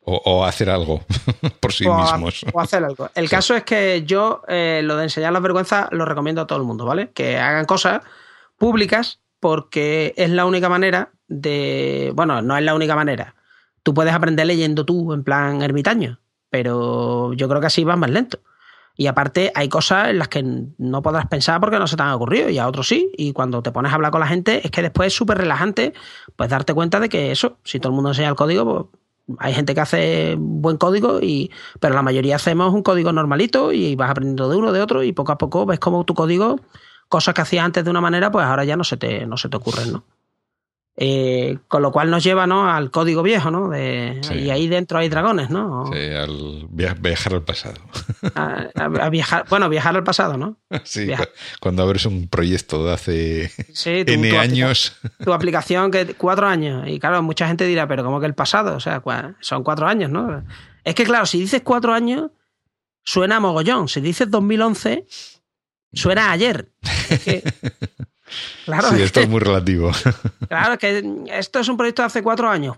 [0.08, 1.02] o, hacer algo
[1.60, 2.44] por sí mismos.
[2.52, 3.10] o hacer algo.
[3.14, 6.58] El caso es que yo eh, lo de enseñar las vergüenzas lo recomiendo a todo
[6.58, 7.10] el mundo, ¿vale?
[7.12, 8.00] Que hagan cosas
[8.56, 12.12] públicas porque es la única manera de...
[12.14, 13.34] Bueno, no es la única manera.
[13.82, 16.20] Tú puedes aprender leyendo tú en plan ermitaño,
[16.50, 18.40] pero yo creo que así vas más lento.
[18.96, 22.10] Y aparte hay cosas en las que no podrás pensar porque no se te han
[22.10, 23.12] ocurrido y a otros sí.
[23.16, 25.94] Y cuando te pones a hablar con la gente es que después es súper relajante
[26.34, 29.02] pues darte cuenta de que eso, si todo el mundo enseña el código, pues
[29.38, 31.50] hay gente que hace buen código, y,
[31.80, 35.12] pero la mayoría hacemos un código normalito y vas aprendiendo de uno, de otro y
[35.12, 36.60] poco a poco ves como tu código,
[37.08, 39.48] cosas que hacías antes de una manera, pues ahora ya no se te, no se
[39.48, 40.04] te ocurren, ¿no?
[41.00, 42.68] Eh, con lo cual nos lleva ¿no?
[42.68, 43.68] al código viejo, ¿no?
[43.68, 45.84] De, Y ahí dentro hay dragones, ¿no?
[45.92, 47.76] Sí, al viajar al pasado.
[48.34, 50.56] A, viajar, bueno, viajar al pasado, ¿no?
[50.84, 51.08] Sí,
[51.60, 53.52] cuando abres un proyecto de hace
[53.84, 54.96] N años.
[55.22, 56.88] Tu aplicación que cuatro años.
[56.88, 58.74] Y claro, mucha gente dirá, pero ¿cómo que el pasado?
[58.74, 59.00] O sea,
[59.38, 60.42] son cuatro años, ¿no?
[60.82, 62.32] Es que claro, si dices cuatro años,
[63.04, 63.86] suena mogollón.
[63.86, 65.06] Si dices 2011,
[65.92, 66.72] suena ayer.
[67.08, 67.42] Es que,
[68.64, 69.90] Claro, sí, esto es muy relativo.
[70.48, 72.76] Claro, que esto es un proyecto de hace cuatro años.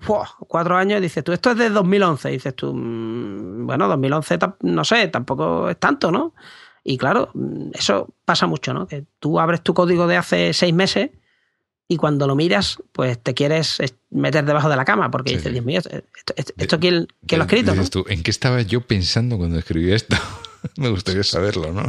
[0.49, 2.29] Cuatro años, dices tú, esto es de 2011.
[2.31, 6.35] Dices tú, mm, bueno, 2011, no sé, tampoco es tanto, ¿no?
[6.83, 7.31] Y claro,
[7.73, 8.87] eso pasa mucho, ¿no?
[8.89, 11.11] Que tú abres tu código de hace seis meses
[11.91, 13.79] y cuando lo miras, pues te quieres
[14.11, 17.75] meter debajo de la cama porque dices, Dios mío, ¿esto, quién, lo ha escrito?
[17.91, 20.17] tú, ¿en qué estaba yo pensando cuando escribí esto?
[20.77, 21.85] Me gustaría saberlo, ¿no?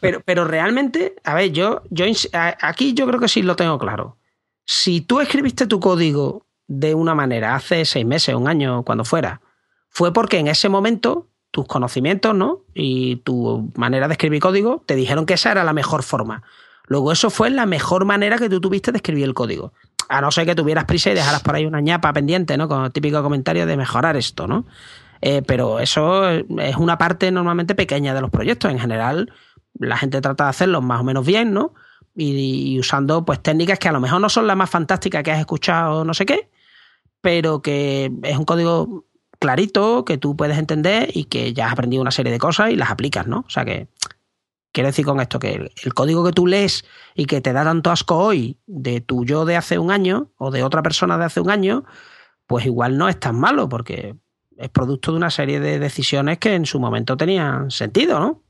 [0.00, 4.16] Pero, pero realmente, a ver, yo, yo aquí yo creo que sí lo tengo claro.
[4.64, 9.40] Si tú escribiste tu código de una manera hace seis meses, un año, cuando fuera,
[9.88, 12.62] fue porque en ese momento tus conocimientos, ¿no?
[12.74, 16.42] Y tu manera de escribir código te dijeron que esa era la mejor forma.
[16.86, 19.72] Luego eso fue la mejor manera que tú tuviste de escribir el código.
[20.08, 22.68] A no ser que tuvieras prisa y dejaras por ahí una ñapa pendiente, ¿no?
[22.68, 24.64] Con el típico comentario de mejorar esto, ¿no?
[25.20, 28.70] Eh, pero eso es una parte normalmente pequeña de los proyectos.
[28.70, 29.32] En general,
[29.78, 31.74] la gente trata de hacerlo más o menos bien, ¿no?
[32.14, 35.40] Y, usando pues técnicas que a lo mejor no son las más fantásticas que has
[35.40, 36.50] escuchado, no sé qué,
[37.20, 39.06] pero que es un código
[39.38, 42.76] clarito, que tú puedes entender y que ya has aprendido una serie de cosas y
[42.76, 43.44] las aplicas, ¿no?
[43.46, 43.88] O sea que
[44.72, 46.84] quiero decir con esto que el, código que tú lees
[47.14, 50.50] y que te da tanto asco hoy de tu yo de hace un año o
[50.50, 51.84] de otra persona de hace un año,
[52.46, 54.16] pues igual no es tan malo porque
[54.56, 58.42] es producto de una serie de decisiones que en su momento tenían sentido, ¿no?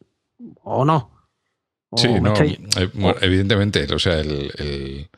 [0.63, 1.11] ¿O no?
[1.97, 3.87] sí, no, eh, evidentemente.
[3.95, 5.09] O sea, el,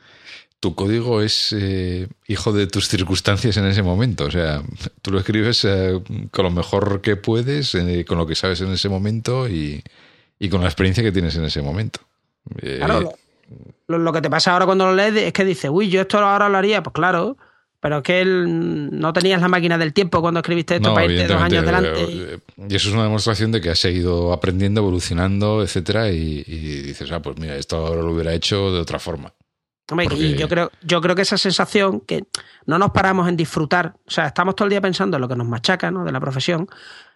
[0.61, 4.25] tu código es eh, hijo de tus circunstancias en ese momento.
[4.25, 4.63] O sea,
[5.03, 7.77] tú lo escribes eh, con lo mejor que puedes,
[8.07, 9.83] con lo que sabes en ese momento y,
[10.51, 12.01] con la experiencia que tienes en ese momento.
[12.61, 13.15] Claro,
[13.87, 16.49] lo, que te pasa ahora cuando lo lees es que dices, uy, yo esto ahora
[16.49, 16.83] lo haría.
[16.83, 17.37] Pues claro,
[17.85, 21.27] pero es que él, no tenías la máquina del tiempo cuando escribiste esto para irte
[21.27, 22.03] dos años adelante.
[22.03, 27.13] Eh, y eso es una demostración de que has seguido aprendiendo, evolucionando, etcétera, y, dices,
[27.13, 29.35] ah, pues mira, esto ahora lo hubiera hecho de otra forma.
[29.91, 32.25] Hombre, y yo creo, yo creo que esa sensación que
[32.65, 35.37] no nos paramos en disfrutar, o sea, estamos todo el día pensando en lo que
[35.37, 36.07] nos machaca, ¿no?
[36.07, 36.67] De la profesión,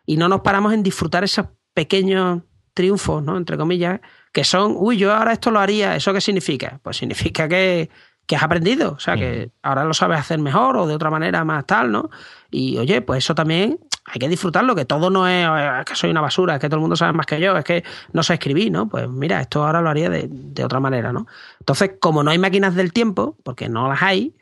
[0.05, 2.43] y no nos paramos en disfrutar esos pequeños
[2.75, 3.39] triunfos, ¿no?
[3.39, 4.01] Entre comillas,
[4.35, 6.79] que son, uy, yo ahora esto lo haría, ¿eso qué significa?
[6.83, 7.89] Pues significa que
[8.29, 11.45] que has aprendido, o sea, que ahora lo sabes hacer mejor o de otra manera
[11.47, 12.11] más tal, ¿no?
[12.51, 15.47] Y oye, pues eso también hay que disfrutarlo, que todo no es
[15.87, 17.85] que soy una basura, es que todo el mundo sabe más que yo, es que
[18.13, 18.87] no sé escribir, ¿no?
[18.87, 21.27] Pues mira, esto ahora lo haría de, otra manera, ¿no?
[21.59, 24.37] Entonces, como no hay máquinas del tiempo, porque no las hay,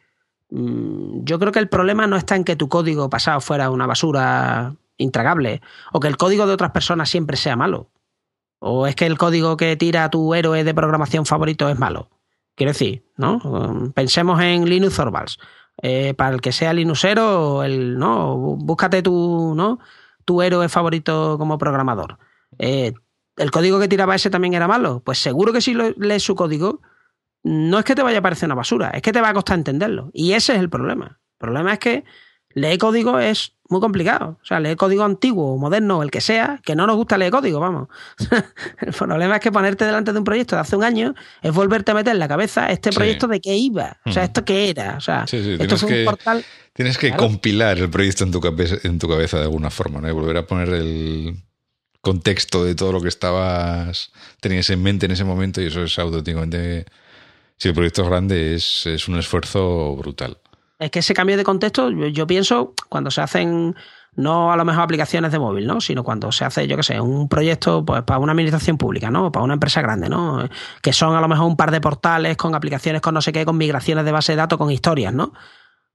[0.51, 3.87] mm, yo creo que el problema no está en que tu código pasado fuera una
[3.87, 7.89] basura intragable, o que el código de otras personas siempre sea malo,
[8.59, 12.09] o es que el código que tira tu héroe de programación favorito es malo.
[12.57, 13.93] Quiero decir, ¿no?
[13.95, 15.39] Pensemos en Linux Torvalds.
[15.83, 18.35] Eh, para el que sea Linuxero, el, ¿no?
[18.57, 19.79] Búscate tu, ¿no?
[20.27, 22.19] tu héroe favorito como programador.
[22.59, 22.93] Eh,
[23.37, 25.01] ¿El código que tiraba ese también era malo?
[25.05, 26.83] Pues seguro que si lees su código,
[27.43, 29.57] no es que te vaya a parecer una basura, es que te va a costar
[29.57, 30.11] entenderlo.
[30.13, 31.21] Y ese es el problema.
[31.33, 32.05] El problema es que
[32.51, 34.39] leer código es muy complicado.
[34.43, 37.61] O sea, leer código antiguo, moderno, el que sea, que no nos gusta leer código,
[37.61, 37.89] vamos.
[38.81, 41.91] el problema es que ponerte delante de un proyecto de hace un año es volverte
[41.91, 44.97] a meter en la cabeza este proyecto de qué iba, o sea, esto qué era.
[44.97, 46.45] O sea, esto es un portal.
[46.73, 50.09] Tienes que compilar el proyecto en tu, cabeza, en tu cabeza de alguna forma, ¿no?
[50.09, 51.43] Y volver a poner el
[52.03, 55.99] contexto de todo lo que estabas tenías en mente en ese momento y eso es
[55.99, 56.85] auténticamente
[57.57, 60.39] si el proyecto es grande es, es un esfuerzo brutal
[60.79, 63.75] es que ese cambio de contexto, yo, pienso, cuando se hacen
[64.15, 65.81] no a lo mejor aplicaciones de móvil, ¿no?
[65.81, 69.31] Sino cuando se hace, yo qué sé, un proyecto pues, para una administración pública, ¿no?
[69.31, 70.49] Para una empresa grande, ¿no?
[70.81, 73.45] Que son a lo mejor un par de portales con aplicaciones con no sé qué,
[73.45, 75.33] con migraciones de base de datos, con historias, ¿no?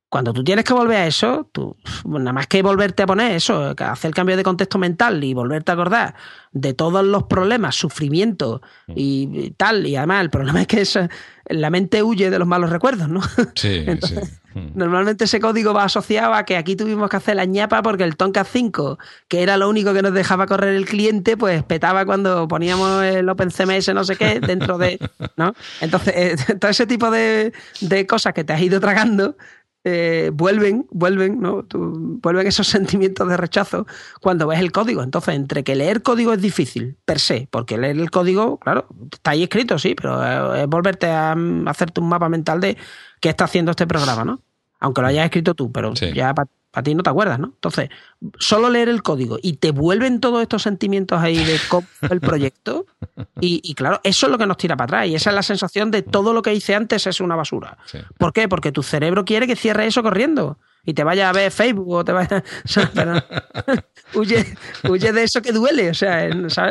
[0.07, 3.73] Cuando tú tienes que volver a eso, tú, nada más que volverte a poner eso,
[3.77, 6.15] hacer el cambio de contexto mental y volverte a acordar
[6.51, 11.09] de todos los problemas, sufrimiento y, tal, y además el problema es que
[11.45, 13.21] la mente huye de los malos recuerdos, ¿no?
[13.55, 14.15] Sí, sí.
[14.53, 14.71] Hmm.
[14.75, 18.17] Normalmente ese código va asociado a que aquí tuvimos que hacer la ñapa porque el
[18.17, 18.97] Tonka 5,
[19.27, 23.27] que era lo único que nos dejaba correr el cliente, pues petaba cuando poníamos el
[23.29, 24.99] OpenCMS no sé qué dentro de...
[25.37, 25.53] ¿no?
[25.79, 29.35] Entonces, eh, todo ese tipo de, de cosas que te has ido tragando
[29.83, 31.65] eh, vuelven, vuelven, ¿no?
[31.73, 33.87] vuelven esos sentimientos de rechazo
[34.21, 35.01] cuando ves el código.
[35.01, 39.31] Entonces, entre que leer código es difícil, per se, porque leer el código, claro, está
[39.31, 42.77] ahí escrito, sí, pero es volverte a mm, hacerte un mapa mental de
[43.21, 44.41] qué está haciendo este programa, ¿no?
[44.79, 47.47] Aunque lo hayas escrito tú, pero ya para ti no te acuerdas, ¿no?
[47.47, 47.89] Entonces,
[48.39, 51.59] solo leer el código y te vuelven todos estos sentimientos ahí de
[52.09, 52.85] el proyecto.
[53.39, 55.07] Y, claro, eso es lo que nos tira para atrás.
[55.07, 57.77] Y esa es la sensación de todo lo que hice antes es una basura.
[58.17, 58.47] ¿Por qué?
[58.49, 62.05] Porque tu cerebro quiere que cierre eso corriendo y te vaya a ver Facebook o
[62.05, 62.43] te vaya.
[64.15, 64.45] huye,
[64.89, 65.89] huye de eso que duele.
[65.89, 66.29] O sea,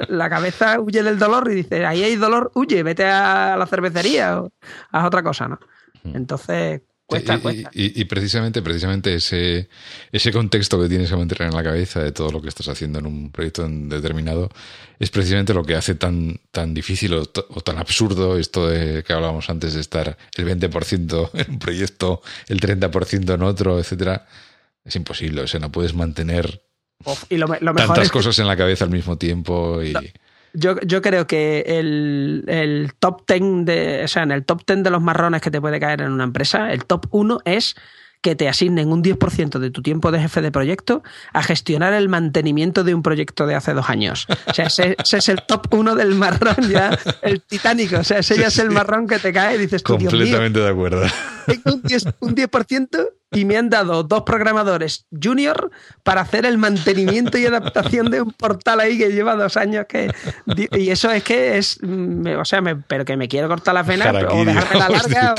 [0.09, 4.41] la cabeza huye del dolor y dice: ahí hay dolor, huye, vete a la cervecería
[4.41, 4.53] o
[4.91, 5.59] haz otra cosa, ¿no?
[6.05, 6.83] Entonces,
[7.73, 9.69] y, precisamente, precisamente ese,
[10.13, 13.01] ese contexto que tienes que mantener en la cabeza de todo lo que estás haciendo
[13.01, 14.49] en un proyecto determinado
[14.99, 19.51] es precisamente lo que hace tan, tan difícil o, tan absurdo esto de que hablábamos
[19.51, 24.27] antes de estar el 20% en un proyecto, el 30% en otro, etcétera.
[24.85, 26.63] Es imposible, o sea, no puedes mantener
[27.77, 29.95] tantas cosas en la cabeza al mismo tiempo y...
[30.53, 34.83] Yo, yo creo que el, el, top 10 de, o sea, en el top 10
[34.83, 37.77] de los marrones que te puede caer en una empresa, el top 1 es
[38.21, 41.03] que te asignen un 10% de tu tiempo de jefe de proyecto
[41.33, 44.27] a gestionar el mantenimiento de un proyecto de hace dos años.
[44.47, 47.99] O sea, ese, es el top 1 del marrón ya, el titánico.
[47.99, 50.69] O sea, ese ya es el marrón que te cae y dices tú, Completamente de
[50.69, 51.03] acuerdo.
[51.47, 52.49] Tengo un 10%, un 10
[53.33, 55.71] y me han dado dos programadores junior
[56.03, 60.13] para hacer el mantenimiento y adaptación de un portal ahí que lleva dos años que
[60.73, 64.45] y eso es que es o sea pero que me quiero cortar la pena o
[64.45, 65.35] dejarme la larga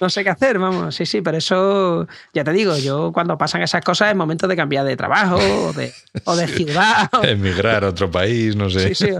[0.00, 3.62] no sé qué hacer vamos sí sí pero eso ya te digo yo cuando pasan
[3.62, 5.92] esas cosas es momento de cambiar de trabajo o de,
[6.24, 9.10] o de ciudad emigrar a otro país no sé sí, sí.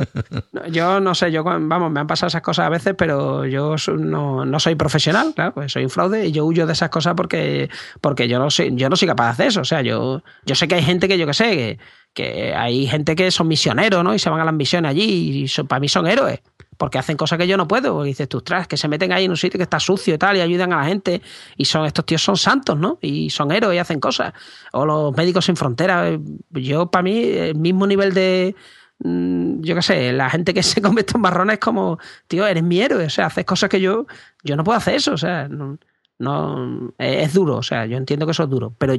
[0.70, 4.44] yo no sé yo vamos me han pasado esas cosas a veces pero yo no,
[4.44, 7.70] no soy profesional claro pues soy un fraude yo huyo de esas cosas porque,
[8.00, 9.60] porque yo, no soy, yo no soy capaz de hacer eso.
[9.60, 11.78] O sea, yo, yo sé que hay gente que yo que sé,
[12.14, 14.14] que, hay gente que son misioneros, ¿no?
[14.14, 16.40] Y se van a las misiones allí y para mí son héroes
[16.76, 18.02] porque hacen cosas que yo no puedo.
[18.02, 20.36] Dices tú, tras, que se meten ahí en un sitio que está sucio y tal,
[20.36, 21.22] y ayudan a la gente.
[21.56, 22.98] Y son estos tíos son santos, ¿no?
[23.00, 24.32] Y son héroes y hacen cosas.
[24.72, 26.18] O los médicos sin fronteras.
[26.50, 28.54] Yo, para mí, el mismo nivel de.
[28.98, 31.98] Mm, yo qué sé, la gente que se come estos marrones es como,
[32.28, 33.06] tío, eres mi héroe.
[33.06, 34.06] O sea, haces cosas que yo.
[34.42, 35.12] Yo no puedo hacer eso.
[35.12, 35.78] O sea, no,
[36.18, 38.94] no, es duro, o sea, yo entiendo que eso es duro, pero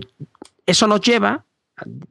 [0.66, 1.46] eso nos lleva,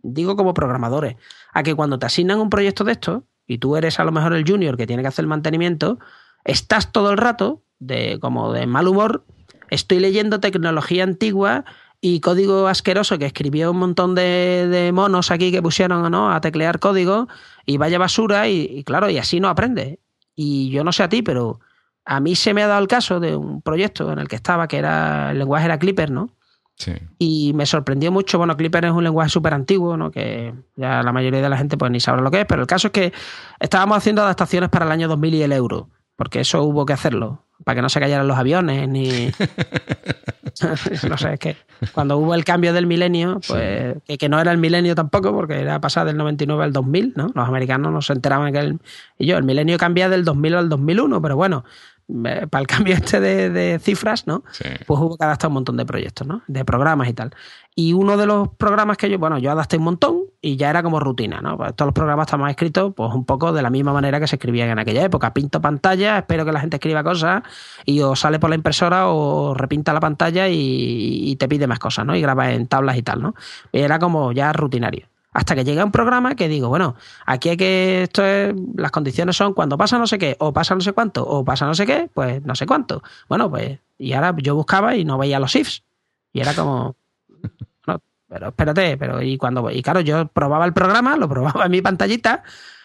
[0.02, 1.16] digo como programadores,
[1.52, 4.32] a que cuando te asignan un proyecto de esto y tú eres a lo mejor
[4.34, 5.98] el junior que tiene que hacer el mantenimiento,
[6.44, 9.24] estás todo el rato de como de mal humor,
[9.70, 11.64] estoy leyendo tecnología antigua
[12.00, 16.32] y código asqueroso que escribió un montón de, monos aquí que pusieron ¿no?
[16.32, 17.28] a teclear código
[17.64, 20.00] y vaya basura y, y claro, y así no aprende.
[20.34, 21.60] Y yo no sé a ti, pero
[22.06, 24.68] a mí se me ha dado el caso de un proyecto en el que estaba,
[24.68, 26.30] que era el lenguaje era Clipper, ¿no?
[26.76, 26.92] Sí.
[27.18, 28.38] Y me sorprendió mucho.
[28.38, 30.10] Bueno, Clipper es un lenguaje súper antiguo, ¿no?
[30.10, 32.68] Que ya la mayoría de la gente pues ni sabrá lo que es, pero el
[32.68, 33.12] caso es que
[33.58, 37.42] estábamos haciendo adaptaciones para el año 2000 y el euro, porque eso hubo que hacerlo,
[37.64, 39.30] para que no se cayeran los aviones, ni...
[41.08, 41.56] no sé, es que
[41.92, 45.80] cuando hubo el cambio del milenio, pues que, no era el milenio tampoco, porque era
[45.80, 47.30] pasar del 99 al 2000, ¿no?
[47.34, 48.78] Los americanos no se enteraban que el...
[49.18, 51.64] Y yo, el milenio cambia del 2000 al 2001, pero bueno,
[52.06, 54.44] para el cambio este de, cifras, ¿no?
[54.86, 56.42] Pues hubo que adaptar un montón de proyectos, ¿no?
[56.46, 57.34] De programas y tal.
[57.74, 60.82] Y uno de los programas que yo, bueno, yo adapté un montón y ya era
[60.82, 61.58] como rutina, ¿no?
[61.58, 64.36] Pues todos los programas estaban escritos, pues un poco de la misma manera que se
[64.36, 65.34] escribían en aquella época.
[65.34, 67.42] Pinto pantalla, espero que la gente escriba cosas
[67.84, 72.06] y o sale por la impresora o repinta la pantalla y, te pide más cosas,
[72.06, 72.16] ¿no?
[72.16, 73.34] Y graba en tablas y tal, ¿no?
[73.72, 75.06] Y era como ya rutinario
[75.36, 76.96] hasta que llega un programa que digo, bueno,
[77.26, 80.74] aquí hay que, esto es, las condiciones son cuando pasa no sé qué, o pasa
[80.74, 83.02] no sé cuánto, o pasa no sé qué, pues no sé cuánto.
[83.28, 85.84] Bueno, pues, y ahora yo buscaba y no veía los ifs.
[86.32, 86.96] Y era como,
[87.86, 91.70] no, pero espérate, pero y cuando, y claro, yo probaba el programa, lo probaba en
[91.70, 92.42] mi pantallita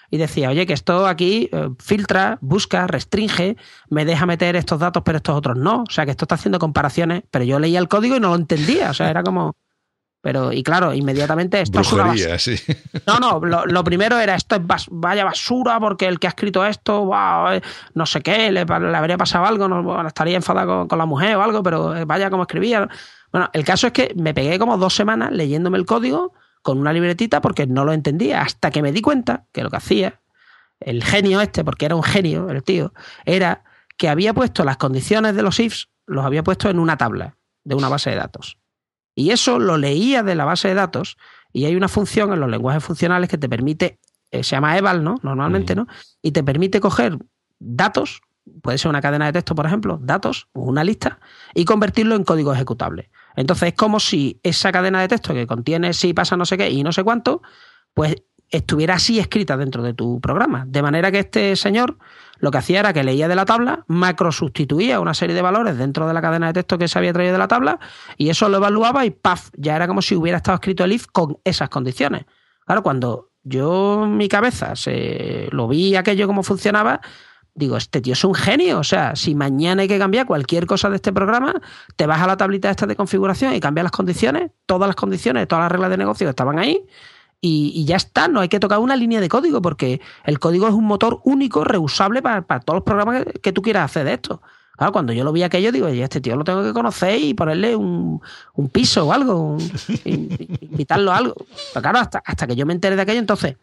[0.09, 3.55] y decía, oye, que esto aquí eh, filtra, busca, restringe,
[3.89, 5.83] me deja meter estos datos, pero estos otros no.
[5.83, 8.35] O sea, que esto está haciendo comparaciones, pero yo leía el código y no lo
[8.35, 8.89] entendía.
[8.89, 9.55] O sea, era como,
[10.21, 12.55] pero, y claro, inmediatamente esto es una sí.
[13.07, 17.09] No, no, lo, primero era esto es vaya basura porque el que ha escrito esto,
[17.51, 17.61] eh,
[17.95, 21.63] no sé qué, le, habría pasado algo, no, estaría enfadado con, la mujer o algo,
[21.63, 22.87] pero eh, vaya como escribía.
[23.31, 26.93] Bueno, el caso es que me pegué como dos semanas leyéndome el código con una
[26.93, 30.19] libretita porque no lo entendía, hasta que me di cuenta que lo que hacía
[30.79, 32.93] el genio este, porque era un genio el tío,
[33.25, 33.63] era
[33.97, 37.75] que había puesto las condiciones de los ifs, los había puesto en una tabla de
[37.75, 38.57] una base de datos.
[39.15, 41.17] Y eso lo leía de la base de datos
[41.53, 43.99] y hay una función en los lenguajes funcionales que te permite,
[44.31, 45.19] eh, se llama eval, ¿no?
[45.21, 45.87] Normalmente, ¿no?
[46.21, 47.17] Y te permite coger
[47.59, 48.21] datos,
[48.61, 51.19] puede ser una cadena de texto, por ejemplo, datos, una lista,
[51.53, 53.09] y convertirlo en código ejecutable.
[53.35, 56.69] Entonces es como si esa cadena de texto que contiene si pasa no sé qué
[56.69, 57.41] y no sé cuánto,
[57.93, 58.15] pues
[58.49, 60.65] estuviera así escrita dentro de tu programa.
[60.67, 61.97] De manera que este señor
[62.41, 65.77] lo que hacía era que leía de la tabla, macro sustituía una serie de valores
[65.77, 67.79] dentro de la cadena de texto que se había traído de la tabla
[68.17, 69.49] y eso lo evaluaba y ¡paf!
[69.55, 72.25] Ya era como si hubiera estado escrito el if con esas condiciones.
[72.65, 77.01] Claro, cuando yo en mi cabeza se, lo vi aquello cómo funcionaba,
[77.53, 78.79] digo, este tío es un genio.
[78.79, 81.53] O sea, si mañana hay que cambiar cualquier cosa de este programa,
[81.95, 85.47] te vas a la tablita esta de configuración y cambias las condiciones, todas las condiciones,
[85.47, 86.87] todas las reglas de negocio estaban ahí,
[87.41, 90.73] y, ya está, no hay que tocar una línea de código porque el código es
[90.73, 94.41] un motor único, reusable para, todos los programas que, tú quieras hacer de esto.
[94.77, 97.75] Claro, cuando yo lo vi aquello, digo, este tío lo tengo que conocer y ponerle
[97.75, 98.21] un,
[98.71, 99.57] piso o algo,
[100.05, 101.35] invitarlo a algo.
[101.73, 103.57] Pero claro, hasta, hasta que yo me enteré de aquello, entonces,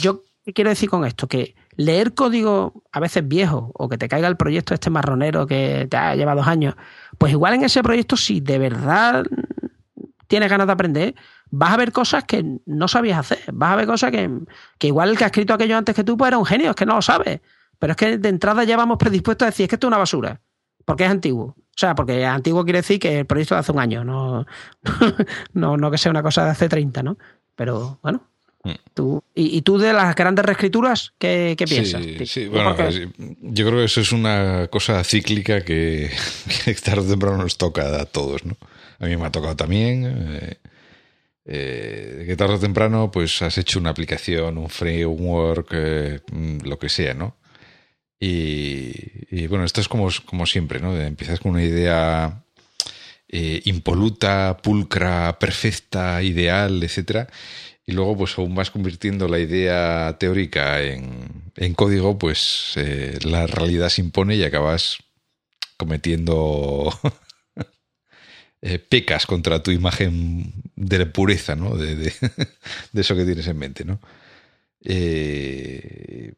[0.00, 1.28] yo ¿qué quiero decir con esto?
[1.28, 5.86] Que leer código a veces viejo o que te caiga el proyecto este marronero que
[5.90, 6.74] te ha llevado dos años,
[7.18, 9.24] pues igual en ese proyecto, si de verdad
[10.26, 11.14] tienes ganas de aprender,
[11.52, 13.44] vas a ver cosas que no sabías hacer.
[13.52, 14.28] Vas a ver cosas que,
[14.86, 16.86] igual el que ha escrito aquello antes que tú, pues era un genio, es que
[16.86, 17.40] no lo sabes.
[17.78, 19.98] Pero es que de entrada ya vamos predispuestos a decir, es que esto es una
[19.98, 20.40] basura,
[20.84, 21.54] porque es antiguo.
[21.58, 24.46] O sea, porque antiguo quiere decir que el proyecto de hace un año, no,
[25.52, 27.18] no, no que sea una cosa de hace 30, ¿no?
[27.54, 28.22] Pero bueno,
[28.64, 28.70] mm.
[28.94, 32.02] Tú, y, tú de las grandes reescrituras, ¿qué, piensas?
[32.24, 36.10] Sí, bueno, pues, yo creo que eso es una cosa cíclica que,
[36.64, 38.56] que tarde o temprano nos toca a todos, ¿no?
[39.00, 40.04] A mí me ha tocado también.
[40.06, 40.56] Eh,
[41.44, 46.78] eh, que tarde o temprano pues has hecho una aplicación, un framework, eh, mm, lo
[46.78, 47.36] que sea, ¿no?
[48.20, 50.96] Y, bueno, esto es como, como siempre, ¿no?
[50.96, 52.44] Empiezas con una idea
[53.28, 57.28] eh, impoluta, pulcra, perfecta, ideal, etcétera,
[57.84, 62.74] y luego pues aún vas convirtiendo la idea teórica en, en código, pues
[63.24, 64.98] la realidad se impone y acabas
[65.76, 66.92] cometiendo
[68.64, 71.76] eh, pecas contra tu imagen de pureza, ¿no?
[71.76, 72.12] De,
[72.94, 73.98] eso que tienes en mente, ¿no?
[74.84, 76.32] Eh,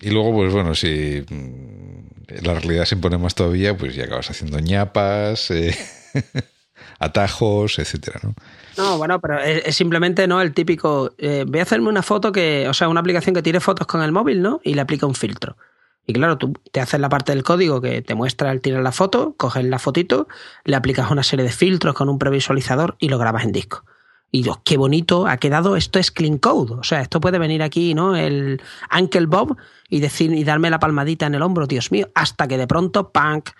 [0.00, 4.30] y luego, pues bueno, si mm, la realidad se impone más todavía, pues ya acabas
[4.30, 5.76] haciendo ñapas, eh,
[7.00, 8.34] atajos, etcétera, ¿no?
[8.78, 11.14] No, bueno, pero es, simplemente no el típico.
[11.18, 14.10] voy a hacerme una foto que, o sea, una aplicación que tire fotos con el
[14.10, 14.62] móvil, ¿no?
[14.64, 15.58] Y le aplica un filtro.
[16.06, 18.92] Y claro, tú te haces la parte del código que te muestra el tirar la
[18.92, 20.28] foto, coges la fotito,
[20.64, 23.84] le aplicas una serie de filtros con un previsualizador y lo grabas en disco.
[24.30, 26.74] Y Dios, qué bonito ha quedado, esto es clean code.
[26.74, 28.16] O sea, esto puede venir aquí, ¿no?
[28.16, 28.60] El
[28.96, 29.56] Uncle Bob
[29.88, 33.10] y decir y darme la palmadita en el hombro, Dios mío, hasta que de pronto,
[33.10, 33.50] punk,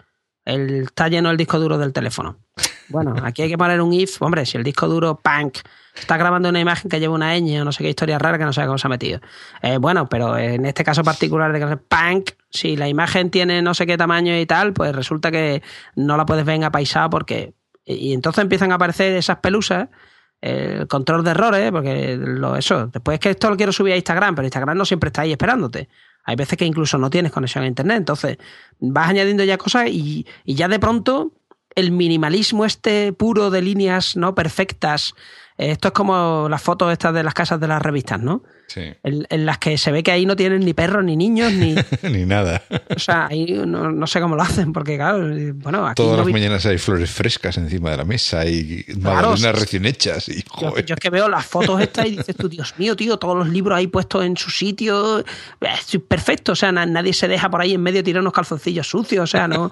[0.44, 2.38] el, está lleno el disco duro del teléfono.
[2.88, 5.58] Bueno, aquí hay que poner un if, hombre, si el disco duro, punk,
[6.00, 8.44] está grabando una imagen que lleva una ñ o no sé qué historia rara que
[8.44, 9.20] no sé cómo se ha metido.
[9.62, 13.74] Eh, bueno, pero en este caso particular de que punk, si la imagen tiene no
[13.74, 15.62] sé qué tamaño y tal, pues resulta que
[15.94, 17.54] no la puedes ver en apaisado porque...
[17.88, 19.88] Y entonces empiezan a aparecer esas pelusas
[20.40, 23.96] el control de errores, porque lo, eso, después es que esto lo quiero subir a
[23.96, 25.88] Instagram, pero Instagram no siempre está ahí esperándote.
[26.24, 28.38] Hay veces que incluso no tienes conexión a Internet, entonces
[28.78, 31.32] vas añadiendo ya cosas y, y ya de pronto
[31.74, 35.14] el minimalismo este puro de líneas no perfectas,
[35.58, 38.42] Esto es como las fotos estas de las casas de las revistas, ¿no?
[38.66, 38.92] Sí.
[39.02, 41.76] En, las que se ve que ahí no tienen ni perros, ni niños, ni.
[42.02, 42.62] ni nada.
[42.94, 46.02] O sea, ahí no, sé cómo lo hacen, porque claro, bueno, aquí.
[46.02, 50.28] Todas las mañanas hay flores frescas encima de la mesa y claro, recién hechas.
[50.28, 53.18] Y, yo, yo, es que veo las fotos estas y dices tú, Dios mío, tío,
[53.18, 55.24] todos los libros ahí puestos en su sitio.
[56.08, 59.26] Perfecto, o sea, nadie se deja por ahí en medio tirar unos calzoncillos sucios, o
[59.26, 59.70] sea, no.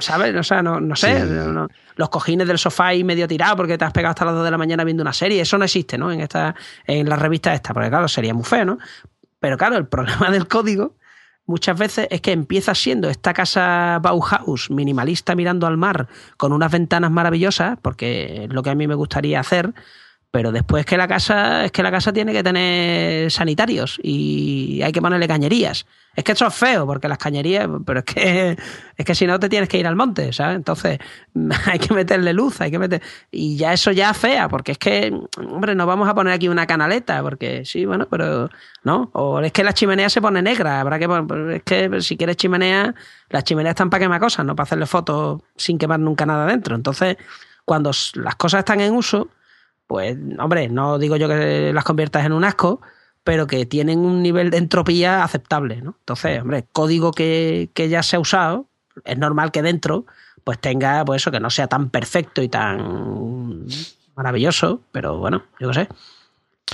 [0.00, 0.34] ¿Sabes?
[0.34, 1.24] O sea, no, no sé.
[1.96, 4.50] los cojines del sofá ahí medio tirados porque te has pegado hasta las 2 de
[4.50, 5.40] la mañana viendo una serie.
[5.40, 6.10] Eso no existe, ¿no?
[6.10, 6.54] En, esta,
[6.86, 8.78] en la revista esta, porque claro, sería muy feo, ¿no?
[9.38, 10.96] Pero claro, el problema del código
[11.46, 16.70] muchas veces es que empieza siendo esta casa Bauhaus minimalista mirando al mar con unas
[16.70, 19.74] ventanas maravillosas, porque es lo que a mí me gustaría hacer,
[20.30, 24.92] pero después que la casa es que la casa tiene que tener sanitarios y hay
[24.92, 25.86] que ponerle cañerías.
[26.14, 28.56] Es que eso es feo, porque las cañerías, pero es que
[28.96, 30.56] es que si no te tienes que ir al monte, ¿sabes?
[30.56, 30.98] Entonces
[31.66, 33.02] hay que meterle luz, hay que meter
[33.32, 36.66] y ya eso ya fea, porque es que hombre, no vamos a poner aquí una
[36.66, 38.50] canaleta, porque sí, bueno, pero
[38.84, 41.08] no, o es que la chimenea se pone negra, habrá que
[41.56, 42.94] es que si quieres chimenea,
[43.30, 46.76] las chimeneas están para quemar cosas, no para hacerle fotos sin quemar nunca nada dentro.
[46.76, 47.16] Entonces,
[47.64, 49.28] cuando las cosas están en uso,
[49.90, 52.80] pues, hombre, no digo yo que las conviertas en un asco,
[53.24, 55.96] pero que tienen un nivel de entropía aceptable, ¿no?
[55.98, 58.66] Entonces, hombre, código que, ya se ha usado,
[59.04, 60.06] es normal que dentro
[60.44, 63.66] pues tenga, pues eso, que no sea tan perfecto y tan
[64.14, 65.88] maravilloso, pero bueno, yo qué sé.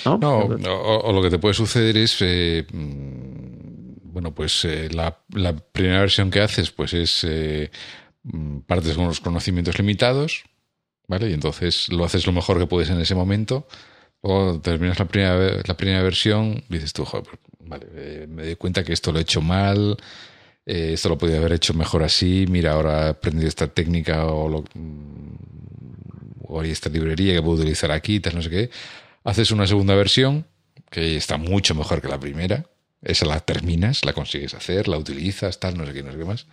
[0.05, 5.17] No, o, lo que te puede suceder es, eh, mm, bueno, pues eh, la,
[5.73, 7.71] primera versión que haces, pues es eh,
[8.25, 10.45] mm, partes con los conocimientos limitados,
[11.09, 11.31] ¿vale?
[11.31, 13.67] Y entonces lo haces lo mejor que puedes en ese momento.
[14.21, 17.25] O terminas la primera, la primera versión, dices tú, pues,
[17.61, 19.97] vale, eh, me doy cuenta que esto lo he hecho mal,
[20.65, 24.65] eh, esto lo podía haber hecho mejor así, mira, ahora he aprendido esta técnica o,
[24.75, 25.37] mm,
[26.49, 28.71] o esta librería que puedo utilizar aquí, tal, no sé qué.
[29.25, 30.47] Haces una segunda versión
[30.91, 32.67] que está mucho mejor que la primera.
[33.03, 36.25] Esa la terminas, la consigues hacer, la utilizas, tal, no sé qué, no sé qué
[36.25, 36.47] más.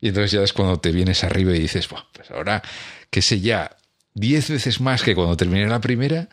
[0.00, 2.62] Y entonces ya es cuando te vienes arriba y dices, pues ahora
[3.10, 3.76] que sé ya
[4.14, 6.28] 10 veces más que cuando terminé la primera,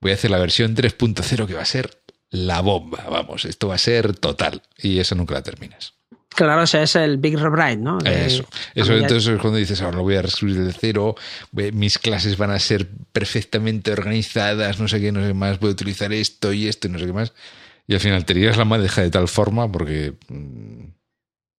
[0.00, 3.04] voy a hacer la versión 3.0 que va a ser la bomba.
[3.10, 4.62] Vamos, esto va a ser total.
[4.76, 5.94] Y eso nunca la terminas.
[6.38, 7.98] Claro, ese es el Big Rewrite, ¿no?
[8.04, 8.44] Eso.
[8.74, 11.16] Eso entonces es cuando dices, ahora lo voy a reescribir de cero,
[11.52, 15.70] mis clases van a ser perfectamente organizadas, no sé qué, no sé qué más, voy
[15.70, 17.32] a utilizar esto y esto y no sé qué más.
[17.88, 20.84] Y al final te tiras la madeja de tal forma porque mm,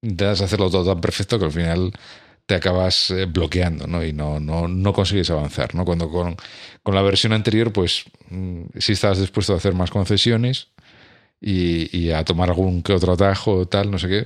[0.04, 1.92] intentas hacerlo todo tan perfecto que al final
[2.50, 4.04] te acabas eh, bloqueando ¿no?
[4.04, 5.76] y no, no, no consigues avanzar.
[5.76, 5.86] ¿no?
[5.86, 6.36] Cuando con,
[6.82, 10.70] con, la versión anterior, pues mm, sí estabas dispuesto a hacer más concesiones
[11.40, 14.26] y, y, a tomar algún que otro atajo o tal, no sé qué.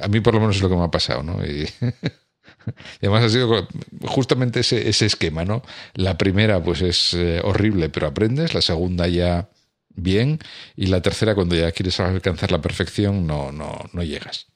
[0.00, 1.24] A mí por lo menos es lo que me ha pasado.
[1.24, 1.44] ¿no?
[1.44, 1.68] Y,
[3.02, 3.66] además ha sido
[4.04, 5.44] justamente ese, ese, esquema.
[5.44, 5.62] ¿no?
[5.94, 8.54] La primera pues es eh, horrible, pero aprendes.
[8.54, 9.48] La segunda ya
[9.96, 10.38] bien.
[10.76, 14.46] Y la tercera, cuando ya quieres alcanzar la perfección, no, no, no llegas.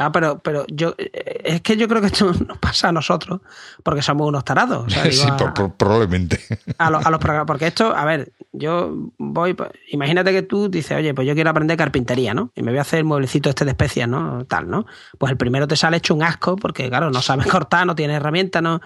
[0.00, 3.40] Ah, pero, pero yo eh, es que yo creo que esto nos pasa a nosotros
[3.82, 4.92] porque somos unos tarados.
[5.10, 5.26] sí,
[5.76, 6.40] probablemente.
[6.78, 10.96] A, los, a los porque esto, a ver, yo voy, pues, imagínate que tú dices,
[10.96, 12.52] oye, pues yo quiero aprender carpintería, ¿no?
[12.54, 14.44] Y me voy a hacer el mueblecito este de especias, ¿no?
[14.46, 14.86] Tal, ¿no?
[15.18, 18.16] Pues el primero te sale hecho un asco porque, claro, no sabes cortar, no tienes
[18.16, 18.80] herramientas, ¿no?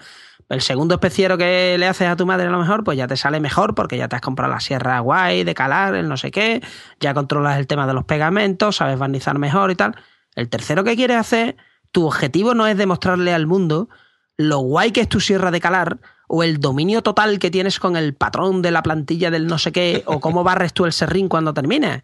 [0.49, 3.17] El segundo especiero que le haces a tu madre a lo mejor, pues ya te
[3.17, 6.31] sale mejor porque ya te has comprado la sierra guay de calar, el no sé
[6.31, 6.61] qué,
[6.99, 9.95] ya controlas el tema de los pegamentos, sabes barnizar mejor y tal.
[10.35, 11.57] El tercero que quieres hacer,
[11.91, 13.89] tu objetivo no es demostrarle al mundo
[14.37, 17.95] lo guay que es tu sierra de calar o el dominio total que tienes con
[17.95, 21.27] el patrón de la plantilla del no sé qué o cómo barres tú el serrín
[21.27, 22.01] cuando termines.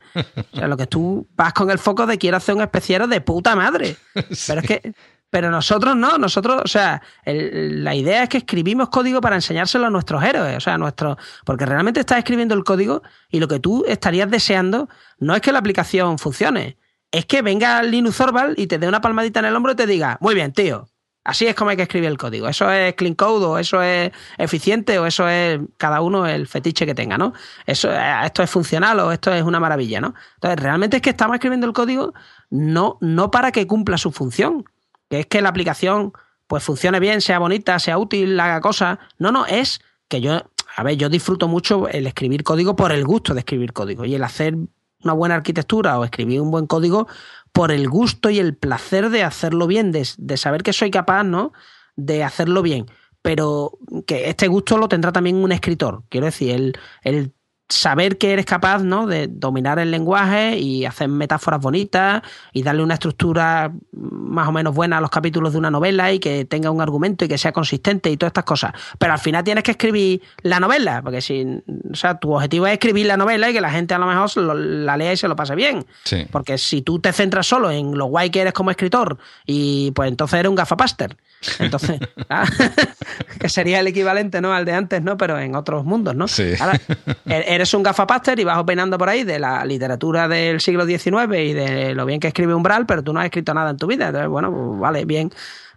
[0.52, 3.22] O sea, lo que tú vas con el foco de quiero hacer un especiero de
[3.22, 3.98] puta madre.
[4.48, 4.94] Pero es que
[5.32, 9.90] pero nosotros no, nosotros, o sea, la idea es que escribimos código para enseñárselo a
[9.92, 13.60] nuestros héroes, o sea, a nuestros, porque realmente estás escribiendo el código y lo que
[13.60, 14.90] tú estarías deseando
[15.20, 16.78] no es que la aplicación funcione,
[17.12, 19.88] es que venga Linux Orval y te dé una palmadita en el hombro y te
[19.88, 20.88] diga, muy bien, tío,
[21.24, 22.48] así es como hay que escribir el código.
[22.48, 26.86] Eso es clean code o eso es eficiente o eso es cada uno el fetiche
[26.86, 27.34] que tenga, ¿no?
[27.66, 30.14] Eso, eh, esto es funcional o esto es una maravilla, ¿no?
[30.36, 32.14] Entonces, realmente es que estamos escribiendo el código
[32.50, 34.66] no, no para que cumpla su función,
[35.10, 36.14] que es que la aplicación
[36.48, 38.98] pues funcione bien, sea bonita, sea útil, haga cosas.
[39.20, 40.42] No, no, es que yo,
[40.76, 44.16] a ver, yo disfruto mucho el escribir código por el gusto de escribir código y
[44.16, 44.56] el hacer
[45.04, 47.08] una buena arquitectura o escribir un buen código
[47.52, 50.06] por el gusto y el placer de hacerlo bien, de,
[50.38, 51.52] saber que soy capaz, ¿no?
[51.96, 52.86] De hacerlo bien.
[53.22, 53.78] Pero
[54.08, 56.04] que este gusto lo tendrá también un escritor.
[56.10, 56.74] Quiero decir,
[57.04, 57.34] el
[57.70, 59.06] saber que eres capaz ¿no?
[59.06, 64.74] de dominar el lenguaje y hacer metáforas bonitas y darle una estructura más o menos
[64.74, 67.52] buena a los capítulos de una novela y que tenga un argumento y que sea
[67.52, 68.74] consistente y todas estas cosas.
[68.98, 71.46] Pero al final tienes que escribir la novela, porque si,
[71.92, 74.36] o sea, tu objetivo es escribir la novela y que la gente a lo mejor
[74.38, 75.86] la lea y se lo pase bien.
[76.32, 80.10] Porque si tú te centras solo en lo guay que eres como escritor y pues
[80.10, 81.16] entonces eres un gafapaster.
[81.60, 82.46] Entonces, ah,
[83.40, 84.54] que sería el equivalente ¿no?
[84.54, 85.18] al de antes, ¿no?
[85.18, 86.28] Pero en otros mundos, ¿no?
[86.28, 86.54] Sí.
[87.60, 91.54] eres un gafapaster y vas opinando por ahí de la literatura del siglo XIX y
[91.54, 94.08] de lo bien que escribe Umbral, pero tú no has escrito nada en tu vida.
[94.08, 95.32] Entonces, bueno, pues, vale, bien.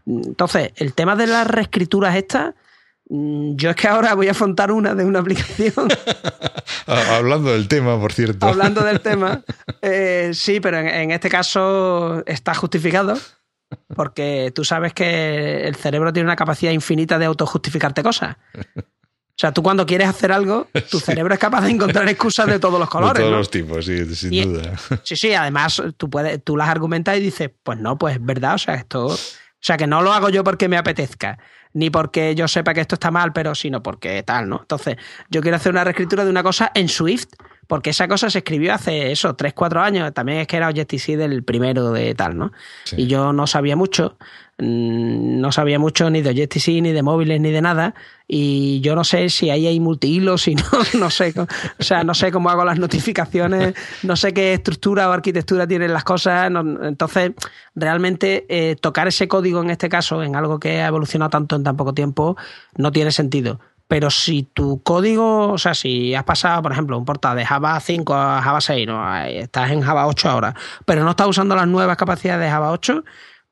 [0.06, 2.54] Entonces, el tema de las reescrituras estas,
[3.08, 5.88] mm, yo es que ahora voy a afrontar una de una aplicación.
[6.86, 8.46] Hablando del tema, por cierto.
[8.46, 9.42] Hablando del tema,
[9.80, 13.16] eh, sí, pero en este caso está justificado
[13.94, 18.36] porque tú sabes que el cerebro tiene una capacidad infinita de autojustificarte cosas.
[19.34, 22.58] O sea, tú cuando quieres hacer algo, tu cerebro es capaz de encontrar excusas de
[22.58, 23.22] todos los colores.
[23.22, 24.74] De todos los tipos, sí, sin duda.
[25.04, 28.54] Sí, sí, además tú, puedes, tú las argumentas y dices, pues no, pues es verdad,
[28.54, 29.06] o sea, esto.
[29.06, 31.38] O sea, que no lo hago yo porque me apetezca,
[31.72, 34.60] ni porque yo sepa que esto está mal, pero sino porque tal, ¿no?
[34.60, 34.96] Entonces,
[35.30, 37.28] yo quiero hacer una reescritura de una cosa en Swift
[37.72, 41.16] porque esa cosa se escribió hace eso, 3, 4 años, también es que era Objective-C
[41.16, 42.52] del primero de tal, ¿no?
[42.98, 44.18] Y yo no sabía mucho,
[44.58, 47.94] mm, no sabía mucho ni de Objective-C, ni de móviles, ni de nada,
[48.28, 50.64] y yo no sé si ahí hay multihilos, si no,
[50.98, 53.72] no sé, o sea, no sé cómo hago las notificaciones,
[54.02, 57.32] no sé qué estructura o arquitectura tienen las cosas, entonces
[57.74, 61.64] realmente eh, tocar ese código en este caso, en algo que ha evolucionado tanto en
[61.64, 62.36] tan poco tiempo,
[62.76, 63.60] no tiene sentido.
[63.92, 67.78] Pero si tu código, o sea, si has pasado, por ejemplo, un portal de Java
[67.78, 69.16] 5 a Java 6, ¿no?
[69.26, 70.54] estás en Java 8 ahora,
[70.86, 73.04] pero no estás usando las nuevas capacidades de Java 8,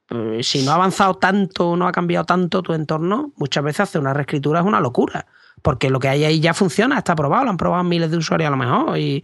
[0.07, 4.01] pues, si no ha avanzado tanto, no ha cambiado tanto tu entorno, muchas veces hacer
[4.01, 5.27] una reescritura es una locura.
[5.61, 8.49] Porque lo que hay ahí ya funciona, está probado, lo han probado miles de usuarios
[8.49, 8.97] a lo mejor.
[8.97, 9.23] Y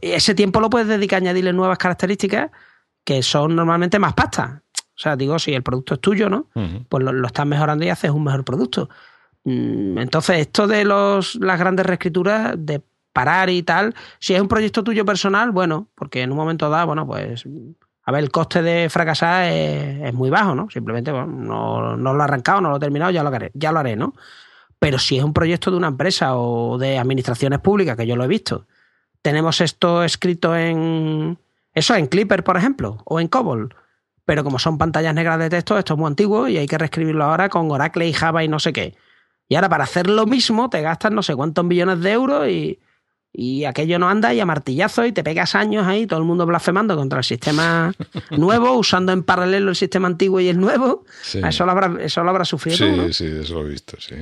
[0.00, 2.50] ese tiempo lo puedes dedicar a añadirle nuevas características
[3.04, 4.62] que son normalmente más pasta.
[4.74, 6.46] O sea, digo, si el producto es tuyo, ¿no?
[6.88, 8.88] Pues lo, lo, estás mejorando y haces un mejor producto.
[9.48, 12.82] Mm, entonces, esto de los, las grandes reescrituras, de
[13.14, 16.88] parar y tal, si es un proyecto tuyo personal, bueno, porque en un momento dado,
[16.88, 17.44] bueno, pues,
[18.04, 20.68] a ver, el coste de fracasar es, muy bajo, ¿no?
[20.68, 23.72] Simplemente, bueno, no, no, lo he arrancado, no lo he terminado, ya lo haré, ya
[23.72, 24.12] lo haré, ¿no?
[24.78, 28.24] Pero si es un proyecto de una empresa o de administraciones públicas, que yo lo
[28.24, 28.66] he visto,
[29.22, 31.38] tenemos esto escrito en,
[31.72, 33.74] eso, en Clipper, por ejemplo, o en COBOL,
[34.26, 37.24] pero como son pantallas negras de texto, esto es muy antiguo y hay que reescribirlo
[37.24, 38.94] ahora con Oracle y Java y no sé qué.
[39.48, 42.78] Y ahora para hacer lo mismo te gastas no sé cuántos millones de euros y,
[43.32, 46.46] y aquello no anda y a martillazo y te pegas años ahí, todo el mundo
[46.46, 47.94] blasfemando contra el sistema
[48.30, 51.04] nuevo, usando en paralelo el sistema antiguo y el nuevo.
[51.22, 52.76] Eso, lo habrá, eso lo habrá sufrido.
[52.76, 54.16] Sí, sí, eso lo he visto, sí.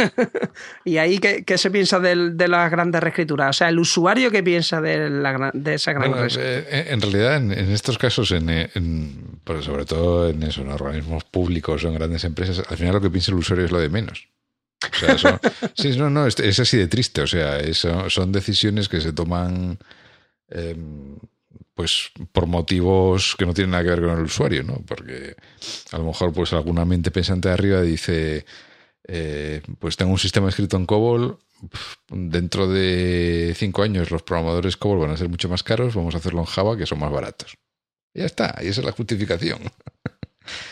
[0.84, 3.50] y ahí, ¿qué, qué se piensa de, de, las grandes reescrituras?
[3.50, 7.36] O sea, el usuario, ¿qué piensa de, la, de esa gran bueno, eh, En realidad,
[7.36, 9.31] en, estos casos, en, en,
[9.62, 13.10] sobre todo en, eso, en organismos públicos o en grandes empresas, al final lo que
[13.10, 14.28] piensa el usuario es lo de menos.
[14.82, 15.38] O sea, son,
[15.74, 17.22] sí, no, no, es, así de triste.
[17.22, 19.78] O sea, eso, son decisiones que se toman
[20.48, 21.16] em,
[21.74, 24.82] pues por motivos que no tienen nada que ver con el usuario, ¿no?
[24.86, 25.36] Porque
[25.92, 28.44] a lo mejor pues alguna mente pensante de arriba dice,
[29.08, 31.38] eh, pues tengo un sistema escrito en COBOL,
[32.10, 36.18] dentro de cinco años los programadores COBOL van a ser mucho más caros, vamos a
[36.18, 37.56] hacerlo en Java que son más baratos.
[38.14, 39.60] Ya está, y esa es la justificación.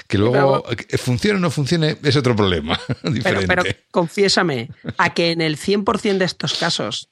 [0.09, 0.65] Que luego
[0.99, 2.79] funcione o no funcione es otro problema.
[3.23, 3.63] Pero, pero,
[3.93, 4.69] confiésame,
[4.99, 7.09] a que en el 100% de estos casos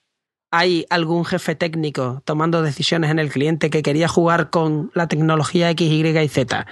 [0.50, 5.70] hay algún jefe técnico tomando decisiones en el cliente que quería jugar con la tecnología
[5.70, 6.66] X, Y y Z.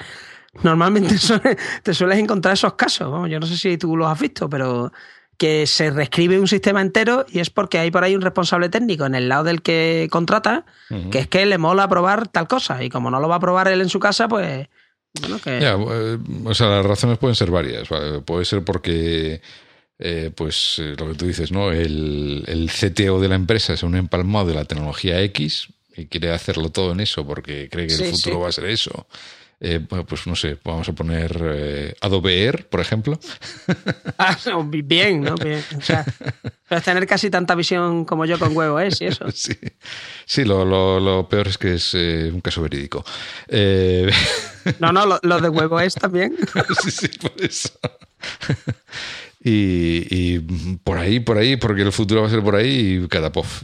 [0.63, 1.15] Normalmente
[1.83, 3.31] te sueles encontrar esos casos.
[3.31, 4.93] Yo no sé si tú los has visto, pero
[5.39, 9.05] que se reescribe un sistema entero y es porque hay por ahí un responsable técnico
[9.07, 10.65] en el lado del que contrata,
[11.11, 12.83] que es que le mola probar tal cosa.
[12.83, 14.69] Y como no lo va a probar él en su casa, pues
[15.47, 17.89] eh, o sea, las razones pueden ser varias.
[18.25, 19.41] Puede ser porque,
[19.99, 21.73] eh, pues, eh, lo que tú dices, ¿no?
[21.73, 26.33] El, el, CTO de la empresa es un empalmado de la tecnología X y quiere
[26.33, 29.07] hacerlo todo en eso porque cree que el futuro va a ser eso.
[29.59, 33.19] Eh, pues no sé, vamos a poner eh, Adobe Air, por ejemplo.
[34.19, 35.35] Ah, bien, ¿no?
[35.35, 35.63] Bien.
[35.77, 36.05] O sea,
[36.83, 39.27] tener casi tanta visión como yo con huevo es y eso.
[39.35, 39.55] Sí,
[40.25, 43.05] sí lo, lo, peor es que es eh, un caso verídico.
[44.81, 46.35] No, no, lo, de huevo es también.
[46.83, 47.71] sí, sí, por eso.
[49.39, 50.39] Y, y,
[50.83, 53.63] por ahí, por ahí, porque el futuro va a ser por ahí y cada pof.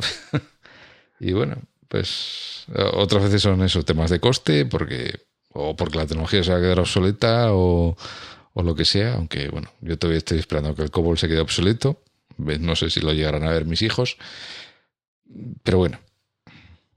[1.19, 1.57] Y bueno,
[1.89, 5.19] pues otras veces son esos temas de coste, porque
[5.53, 7.97] o porque la tecnología se va a quedar obsoleta o,
[8.55, 11.41] o lo que sea, aunque bueno, yo todavía estoy esperando que el COBOL se quede
[11.41, 12.03] obsoleto,
[12.39, 14.17] no sé si lo llegarán a ver mis hijos,
[15.63, 15.99] Pero bueno.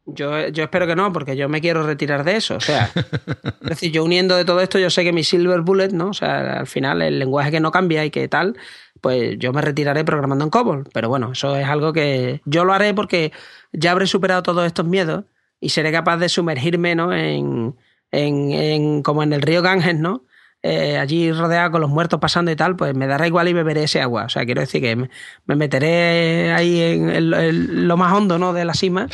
[0.08, 2.58] Yo, yo espero que no, porque yo me quiero retirar de eso.
[2.58, 2.92] O sea,
[3.64, 6.10] es decir, yo uniendo de todo esto, yo sé que mi Silver Bullet, ¿no?
[6.10, 8.56] O sea, al final el lenguaje que no cambia y que tal,
[9.02, 10.88] pues yo me retiraré programando en COBOL.
[10.94, 13.32] Pero bueno, eso es algo que yo lo haré porque
[13.74, 15.26] ya habré superado todos estos miedos
[15.60, 17.12] y seré capaz de sumergirme, ¿no?
[17.12, 17.76] En,
[18.18, 20.24] en, en como en el río Ganges, ¿no?
[20.68, 23.84] Eh, allí rodeado con los muertos pasando y tal, pues me dará igual y beberé
[23.84, 24.24] ese agua.
[24.26, 25.10] O sea, quiero decir que me,
[25.46, 28.52] meteré ahí en, lo más hondo ¿no?
[28.52, 29.08] de la cima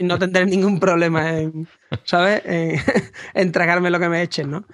[0.00, 1.68] y no, tendré ningún problema en,
[2.02, 2.42] ¿sabes?
[2.44, 4.64] En, tragarme lo que me echen, ¿no?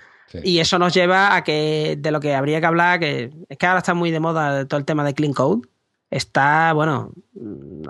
[0.42, 3.66] Y eso nos lleva a que de lo que habría que hablar, que es que
[3.66, 5.68] ahora está muy de moda todo el tema de Clean Code,
[6.08, 7.12] está, bueno,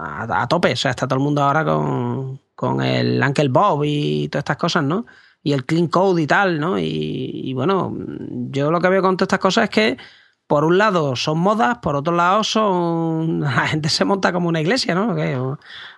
[0.00, 0.72] a, tope.
[0.72, 4.56] O sea, está todo el mundo ahora con, con el Uncle Bob y todas estas
[4.56, 5.06] cosas, ¿no?
[5.42, 6.78] Y el clean code y tal, ¿no?
[6.78, 7.94] Y, bueno,
[8.50, 9.96] yo lo que veo con todas estas cosas es que
[10.46, 13.40] por un lado son modas, por otro lado son.
[13.40, 15.16] La gente se monta como una iglesia, ¿no?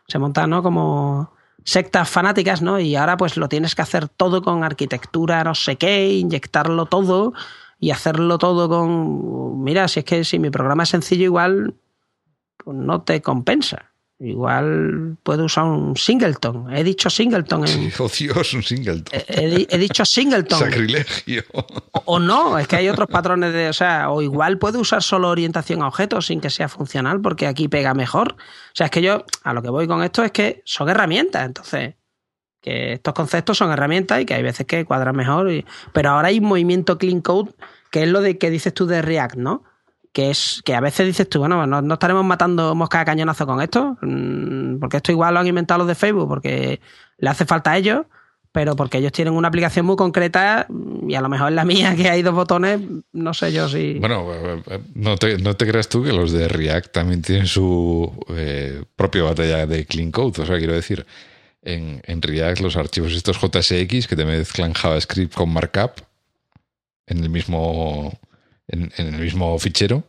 [0.07, 0.62] se monta, ¿no?
[0.62, 1.33] Como
[1.65, 2.79] sectas fanáticas, ¿no?
[2.79, 7.33] Y ahora pues lo tienes que hacer todo con arquitectura, no sé qué, inyectarlo todo
[7.79, 9.62] y hacerlo todo con.
[9.62, 11.75] Mira, si es que si mi programa es sencillo, igual
[12.59, 13.94] pues no te compensa.
[14.20, 16.73] Igual puedo usar un singleton.
[16.74, 17.66] He dicho singleton.
[17.66, 17.93] En...
[17.99, 19.20] Oh Dios, un singleton.
[19.28, 20.59] He, dicho singleton.
[20.61, 21.43] Sacrilegio.
[22.05, 23.69] O, no, es que hay otros patrones de.
[23.69, 27.49] O sea, o igual puedo usar solo orientación a objetos sin que sea funcional, porque
[27.49, 28.35] aquí pega mejor.
[28.35, 31.45] O sea, es que yo a lo que voy con esto es que son herramientas.
[31.47, 31.95] Entonces,
[32.61, 35.51] que estos conceptos son herramientas y que hay veces que cuadran mejor.
[35.93, 37.53] Pero ahora hay un movimiento clean code,
[37.91, 39.65] que es lo de que dices tú de React, ¿no?
[40.15, 43.61] Que es que a veces dices tú, bueno, no, estaremos matando mosca a cañonazo con
[43.61, 46.81] esto, mm, porque esto igual lo han inventado los de Facebook, porque
[47.19, 48.07] le hace falta a ellos,
[48.53, 50.69] pero porque ellos tienen una aplicación muy concreta
[51.09, 52.81] y a lo mejor la mía que hay dos botones,
[53.12, 53.99] no sé yo si...
[53.99, 54.24] Bueno,
[54.95, 59.24] no te, no te creas tú que los de React también tienen su eh, propia
[59.24, 61.05] batalla de clean code, o sea, quiero decir,
[61.62, 65.91] en, en React los archivos estos JSX que te mezclan JavaScript con markup
[67.09, 68.16] en el mismo
[68.69, 70.05] en, el mismo fichero.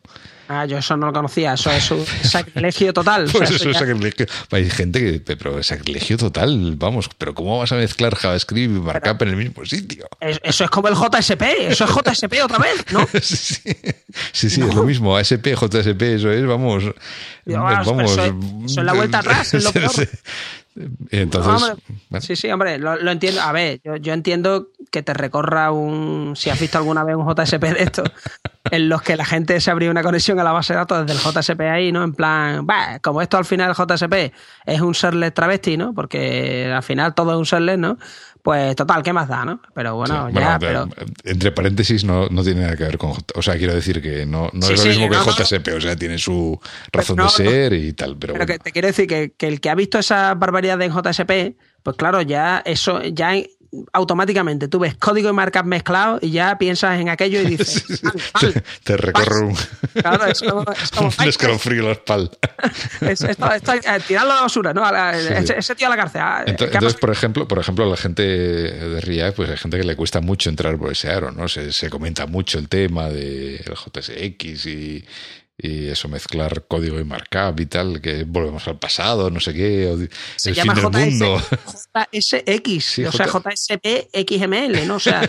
[0.47, 3.27] Ah, yo eso no lo conocía, eso es un sacrilegio total.
[3.31, 4.27] Pues eso es sacrilegio.
[4.51, 9.23] Hay gente que, pero sacrilegio total, vamos, pero ¿cómo vas a mezclar JavaScript y markup
[9.23, 10.07] en el mismo sitio?
[10.19, 13.07] Eso es como el JSP, eso es JSP otra vez, ¿no?
[13.21, 13.55] sí,
[14.31, 16.83] sí, sí, es lo mismo, ASP, JSP, eso es, vamos.
[17.45, 19.91] vamos eso, es la vuelta atrás, es lo peor.
[21.11, 21.77] Entonces,
[22.19, 23.41] Sí, sí, hombre, lo, entiendo.
[23.41, 26.33] A ver, yo, yo, entiendo que te recorra un.
[26.35, 28.03] Si has visto alguna vez un JSP de esto,
[28.71, 31.19] en los que la gente se abría una conexión a la base de datos desde
[31.19, 32.03] el JSP ahí, ¿no?
[32.03, 34.33] En plan, bah, como esto al final el JSP
[34.65, 35.93] es un serlet travesti, ¿no?
[35.93, 37.97] Porque al final todo es un serlet, ¿no?
[38.45, 39.59] Pues total, ¿qué más da, no?
[39.73, 40.59] Pero bueno, ya.
[40.59, 40.87] pero...
[41.23, 43.13] Entre paréntesis, no, no, tiene nada que ver con.
[43.33, 46.19] O sea, quiero decir que no, no es lo mismo que JSP, o sea, tiene
[46.19, 46.59] su
[46.91, 48.15] razón de ser y tal.
[48.17, 50.91] Pero, pero que te quiero decir que, que, el que ha visto esa barbaridad en
[50.91, 53.31] JSP, pues claro, ya eso, ya
[53.93, 58.01] automáticamente tú ves código y markup mezclado y ya piensas en aquello y dices.
[58.83, 59.55] te, recorre un.
[59.93, 60.63] Claro, es como.
[60.71, 62.31] Es como un escalofrío la espalda.
[63.01, 64.83] esto, esto, eh, tirarlo a la basura, ¿no?
[65.11, 66.21] ese, tío a la cárcel.
[66.23, 69.83] Ah, entonces, por ejemplo, por ejemplo, a la gente de React, pues hay gente que
[69.83, 71.47] le cuesta mucho entrar por ese aro, ¿no?
[71.47, 75.05] Se, se comenta mucho el tema del JSX y,
[75.57, 80.09] y eso, mezclar código y markup y tal, que volvemos al pasado, no sé qué,
[80.35, 81.41] Se llama JS, mundo.
[82.11, 84.95] JSX, o sea, JSP XML, ¿no?
[84.95, 85.21] O sea,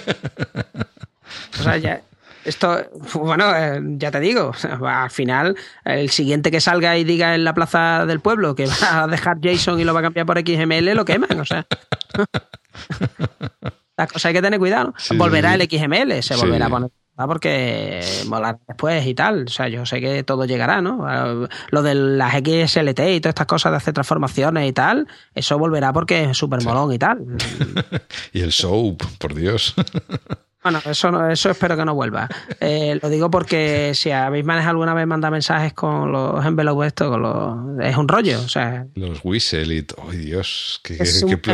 [1.59, 2.03] o sea ya,
[2.47, 2.81] esto,
[3.15, 7.55] bueno, eh, ya te digo, al final, el siguiente que salga y diga en la
[7.55, 10.95] plaza del pueblo que va a dejar JSON y lo va a cambiar por XML,
[10.95, 11.67] lo queman, o sea.
[13.97, 14.93] Las cosas hay que tener cuidado.
[15.15, 19.45] volverá el XML, se volverá a poner porque molar después y tal.
[19.45, 21.07] O sea, yo sé que todo llegará, ¿no?
[21.71, 25.93] Lo de las XLT y todas estas cosas de hacer transformaciones y tal, eso volverá
[25.93, 27.25] porque es súper molón y tal.
[28.33, 29.75] y el soap, por Dios.
[30.67, 32.29] Bueno, eso, eso espero que no vuelva.
[32.59, 37.09] Eh, lo digo porque si habéis manejado alguna vez mandar mensajes con los envelopes esto,
[37.09, 38.41] con los, es un rollo.
[38.41, 40.81] O sea, los whistle y ¡ay Dios!
[40.83, 40.99] Qué,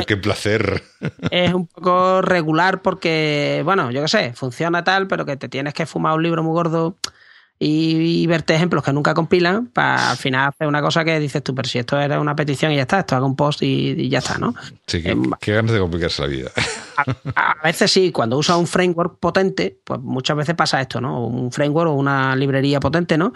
[0.06, 0.82] qué, placer!
[1.30, 5.74] Es un poco regular porque, bueno, yo qué sé, funciona tal, pero que te tienes
[5.74, 6.96] que fumar un libro muy gordo
[7.64, 11.54] y, verte ejemplos que nunca compilan para al final hacer una cosa que dices tú,
[11.54, 14.18] pero si esto era una petición y ya está, esto hago un post y, ya
[14.18, 14.54] está, ¿no?
[14.86, 16.50] Sí, que, em, qué ganas de complicarse la vida.
[17.36, 21.26] A, veces sí, cuando usas un framework potente, pues muchas veces pasa esto, ¿no?
[21.26, 23.32] Un framework o una librería potente, ¿no?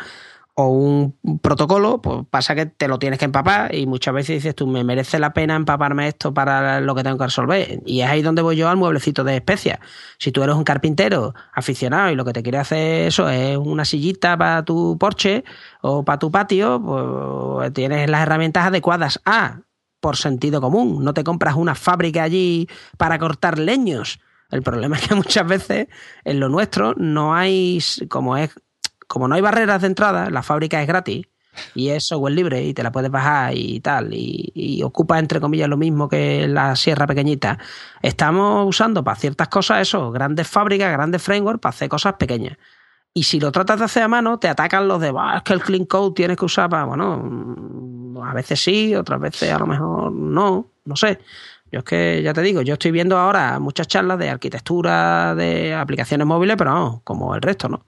[0.59, 4.55] O un protocolo, pues pasa que te lo tienes que empapar y muchas veces dices
[4.55, 7.83] tú, me merece la pena empaparme esto para lo que tengo que resolver.
[7.85, 9.81] Y es ahí donde voy yo al mueblecito de especias.
[10.19, 13.85] Si tú eres un carpintero aficionado y lo que te quiere hacer eso es una
[13.85, 15.45] sillita para tu porche
[15.83, 19.21] o para tu patio, pues tienes las herramientas adecuadas.
[19.27, 19.61] Ah,
[20.01, 22.67] por sentido común, no te compras una fábrica allí
[22.97, 24.21] para cortar leños.
[24.51, 25.89] El problema es que muchas veces
[26.25, 27.79] en lo nuestro no hay,
[28.09, 28.55] como es
[29.07, 31.27] como no hay barreras de entrada, la fábrica es gratis
[31.75, 35.69] y es software libre y te la puedes bajar y tal, y, ocupa entre comillas
[35.69, 37.59] lo mismo que la sierra pequeñita.
[38.03, 42.57] Estamos usando para ciertas cosas eso, grandes fábricas, grandes frameworks para hacer cosas pequeñas.
[43.15, 45.63] Y si lo tratas de hacer a mano, te atacan los de, es que el
[45.63, 49.67] clean code tienes que usar para, bueno, mm, a veces sí, otras veces a lo
[49.67, 51.19] mejor no, no sé.
[51.73, 55.75] Yo es que, ya te digo, yo estoy viendo ahora muchas charlas de arquitectura de
[55.75, 57.87] aplicaciones móviles, pero no, como el resto, ¿no?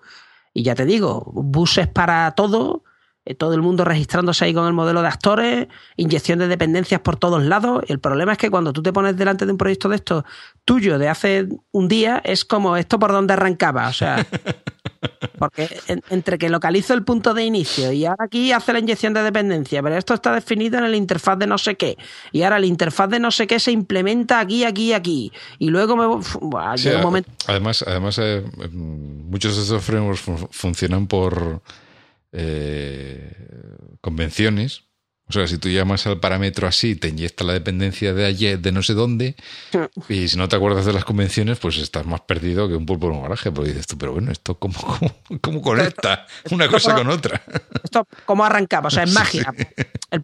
[0.58, 2.82] Y ya te digo, buses para todo,
[3.24, 7.14] eh, todo el mundo registrándose ahí con el modelo de actores, inyección de dependencias por
[7.14, 7.84] todos lados.
[7.86, 10.24] El problema es que cuando tú te pones delante de un proyecto de esto
[10.64, 13.86] tuyo de hace un día, es como esto por donde arrancaba.
[13.86, 14.26] O sea,
[15.38, 15.80] porque
[16.10, 19.82] entre que localizo el punto de inicio y ahora aquí hace la inyección de dependencia,
[19.82, 21.96] pero esto está definido en el interfaz de no sé qué.
[22.32, 25.32] Y ahora el interfaz de no sé qué se implementa aquí, aquí, aquí.
[25.58, 27.30] Y luego me un momento.
[27.46, 28.42] Además, además eh,
[28.72, 31.62] muchos de esos frameworks funcionan por
[32.32, 33.32] eh,
[34.00, 34.87] convenciones
[35.28, 38.72] o sea, si tú llamas al parámetro así, te inyecta la dependencia de ayer, de
[38.72, 39.36] no sé dónde,
[40.08, 43.08] y si no te acuerdas de las convenciones, pues estás más perdido que un pulpo
[43.08, 44.74] en un garaje, porque dices tú, pero bueno, ¿esto cómo,
[45.40, 47.42] cómo, conecta una cosa con otra?
[47.84, 48.88] Esto, ¿cómo arrancaba?
[48.88, 49.52] O sea, es magia.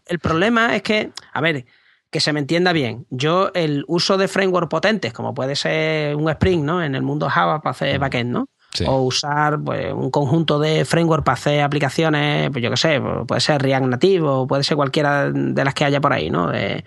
[0.07, 1.67] El, problema es que, a ver,
[2.11, 6.31] que se me entienda bien, yo el uso de framework potentes, como puede ser un
[6.31, 6.83] Spring, ¿no?
[6.83, 8.49] En el mundo Java para hacer backend, ¿no?
[8.87, 13.41] O usar pues, un conjunto de framework para hacer aplicaciones, pues yo qué sé, puede
[13.41, 16.53] ser React Native o puede ser cualquiera de las que haya por ahí, ¿no?
[16.53, 16.85] Eh,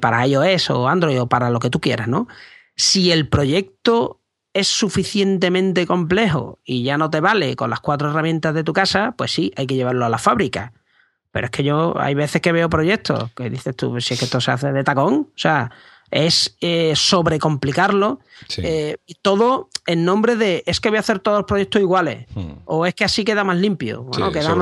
[0.00, 2.28] para iOS o Android o para lo que tú quieras, ¿no?
[2.76, 4.20] Si el proyecto
[4.54, 9.14] es suficientemente complejo y ya no te vale con las cuatro herramientas de tu casa,
[9.16, 10.72] pues sí, hay que llevarlo a la fábrica.
[11.30, 14.24] Pero es que yo hay veces que veo proyectos que dices tú, si es que
[14.24, 15.70] esto se hace de tacón, o sea,
[16.10, 18.20] es eh, sobrecomplicarlo
[18.58, 22.26] eh, y todo en nombre de es que voy a hacer todos los proyectos iguales
[22.34, 22.52] hmm.
[22.64, 24.08] o es que así queda más limpio.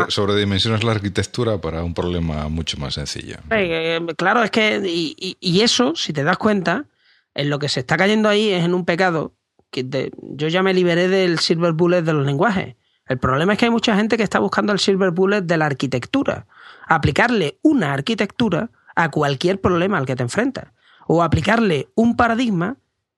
[0.09, 3.37] sobredimensionas la arquitectura para un problema mucho más sencillo.
[3.51, 6.87] Eh, claro, es que y, eso, si te das cuenta,
[7.35, 9.33] en lo que se está cayendo ahí es en un pecado
[9.71, 12.77] que yo ya me liberé del silver bullet de los lenguajes.
[13.07, 15.67] El problema es que hay mucha gente que está buscando el silver bullet de la
[15.67, 16.47] arquitectura.
[16.87, 20.69] Aplicarle una arquitectura a cualquier problema al que te enfrentas
[21.07, 22.77] o aplicarle un paradigma,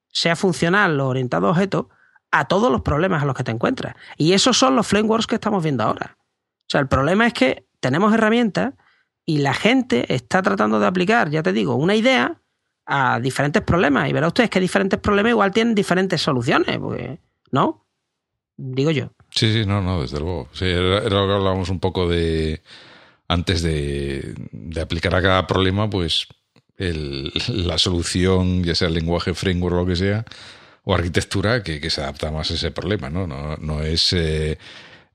[0.09, 1.85] sea funcional o orientado a objetos,
[2.31, 3.95] a todos los problemas a los que te encuentras.
[4.17, 6.17] Y esos son los frameworks que estamos viendo ahora.
[6.19, 8.73] O sea, el problema es que tenemos herramientas
[9.25, 12.41] y la gente está tratando de aplicar, ya te digo, una idea
[12.85, 14.09] a diferentes problemas.
[14.09, 16.79] Y verá ustedes que diferentes problemas igual tienen diferentes soluciones,
[17.51, 17.85] ¿no?
[18.57, 19.11] Digo yo.
[19.29, 20.47] Sí, sí, no, no, desde luego.
[20.51, 22.61] Sí, era, lo que hablábamos un poco de
[23.27, 24.35] antes de
[24.81, 26.27] aplicar a cada problema, pues
[26.77, 30.25] la solución, ya sea el lenguaje, framework o lo que sea,
[30.83, 33.27] o arquitectura, que, se adapta más a ese problema, ¿no?
[33.27, 34.57] No, es eh,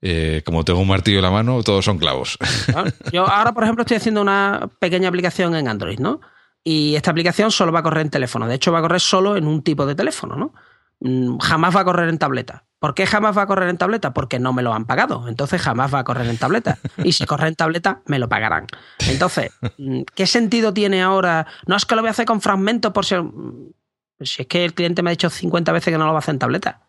[0.02, 2.36] eh, como tengo un martillo en la mano, todos son clavos.
[2.74, 6.20] Ah, yo ahora, por ejemplo, estoy haciendo una pequeña aplicación en Android, ¿no?
[6.64, 8.46] Y esta aplicación solo va a correr en teléfono.
[8.46, 10.54] De hecho, va a correr solo en un tipo de teléfono, ¿no?
[11.02, 12.64] Mm, jamás va a correr en tableta.
[12.78, 14.12] ¿Por qué jamás va a correr en tableta?
[14.12, 15.28] Porque no me lo han pagado.
[15.28, 16.78] Entonces jamás va a correr en tableta.
[17.02, 18.66] Y si corre en tableta, me lo pagarán.
[19.08, 21.46] Entonces, mm, ¿qué sentido tiene ahora?
[21.66, 23.16] No es que lo voy a hacer con fragmentos por si...
[23.16, 23.72] Mm,
[24.20, 26.20] si es que el cliente me ha dicho 50 veces que no lo va a
[26.20, 26.82] hacer en tableta.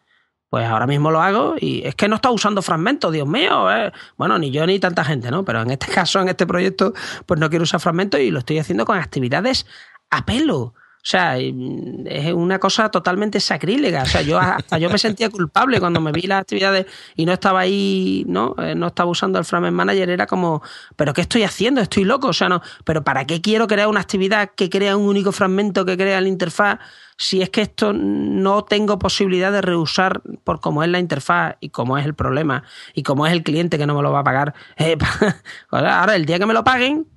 [0.49, 3.71] Pues ahora mismo lo hago y es que no está usando fragmentos, Dios mío.
[3.71, 3.91] Eh.
[4.17, 5.43] Bueno, ni yo ni tanta gente, ¿no?
[5.43, 6.93] Pero en este caso, en este proyecto,
[7.25, 9.65] pues no quiero usar fragmentos y lo estoy haciendo con actividades
[10.11, 10.75] a pelo.
[11.03, 14.03] O sea, es una cosa totalmente sacrílega.
[14.03, 16.85] O sea, yo hasta yo me sentía culpable cuando me vi las actividades
[17.17, 18.55] y no estaba ahí, ¿no?
[18.57, 20.09] Eh, no estaba usando el Frame Manager.
[20.09, 20.61] Era como,
[20.95, 21.81] ¿pero qué estoy haciendo?
[21.81, 22.29] Estoy loco.
[22.29, 25.83] O sea, no, ¿pero para qué quiero crear una actividad que crea un único fragmento
[25.83, 26.79] que crea la interfaz
[27.17, 31.69] si es que esto no tengo posibilidad de reusar por cómo es la interfaz y
[31.69, 32.63] cómo es el problema
[32.93, 34.53] y cómo es el cliente que no me lo va a pagar?
[34.77, 34.97] Eh,
[35.69, 37.07] ahora, el día que me lo paguen,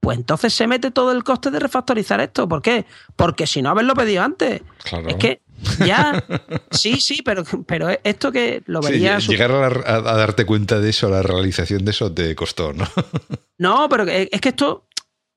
[0.00, 2.48] pues entonces se mete todo el coste de refactorizar esto.
[2.48, 2.86] ¿Por qué?
[3.16, 4.62] Porque si no haberlo pedido antes.
[4.82, 5.08] Claro.
[5.08, 5.42] Es que
[5.84, 6.24] ya,
[6.70, 9.18] sí, sí, pero, pero esto que lo vería.
[9.18, 12.86] llegar a, darte cuenta de eso, la realización de eso, te costó, ¿no?
[13.58, 14.86] no, pero es que esto,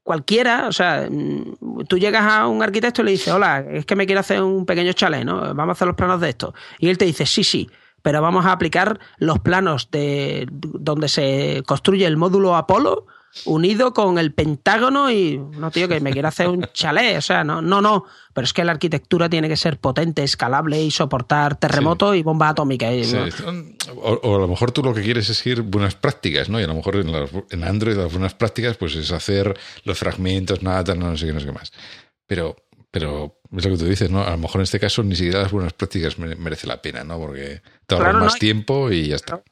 [0.02, 3.98] cualquiera, o sea, mm, tú llegas a un arquitecto y le dices, hola, es que
[3.98, 5.54] me quiero hacer un pequeño chalet, ¿no?
[5.54, 6.54] Vamos a hacer los planos de esto.
[6.80, 7.70] Y él te dice, sí, sí,
[8.02, 13.08] pero vamos a aplicar los planos de donde se construye el módulo Apolo
[13.46, 17.44] unido con el Pentágono y no tío que me quiero hacer un chalet, o sea,
[17.44, 21.56] no, no, no, pero es que la arquitectura tiene que ser potente, escalable y soportar
[21.56, 22.94] terremotos y bombas atómicas.
[23.96, 26.60] O, a lo mejor tú lo que quieres es ir buenas prácticas, ¿no?
[26.60, 30.94] Y a lo mejor en, Android las buenas prácticas pues es hacer los fragmentos, nada,
[30.96, 31.72] no sé qué, no sé qué más.
[32.28, 32.56] Pero,
[32.92, 34.24] pero es lo que tú dices, ¿no?
[34.24, 37.18] A lo mejor en este caso ni siquiera las buenas prácticas merece la pena, ¿no?
[37.18, 39.44] Porque te ahorras más tiempo y ya está.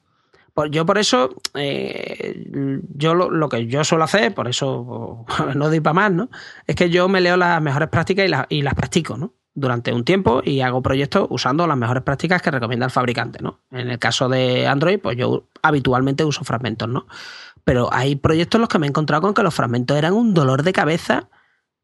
[0.70, 2.46] Yo por eso, eh,
[2.94, 5.24] yo lo, que yo suelo hacer, por eso
[5.54, 6.28] no doy para más, ¿no?
[6.66, 9.34] Es que yo me leo las mejores prácticas y, y las practico, ¿no?
[9.54, 13.60] Durante un tiempo y hago proyectos usando las mejores prácticas que recomienda el fabricante, ¿no?
[13.70, 17.06] En el caso de Android, pues yo habitualmente uso fragmentos, ¿no?
[17.64, 20.34] Pero hay proyectos en los que me he encontrado con que los fragmentos eran un
[20.34, 21.28] dolor de cabeza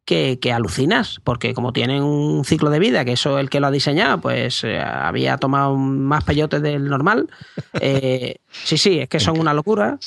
[0.09, 3.71] que, alucinas, porque como tienen un ciclo de vida, que eso el que lo ha
[3.71, 7.29] diseñado, pues eh, había tomado más peyote del normal.
[7.81, 9.99] Eh, sí, sí, es que son una locura.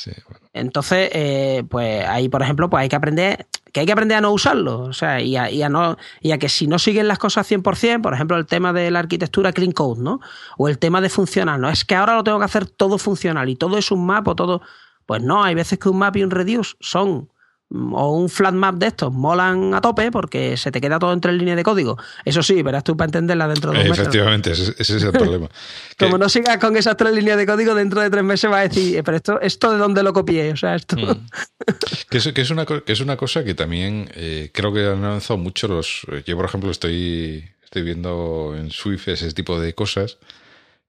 [0.52, 4.22] Entonces, eh, pues ahí, por ejemplo, pues hay que aprender que hay que aprender a
[4.22, 7.50] no usarlo, o sea, y a, no, y a que si no siguen las cosas
[7.50, 10.20] 100%, por ejemplo, el tema de la arquitectura clean code, ¿no?
[10.58, 11.70] O el tema de funcional, ¿no?
[11.70, 14.36] Es que ahora lo tengo que hacer todo funcional y todo es un map o
[14.36, 14.62] todo...
[15.06, 17.31] Pues no, hay veces que un map y un reduce son
[17.74, 21.32] o un flat map de estos molan a tope porque se te queda todo entre
[21.32, 21.98] líneas de código.
[22.26, 25.50] Eso sí, verás tú para entenderla dentro de un Efectivamente, ese, es el problema.
[25.98, 28.68] Como no sigas con esas tres líneas de código, dentro de tres meses va a
[28.68, 30.98] decir, eh, pero esto, esto de dónde lo copié, o sea, esto.
[30.98, 31.28] Mm.
[32.10, 35.04] que, es, que, es una, que es una cosa que también eh, creo que han
[35.04, 36.02] avanzado mucho los.
[36.26, 40.18] Yo, por ejemplo, estoy, estoy viendo en Swift ese tipo de cosas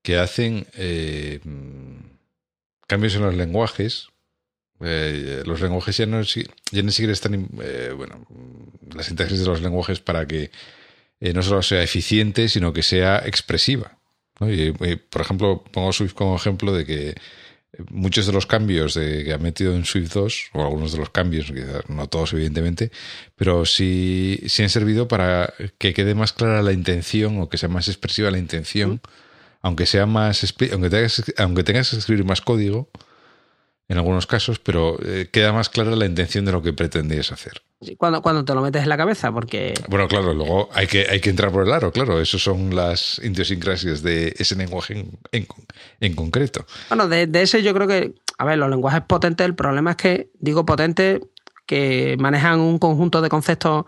[0.02, 1.38] que hacen eh,
[2.88, 4.11] cambios en los lenguajes
[4.84, 8.26] eh, los lenguajes ya no, ya ni siquiera están, eh, bueno,
[8.94, 10.50] la sintaxis de los lenguajes para que
[11.20, 13.98] eh, no solo sea eficiente, sino que sea expresiva.
[14.38, 17.14] por ejemplo, pongo Swift como ejemplo de que
[17.90, 21.10] muchos de los cambios de, que ha metido en Swift 2, o algunos de los
[21.10, 21.52] cambios,
[21.88, 22.90] no todos evidentemente,
[23.36, 27.68] pero sí, sí han servido para que quede más clara la intención o que sea
[27.68, 29.00] más expresiva la intención,
[29.62, 32.90] aunque sea más, aunque tengas, aunque tengas que escribir más código,
[33.92, 37.62] en algunos casos, pero eh, queda más clara la intención de lo que pretendías hacer.
[37.98, 39.74] cuando, cuando te lo metes en la cabeza, porque...
[39.88, 43.20] Bueno, claro, luego hay que, hay que entrar por el aro, claro, esos son las
[43.22, 44.94] idiosincrasias de ese lenguaje
[45.30, 45.46] en,
[46.00, 46.64] en, concreto.
[46.88, 49.96] Bueno, de, de, ese yo creo que, a ver, los lenguajes potentes, el problema es
[49.98, 51.20] que, digo potentes,
[51.66, 53.84] que manejan un conjunto de conceptos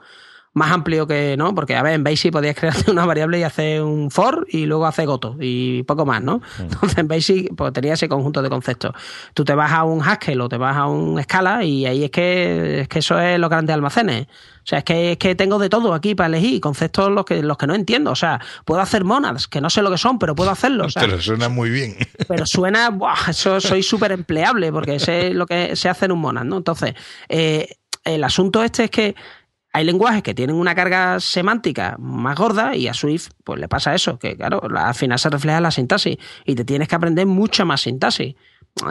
[0.55, 1.55] más amplio que, ¿no?
[1.55, 4.87] Porque, a ver, en Basic podías crearte una variable y hacer un for y luego
[4.87, 6.41] hacer goto y poco más, ¿no?
[6.59, 8.93] Entonces en Basic pues, tenía ese conjunto de conceptos.
[9.35, 12.11] Tú te vas a un Haskell o te vas a un Scala y ahí es
[12.11, 14.29] que, es que eso es los grandes almacenes.
[14.65, 17.43] O sea, es que, es que tengo de todo aquí para elegir, conceptos los que,
[17.43, 18.13] los que no entiendo.
[18.13, 20.87] O sea, puedo hacer monads, que no sé lo que son, pero puedo hacerlo.
[20.95, 21.97] pero suena muy bien.
[22.29, 26.21] Pero suena, buah, eso soy súper empleable porque sé lo que se hace en un
[26.21, 26.57] monad, ¿no?
[26.57, 26.95] Entonces,
[27.29, 29.15] eh, el asunto este es que
[29.75, 33.93] hay lenguajes que tienen una carga semántica más gorda y a Swift pues le pasa
[33.93, 37.65] eso, que claro, al final se refleja la sintaxis y te tienes que aprender mucha
[37.65, 38.37] más sintaxis.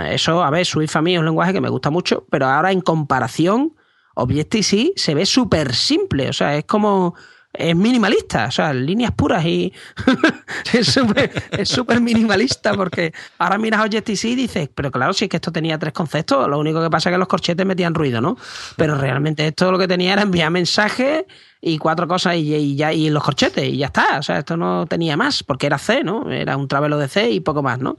[0.10, 2.73] Eso, a ver, Swift a mí es un lenguaje que me gusta mucho, pero ahora
[2.73, 3.76] en comparación,
[4.15, 7.15] Objective-C se ve súper simple, o sea, es como
[7.53, 9.71] es minimalista, o sea, líneas puras y
[10.73, 15.51] es súper minimalista porque ahora miras Objective-C y dices, pero claro, si es que esto
[15.51, 18.38] tenía tres conceptos, lo único que pasa es que los corchetes metían ruido, ¿no?
[18.75, 21.25] Pero realmente esto lo que tenía era enviar mensajes
[21.61, 24.88] y cuatro cosas y, ya y los corchetes y ya está, o sea, esto no
[24.88, 26.31] tenía más porque era C, ¿no?
[26.31, 27.97] Era un travelo de C y poco más, ¿no?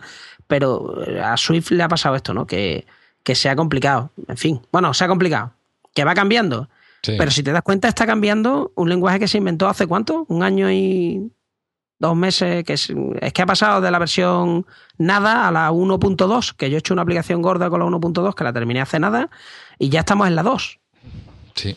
[0.48, 2.44] Pero eh, a Swift le ha pasado esto, ¿no?
[2.44, 2.86] Que,
[3.22, 5.52] que sea complicado, en fin, bueno, se ha complicado,
[5.94, 6.68] que va cambiando
[7.06, 10.24] pero si te das cuenta, está cambiando un lenguaje que se inventó hace cuánto?
[10.28, 11.30] Un año y
[11.98, 12.92] dos meses, que es,
[13.32, 14.66] que ha pasado de la versión
[14.98, 18.44] nada a la 1.2, que yo he hecho una aplicación gorda con la 1.2 que
[18.44, 19.30] la terminé hace nada,
[19.78, 20.78] y ya estamos en la 2.
[21.54, 21.76] Sí.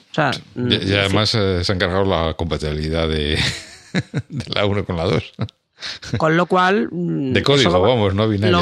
[0.55, 3.37] y, además eh, se ha encargado la compatibilidad de,
[4.29, 5.33] de la 1 con la 2.
[6.17, 6.89] Con lo cual.
[6.97, 8.57] Mm, de código, vamos, no binario.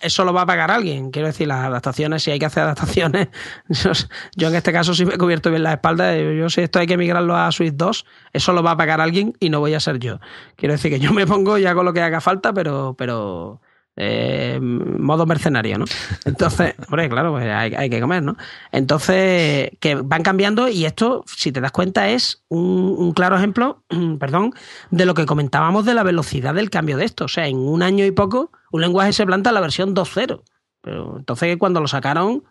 [0.00, 1.10] eso lo va a pagar alguien.
[1.10, 3.28] Quiero decir, las adaptaciones, si hay que hacer adaptaciones.
[4.36, 6.86] Yo, en este caso, si me he cubierto bien la espalda, yo si esto hay
[6.86, 9.80] que migrarlo a Swift 2, eso lo va a pagar alguien y no voy a
[9.80, 10.18] ser yo.
[10.56, 12.94] Quiero decir que yo me pongo y hago lo que haga falta, pero.
[12.96, 13.60] pero
[13.96, 15.84] eh, modo mercenario, ¿no?
[16.24, 18.36] Entonces, hombre, claro, pues hay, que comer, ¿no?
[18.70, 23.84] Entonces, que van cambiando y esto, si te das cuenta, es un, claro ejemplo,
[24.18, 24.54] perdón,
[24.90, 27.26] de lo que comentábamos de la velocidad del cambio de esto.
[27.26, 30.42] O sea, en un año y poco, un lenguaje se planta la versión 2.0.
[30.80, 32.44] Pero entonces, cuando lo sacaron,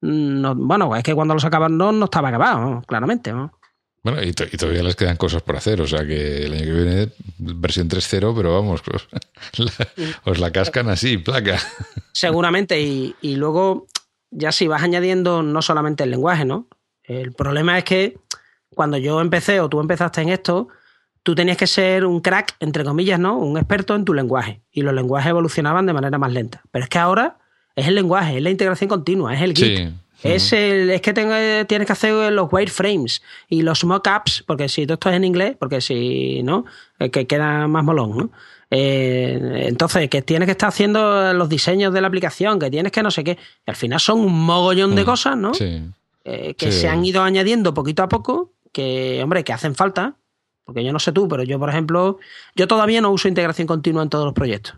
[0.00, 3.52] bueno, es que cuando lo sacaban no, no estaba acabado, claramente, ¿no?
[4.02, 7.08] Bueno, y, todavía les quedan cosas por hacer, o sea que el año que viene
[7.38, 8.80] versión 3.0, pero vamos,
[10.24, 11.58] os la, cascan así, placa.
[12.12, 13.86] Seguramente, y, y luego
[14.30, 16.68] ya si vas añadiendo no solamente el lenguaje, ¿no?
[17.04, 18.18] El problema es que
[18.74, 20.68] cuando yo empecé o tú empezaste en esto,
[21.22, 23.36] tú tenías que ser un crack, entre comillas, ¿no?
[23.36, 24.62] Un experto en tu lenguaje.
[24.70, 26.62] Y los lenguajes evolucionaban de manera más lenta.
[26.70, 27.38] Pero es que ahora
[27.76, 29.90] es el lenguaje, es la integración continua, es el Git.
[30.22, 34.94] Es, el, es que tienes que hacer los wireframes y los mockups, porque si todo
[34.94, 36.64] esto es en inglés, porque si no,
[37.10, 38.30] que queda más molón, ¿no?
[38.70, 43.02] Eh, entonces, que tienes que estar haciendo los diseños de la aplicación, que tienes que
[43.02, 43.38] no sé qué.
[43.66, 45.52] al final son un mogollón de mm, cosas, ¿no?
[46.24, 50.16] Eh, que se han ido añadiendo poquito a poco, que, hombre, que hacen falta.
[50.64, 52.18] Porque yo no sé tú, pero yo, por ejemplo,
[52.54, 54.76] yo todavía no uso integración continua en todos los proyectos.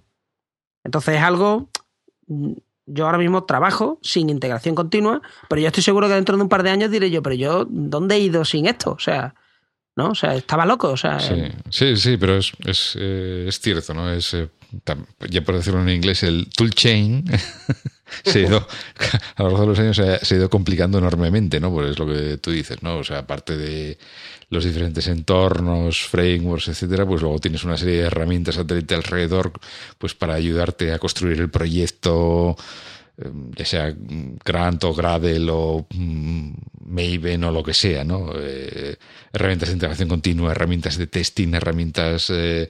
[0.85, 1.69] Entonces es algo
[2.93, 6.48] yo ahora mismo trabajo sin integración continua, pero yo estoy seguro que dentro de un
[6.48, 8.93] par de años diré yo, pero yo, ¿dónde he ido sin esto?
[8.93, 9.35] O sea,
[9.97, 10.10] ¿no?
[10.10, 10.90] O sea, estaba loco.
[10.90, 14.10] O sea, sí, sí, sí, pero es, es, eh, es cierto, ¿no?
[14.10, 14.48] Es, eh,
[15.28, 17.24] ya por decirlo en inglés, el toolchain
[18.24, 18.66] se ha ido,
[19.36, 21.72] a lo largo de los años se ha, ido complicando enormemente, ¿no?
[21.72, 22.98] Pues es lo que tú dices, ¿no?
[22.98, 23.98] O sea, aparte de
[24.51, 29.52] los diferentes entornos, frameworks, etcétera, pues luego tienes una serie de herramientas satélite alrededor,
[29.98, 32.56] pues para ayudarte a construir el proyecto,
[33.16, 33.94] em, ya sea
[34.44, 36.52] Grant o Gradle o mm,
[36.86, 38.32] Maven o lo que sea, ¿no?
[38.36, 38.97] Eh,
[39.32, 42.68] herramientas de integración continua, herramientas de testing, herramientas eh,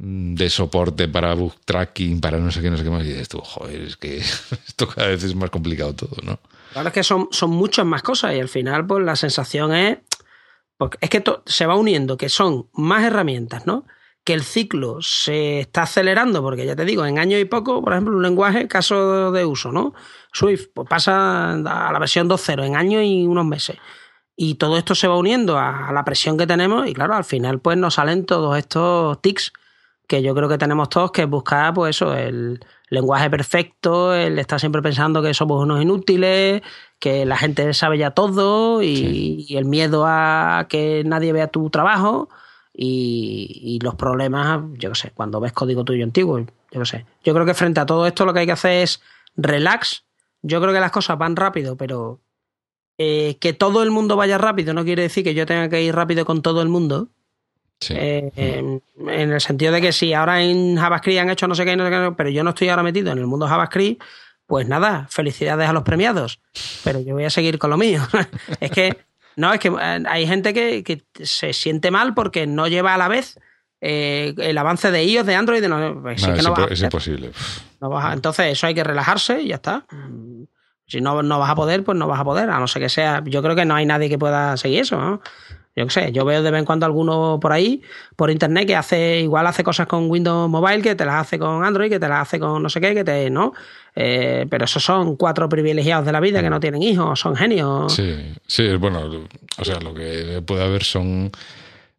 [0.00, 3.04] de soporte para book tracking, para no sé qué, no sé qué más.
[3.04, 4.18] Y dices tú, joder, es que
[4.66, 6.38] esto cada vez es más complicado todo, ¿no?
[6.72, 9.98] Claro, es que son, son muchas más cosas y al final, pues la sensación es.
[10.76, 13.84] Porque es que se va uniendo, que son más herramientas, ¿no?
[14.22, 17.92] Que el ciclo se está acelerando, porque ya te digo, en año y poco, por
[17.92, 19.94] ejemplo, un lenguaje, caso de uso, ¿no?
[20.32, 23.78] Swift, pues pasa a la versión 2.0 en año y unos meses.
[24.36, 27.58] Y todo esto se va uniendo a, la presión que tenemos, y claro, al final,
[27.58, 29.52] pues nos salen todos estos tics
[30.08, 32.58] que yo creo que tenemos todos que buscar, pues eso, el
[32.88, 36.62] lenguaje perfecto, el estar siempre pensando que somos unos inútiles,
[36.98, 42.30] que la gente sabe ya todo y, el miedo a que nadie vea tu trabajo
[42.72, 47.06] y, los problemas, yo qué sé, cuando ves código tuyo antiguo, yo qué sé.
[47.22, 49.02] Yo creo que frente a todo esto lo que hay que hacer es
[49.36, 50.04] relax.
[50.40, 52.20] Yo creo que las cosas van rápido, pero
[52.96, 55.94] eh, que todo el mundo vaya rápido no quiere decir que yo tenga que ir
[55.94, 57.10] rápido con todo el mundo
[57.90, 61.76] eh, en, el sentido de que si ahora en JavaScript han hecho no sé qué,
[61.76, 64.02] no sé qué, pero yo no estoy ahora metido en el mundo JavaScript,
[64.46, 66.40] pues nada, felicidades a los premiados.
[66.82, 68.02] Pero yo voy a seguir con lo mío.
[68.60, 68.96] es que,
[69.36, 73.08] no, es que eh, hay gente que, se siente mal porque no lleva a la
[73.08, 73.38] vez
[73.80, 75.60] eh, el avance de iOS, de Android.
[75.60, 76.22] De no, pues
[76.70, 77.30] es, imposible.
[78.12, 79.84] entonces, eso hay que relajarse y ya está.
[80.86, 82.88] Si no, no vas a poder, pues no vas a poder, a no ser que
[82.88, 83.22] sea.
[83.26, 84.98] Yo creo que no hay nadie que pueda seguir eso.
[84.98, 85.20] ¿no?
[85.78, 87.82] Yo qué sé, yo veo de vez en cuando alguno por ahí,
[88.16, 91.64] por internet, que hace, igual hace cosas con Windows Mobile, que te las hace con
[91.64, 93.52] Android, que te las hace con no sé qué, que te, ¿no?
[93.94, 97.92] Eh, pero esos son cuatro privilegiados de la vida que no tienen hijos, son genios.
[97.92, 99.08] Sí, sí, bueno,
[99.56, 101.30] o sea, lo que puede haber son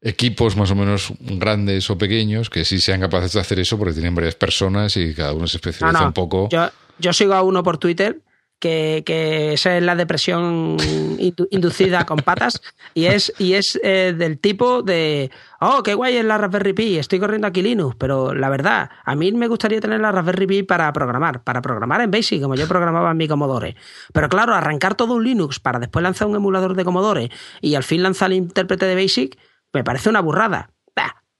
[0.01, 3.93] equipos más o menos grandes o pequeños que sí sean capaces de hacer eso porque
[3.93, 6.49] tienen varias personas y cada uno se especializa un poco.
[6.49, 6.69] Yo,
[6.99, 8.19] yo sigo a uno por Twitter
[8.59, 10.77] que, que esa es la depresión
[11.49, 12.61] inducida con patas
[12.93, 15.31] y es, y es eh, del tipo de,
[15.61, 19.15] oh, qué guay es la Raspberry Pi, estoy corriendo aquí Linux, pero la verdad, a
[19.15, 22.67] mí me gustaría tener la Raspberry Pi para programar, para programar en Basic, como yo
[22.67, 23.75] programaba en mi Commodore.
[24.13, 27.31] Pero claro, arrancar todo un Linux para después lanzar un emulador de Commodore
[27.61, 29.37] y al fin lanzar el intérprete de Basic,
[29.73, 30.71] me parece una burrada.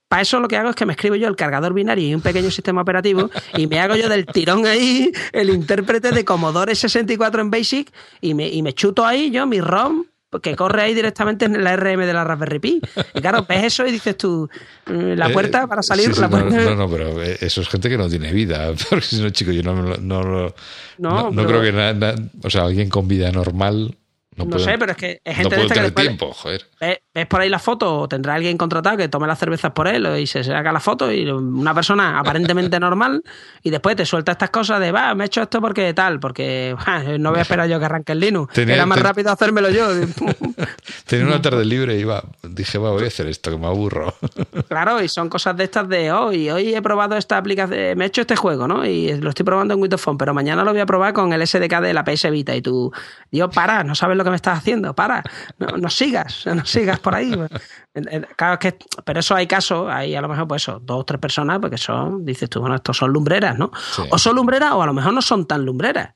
[0.09, 2.21] Para eso lo que hago es que me escribo yo el cargador binario y un
[2.21, 7.41] pequeño sistema operativo y me hago yo del tirón ahí el intérprete de Commodore 64
[7.41, 10.05] en Basic y me, y me chuto ahí yo mi ROM
[10.41, 12.81] que corre ahí directamente en la RM de la Raspberry Pi.
[13.15, 14.47] Y claro, ves eso y dices tú,
[14.85, 16.15] mm, la eh, puerta para salir.
[16.19, 16.55] la puerta...
[16.55, 18.71] No, no, pero eh, eso es gente que no tiene vida.
[18.89, 22.13] Porque si no, chico, yo no, no, no, no, creo que nada,
[22.43, 23.97] o sea, alguien con vida normal
[24.45, 26.65] no, sé, pero es que es gente de esta que tiempo, joder.
[27.13, 30.07] Ves, por ahí la foto, o tendrá alguien contratado que tome las cervezas por él
[30.19, 33.23] y se saca la foto y una persona aparentemente normal
[33.63, 36.75] y después te suelta estas cosas de, va, me he hecho esto porque tal, porque
[37.19, 38.57] no voy a esperar yo que arranque el Linux.
[38.57, 39.87] Era más rápido hacérmelo yo.
[41.05, 44.13] Tenía una tarde libre y va, dije, va, voy a hacer esto, que me aburro.
[44.67, 48.07] claro, y son cosas de estas de, hoy hoy he probado esta aplicación, me he
[48.07, 48.85] hecho este juego, ¿no?
[48.85, 51.45] Y lo estoy probando en Windows Phone, pero mañana lo voy a probar con el
[51.45, 52.91] SDK de la PS Vita y tú,
[53.31, 55.23] Dios, para, no sabes lo que me estás haciendo, para,
[55.57, 57.31] no, sigas, no sigas por ahí.
[58.37, 61.19] Claro que, pero eso hay casos, hay a lo mejor pues eso, dos o tres
[61.19, 63.71] personas, porque son, dices tú, bueno, estos son lumbreras, ¿no?
[64.11, 66.13] O son lumbreras o a lo mejor no son tan lumbreras.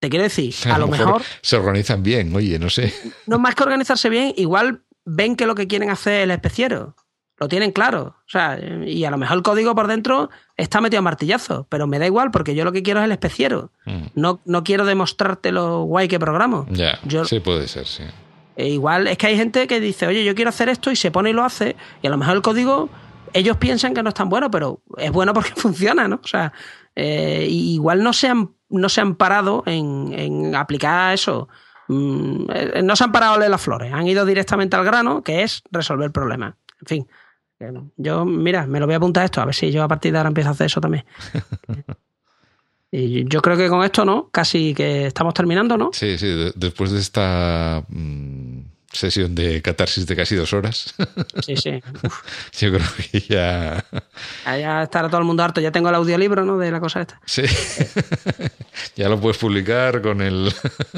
[0.00, 2.92] Te quiero decir, a, lo, mejor, Se organizan bien, oye, no sé.
[3.26, 6.96] No más que organizarse bien, igual ven que lo que quieren hacer es el especiero.
[7.38, 8.16] Lo tienen claro.
[8.18, 11.86] O sea, y a lo mejor el código por dentro está metido a martillazo, pero
[11.86, 13.72] me da igual porque yo lo que quiero es el especiero.
[13.84, 14.06] Mm.
[14.14, 16.66] No, no quiero demostrarte lo guay que programo.
[16.70, 18.04] Ya, sí puede ser, sí.
[18.56, 21.10] E igual es que hay gente que dice, oye, yo quiero hacer esto y se
[21.10, 22.88] pone y lo hace, y a lo mejor el código,
[23.32, 26.20] ellos piensan que no es tan bueno, pero es bueno porque funciona, ¿no?
[26.22, 26.52] O sea,
[26.94, 31.48] eh, igual no se han, no se han parado en, en aplicar eso.
[31.88, 35.22] Mm, eh, no se han parado a leer las flores, han ido directamente al grano,
[35.22, 36.54] que es resolver problemas.
[36.80, 37.08] En fin,
[37.96, 40.18] yo, mira, me lo voy a apuntar esto, a ver si yo a partir de
[40.18, 41.04] ahora empiezo a hacer eso también.
[42.90, 44.28] y yo creo que con esto, ¿no?
[44.30, 45.90] Casi que estamos terminando, ¿no?
[45.92, 48.60] Sí, sí, después de esta mm,
[48.92, 50.94] sesión de catarsis de casi dos horas.
[51.44, 51.80] Sí, sí.
[52.58, 53.84] Yo creo que ya.
[54.44, 55.60] Ya estará todo el mundo harto.
[55.60, 56.58] Ya tengo el audiolibro, ¿no?
[56.58, 57.20] De la cosa esta.
[57.26, 57.42] Sí.
[58.96, 60.52] ya lo puedes publicar con el,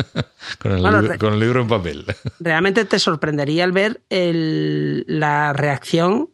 [0.59, 2.07] con el, libro, con el libro en papel.
[2.39, 6.31] Realmente te sorprendería el ver el, la reacción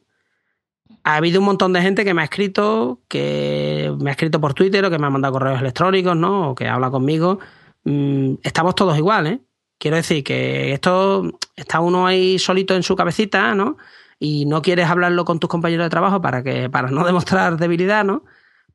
[1.04, 4.54] ha habido un montón de gente que me ha escrito, que me ha escrito por
[4.54, 6.50] Twitter o que me ha mandado correos electrónicos, ¿no?
[6.50, 7.38] O que habla conmigo.
[7.84, 9.40] Mm, estamos todos igual, ¿eh?
[9.78, 13.76] Quiero decir que esto está uno ahí solito en su cabecita, ¿no?
[14.18, 18.02] Y no quieres hablarlo con tus compañeros de trabajo para que para no demostrar debilidad,
[18.02, 18.24] ¿no?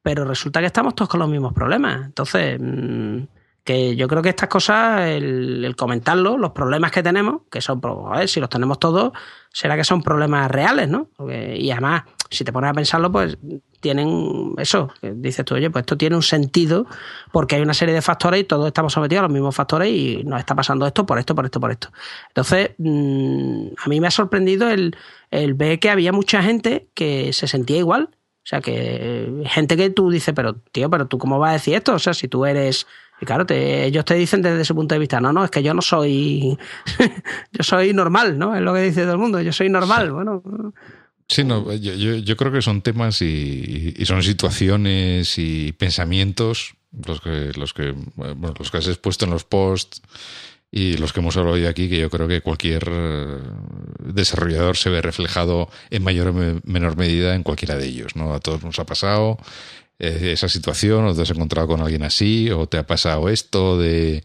[0.04, 2.06] Pero resulta que estamos todos con los mismos problemas.
[2.06, 3.24] Entonces, mm,
[3.64, 8.32] que yo creo que estas cosas, el, comentarlo, los problemas que tenemos, que son, pues,
[8.32, 9.14] si los tenemos todos,
[9.52, 11.10] será que son problemas reales, ¿no?
[11.56, 13.38] y además, si te pones a pensarlo, pues
[13.80, 16.86] tienen eso, dices tú, oye, pues esto tiene un sentido
[17.32, 20.24] porque hay una serie de factores y todos estamos sometidos a los mismos factores y
[20.26, 21.92] nos está pasando esto por esto, por esto, por esto.
[22.28, 24.96] Entonces, mm, a mí me ha sorprendido el,
[25.32, 28.10] el ver que había mucha gente que se sentía igual.
[28.12, 31.76] O sea, que gente que tú dices, pero tío, pero tú cómo vas a decir
[31.76, 31.94] esto?
[31.94, 32.88] O sea, si tú eres
[33.22, 35.62] y claro, te, ellos te dicen desde ese punto de vista, no, no, es que
[35.62, 36.58] yo no soy,
[37.52, 38.56] yo soy normal, ¿no?
[38.56, 40.42] Es lo que dice todo el mundo, yo soy normal, bueno.
[41.30, 46.74] Sí, no, yo, yo, creo que son temas y, son situaciones y pensamientos
[47.06, 50.02] los que, los que, bueno, los que has expuesto en los posts
[50.72, 53.38] y los que hemos hablado hoy aquí, que yo creo que cualquier eh,
[54.00, 58.34] desarrollador se ve reflejado en mayor o menor medida en cualquiera de ellos, ¿no?
[58.34, 59.38] A todos nos ha pasado
[60.00, 63.78] eh, esa situación, o te has encontrado con alguien así, o te ha pasado esto
[63.78, 64.24] de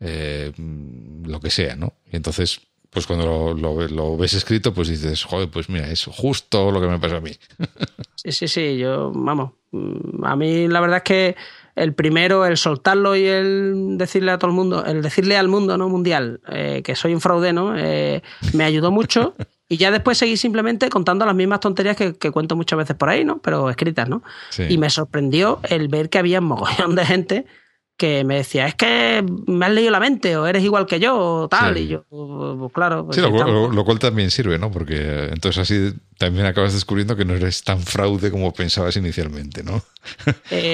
[0.00, 1.94] eh, lo que sea, ¿no?
[2.12, 2.60] Y entonces
[2.94, 6.98] pues cuando lo, ves escrito, pues dices, joder, pues mira, es justo lo que me
[6.98, 7.32] pasa a mí.
[8.16, 11.36] Sí, sí, sí, yo, vamos, mm, a mí la verdad es que
[11.76, 15.76] el primero, el soltarlo y el decirle a todo el mundo, el decirle al mundo
[15.76, 17.76] no mundial eh, que soy un fraude, ¿no?
[17.76, 18.22] Eh,
[18.54, 19.34] me ayudó mucho.
[19.66, 23.24] Y ya después seguí simplemente contando las mismas tonterías que, cuento muchas veces por ahí,
[23.24, 23.38] ¿no?
[23.38, 24.22] Pero escritas, ¿no?
[24.68, 27.46] Y me sorprendió el ver que había un mogollón de gente
[27.96, 31.16] que me decía, es que me has leído la mente, o eres igual que yo,
[31.16, 33.06] o tal, y yo, pues, claro.
[33.06, 34.70] Pues sí, lo, cual también sirve, ¿no?
[34.70, 39.76] Porque entonces así también acabas descubriendo que no eres tan fraude como pensabas inicialmente, ¿no?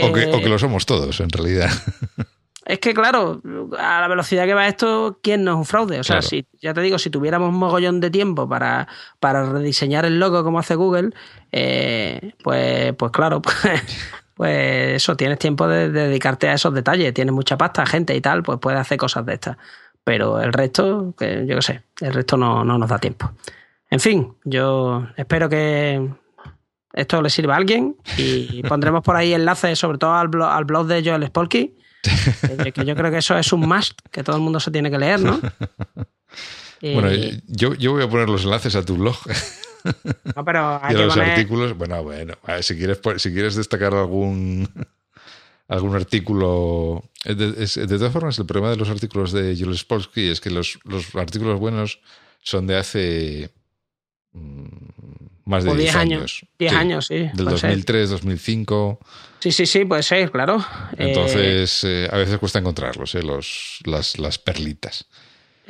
[0.02, 1.70] o, que, o, que, lo somos todos, en realidad.
[2.66, 3.42] Es que, claro,
[3.78, 5.98] a la velocidad que va esto, ¿quién no es un fraude?
[5.98, 8.86] O sea, si, ya te digo, si tuviéramos un mogollón de tiempo para,
[9.18, 11.10] para rediseñar el logo como hace Google,
[11.50, 13.56] eh, pues, pues claro, pues
[14.40, 18.42] pues eso, tienes tiempo de, dedicarte a esos detalles, tienes mucha pasta, gente y tal,
[18.42, 19.58] pues puedes hacer cosas de estas.
[20.02, 23.30] Pero el resto, que yo qué sé, el resto no, nos da tiempo.
[23.90, 26.08] En fin, yo espero que
[26.94, 30.64] esto le sirva a alguien y pondremos por ahí enlaces, sobre todo al blog, al
[30.64, 31.76] blog de Joel Spolky,
[32.72, 34.96] que yo creo que eso es un must que todo el mundo se tiene que
[34.96, 35.38] leer, ¿no?
[36.82, 37.10] Bueno,
[37.46, 39.18] yo, yo voy a poner los enlaces a tu blog.
[40.36, 44.68] No, pero y los artículos, bueno, bueno, si quieres, si quieres destacar algún
[45.70, 47.04] algún artículo.
[47.24, 50.78] Eh, de, todas formas, el problema de los artículos de Jules Spolsky es que los,
[50.84, 52.00] los artículos buenos
[52.42, 53.50] son de hace
[54.32, 54.66] mm,
[55.44, 56.44] más de 10 años.
[56.58, 57.28] 10 años, sí.
[57.34, 58.98] Del 2003, 2005.
[59.38, 60.64] Sí, sí, sí, puede ser, claro.
[60.96, 65.06] Entonces, eh, a veces cuesta encontrarlos, eh, los, las, las perlitas.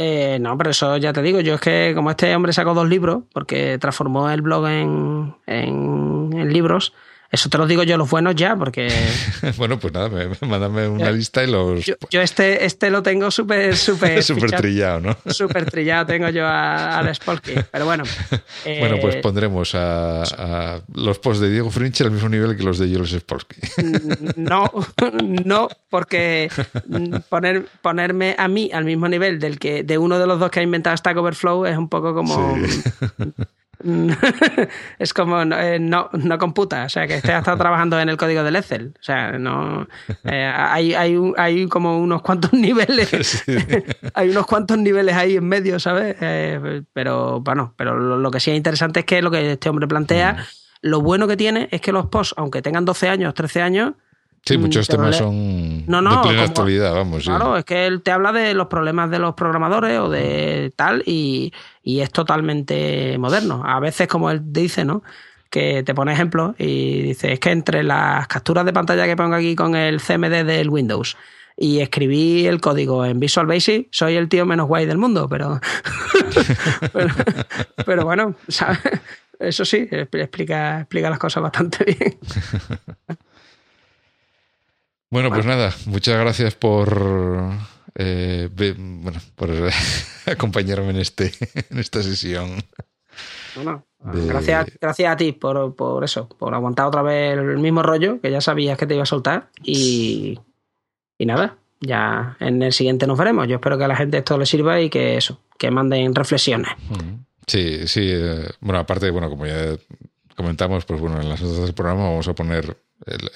[0.03, 2.89] Eh, no, pero eso ya te digo, yo es que como este hombre sacó dos
[2.89, 6.95] libros, porque transformó el blog en, en libros,
[7.33, 8.91] eso te lo digo yo los buenos ya, porque...
[9.57, 11.87] bueno, pues nada, mándame una lista y los...
[11.87, 14.23] Yo, este, este lo tengo súper, súper...
[14.25, 15.17] súper trillado, ¿no?
[15.27, 18.03] súper trillado tengo yo al Spolky, pero bueno.
[18.81, 22.79] bueno, pues eh, pondremos a, los posts de Diego Frinch al mismo nivel que los
[22.79, 23.61] de Jules Spolsky.
[24.35, 24.69] no,
[25.45, 26.51] no, porque
[27.29, 30.61] poner, ponerme a mí al mismo nivel del que de uno de los dos que
[30.61, 32.57] ha inventado Stack Overflow es un poco como...
[34.99, 38.43] es como eh, no, no, computa, o sea, que esté hasta trabajando en el código
[38.43, 38.95] del Excel.
[38.99, 39.87] O sea, no
[40.25, 43.45] eh, hay, hay, hay como unos cuantos niveles,
[44.15, 46.17] hay unos cuantos niveles ahí en medio, ¿sabes?
[46.21, 49.89] Eh, pero bueno, pero lo, que sí es interesante es que lo que este hombre
[49.89, 50.37] plantea, mm.
[50.83, 53.93] lo bueno que tiene es que los posts, aunque tengan 12 años, 13 años,
[54.45, 57.25] Sí, mm, muchos temas son no, no, de plena actualidad, vamos.
[57.25, 61.03] Claro, es que él te habla de los problemas de los programadores o de tal
[61.07, 61.53] y,
[61.83, 63.63] y, es totalmente moderno.
[63.67, 65.03] A veces, como él dice, ¿no?
[65.51, 69.35] Que te pone ejemplos y dice, es que entre las capturas de pantalla que pongo
[69.35, 71.17] aquí con el CMD del Windows
[71.57, 75.61] y escribí el código en Visual Basic, soy el tío menos guay del mundo, pero,
[76.93, 77.15] pero,
[77.85, 78.79] pero, bueno, ¿sabes?
[79.39, 82.19] Eso sí, explica, explica las cosas bastante bien.
[85.11, 87.51] Bueno, pues nada, muchas gracias por,
[87.97, 89.51] eh, bueno, por
[90.27, 91.33] acompañarme en, este,
[91.71, 92.63] en esta sesión.
[93.57, 98.21] Bueno, gracias, gracias a ti por, por, eso, por aguantar otra vez el mismo rollo
[98.21, 99.51] que ya sabías que te iba a soltar.
[99.65, 100.39] Y,
[101.19, 103.49] y nada, ya en el siguiente nos veremos.
[103.49, 106.71] Yo espero que a la gente esto le sirva y que eso, que manden reflexiones.
[107.49, 108.03] Sí, sí.
[108.13, 109.77] Eh, bueno, aparte, bueno, como ya
[110.37, 112.77] comentamos, pues bueno, en las notas del programa vamos a poner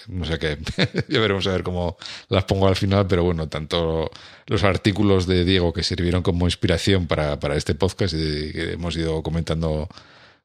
[0.09, 0.59] no sé qué,
[1.09, 1.97] ya veremos a ver cómo
[2.29, 4.11] las pongo al final, pero bueno, tanto
[4.47, 8.97] los artículos de Diego que sirvieron como inspiración para, para este podcast y que hemos
[8.97, 9.89] ido comentando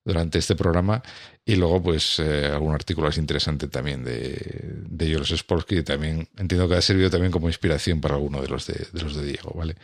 [0.06, 1.04] durante este programa,
[1.46, 4.38] y luego pues eh, algún artículo así interesante también de,
[4.88, 8.48] de Jolos Sports que también entiendo que ha servido también como inspiración para alguno de
[8.48, 9.76] los de, de los de Diego, ¿vale?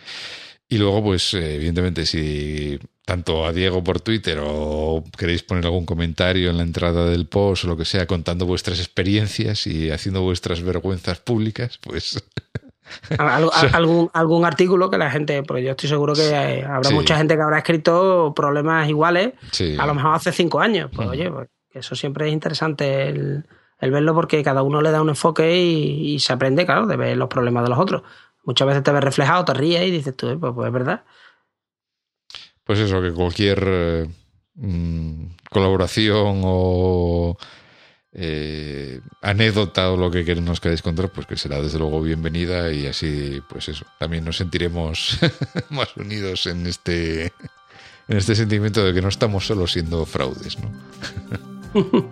[0.68, 5.86] Y luego, pues, eh, evidentemente, si tanto a Diego por Twitter o queréis poner algún
[5.86, 10.22] comentario en la entrada del post o lo que sea, contando vuestras experiencias y haciendo
[10.22, 12.24] vuestras vergüenzas públicas, pues.
[13.74, 17.42] algún, algún artículo que la gente, porque yo estoy seguro que habrá mucha gente que
[17.42, 19.34] habrá escrito problemas iguales,
[19.78, 20.92] a lo mejor hace cinco años.
[20.96, 23.44] Pues oye, pues, eso siempre es interesante el,
[23.80, 27.18] verlo porque cada uno le da un enfoque y, y, se aprende, claro, de ver
[27.18, 28.04] los problemas de los otros
[28.46, 31.04] muchas veces te ves reflejado, te ríes y dices tú, eh, pues, pues, es verdad.
[32.66, 34.08] Pues eso, que cualquier eh,
[34.56, 37.38] mm, colaboración o
[38.12, 42.88] eh, anécdota o lo que nos queráis contar, pues que será desde luego bienvenida y
[42.88, 45.20] así, pues eso, también nos sentiremos
[45.70, 47.26] más unidos en este,
[48.08, 50.72] en este sentimiento de que no estamos solo siendo fraudes, ¿no?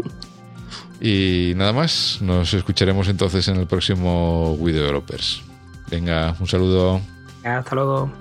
[1.01, 5.41] y nada más, nos escucharemos entonces en el próximo Video Developers.
[5.89, 7.01] Venga, un saludo.
[7.43, 8.11] Hasta luego.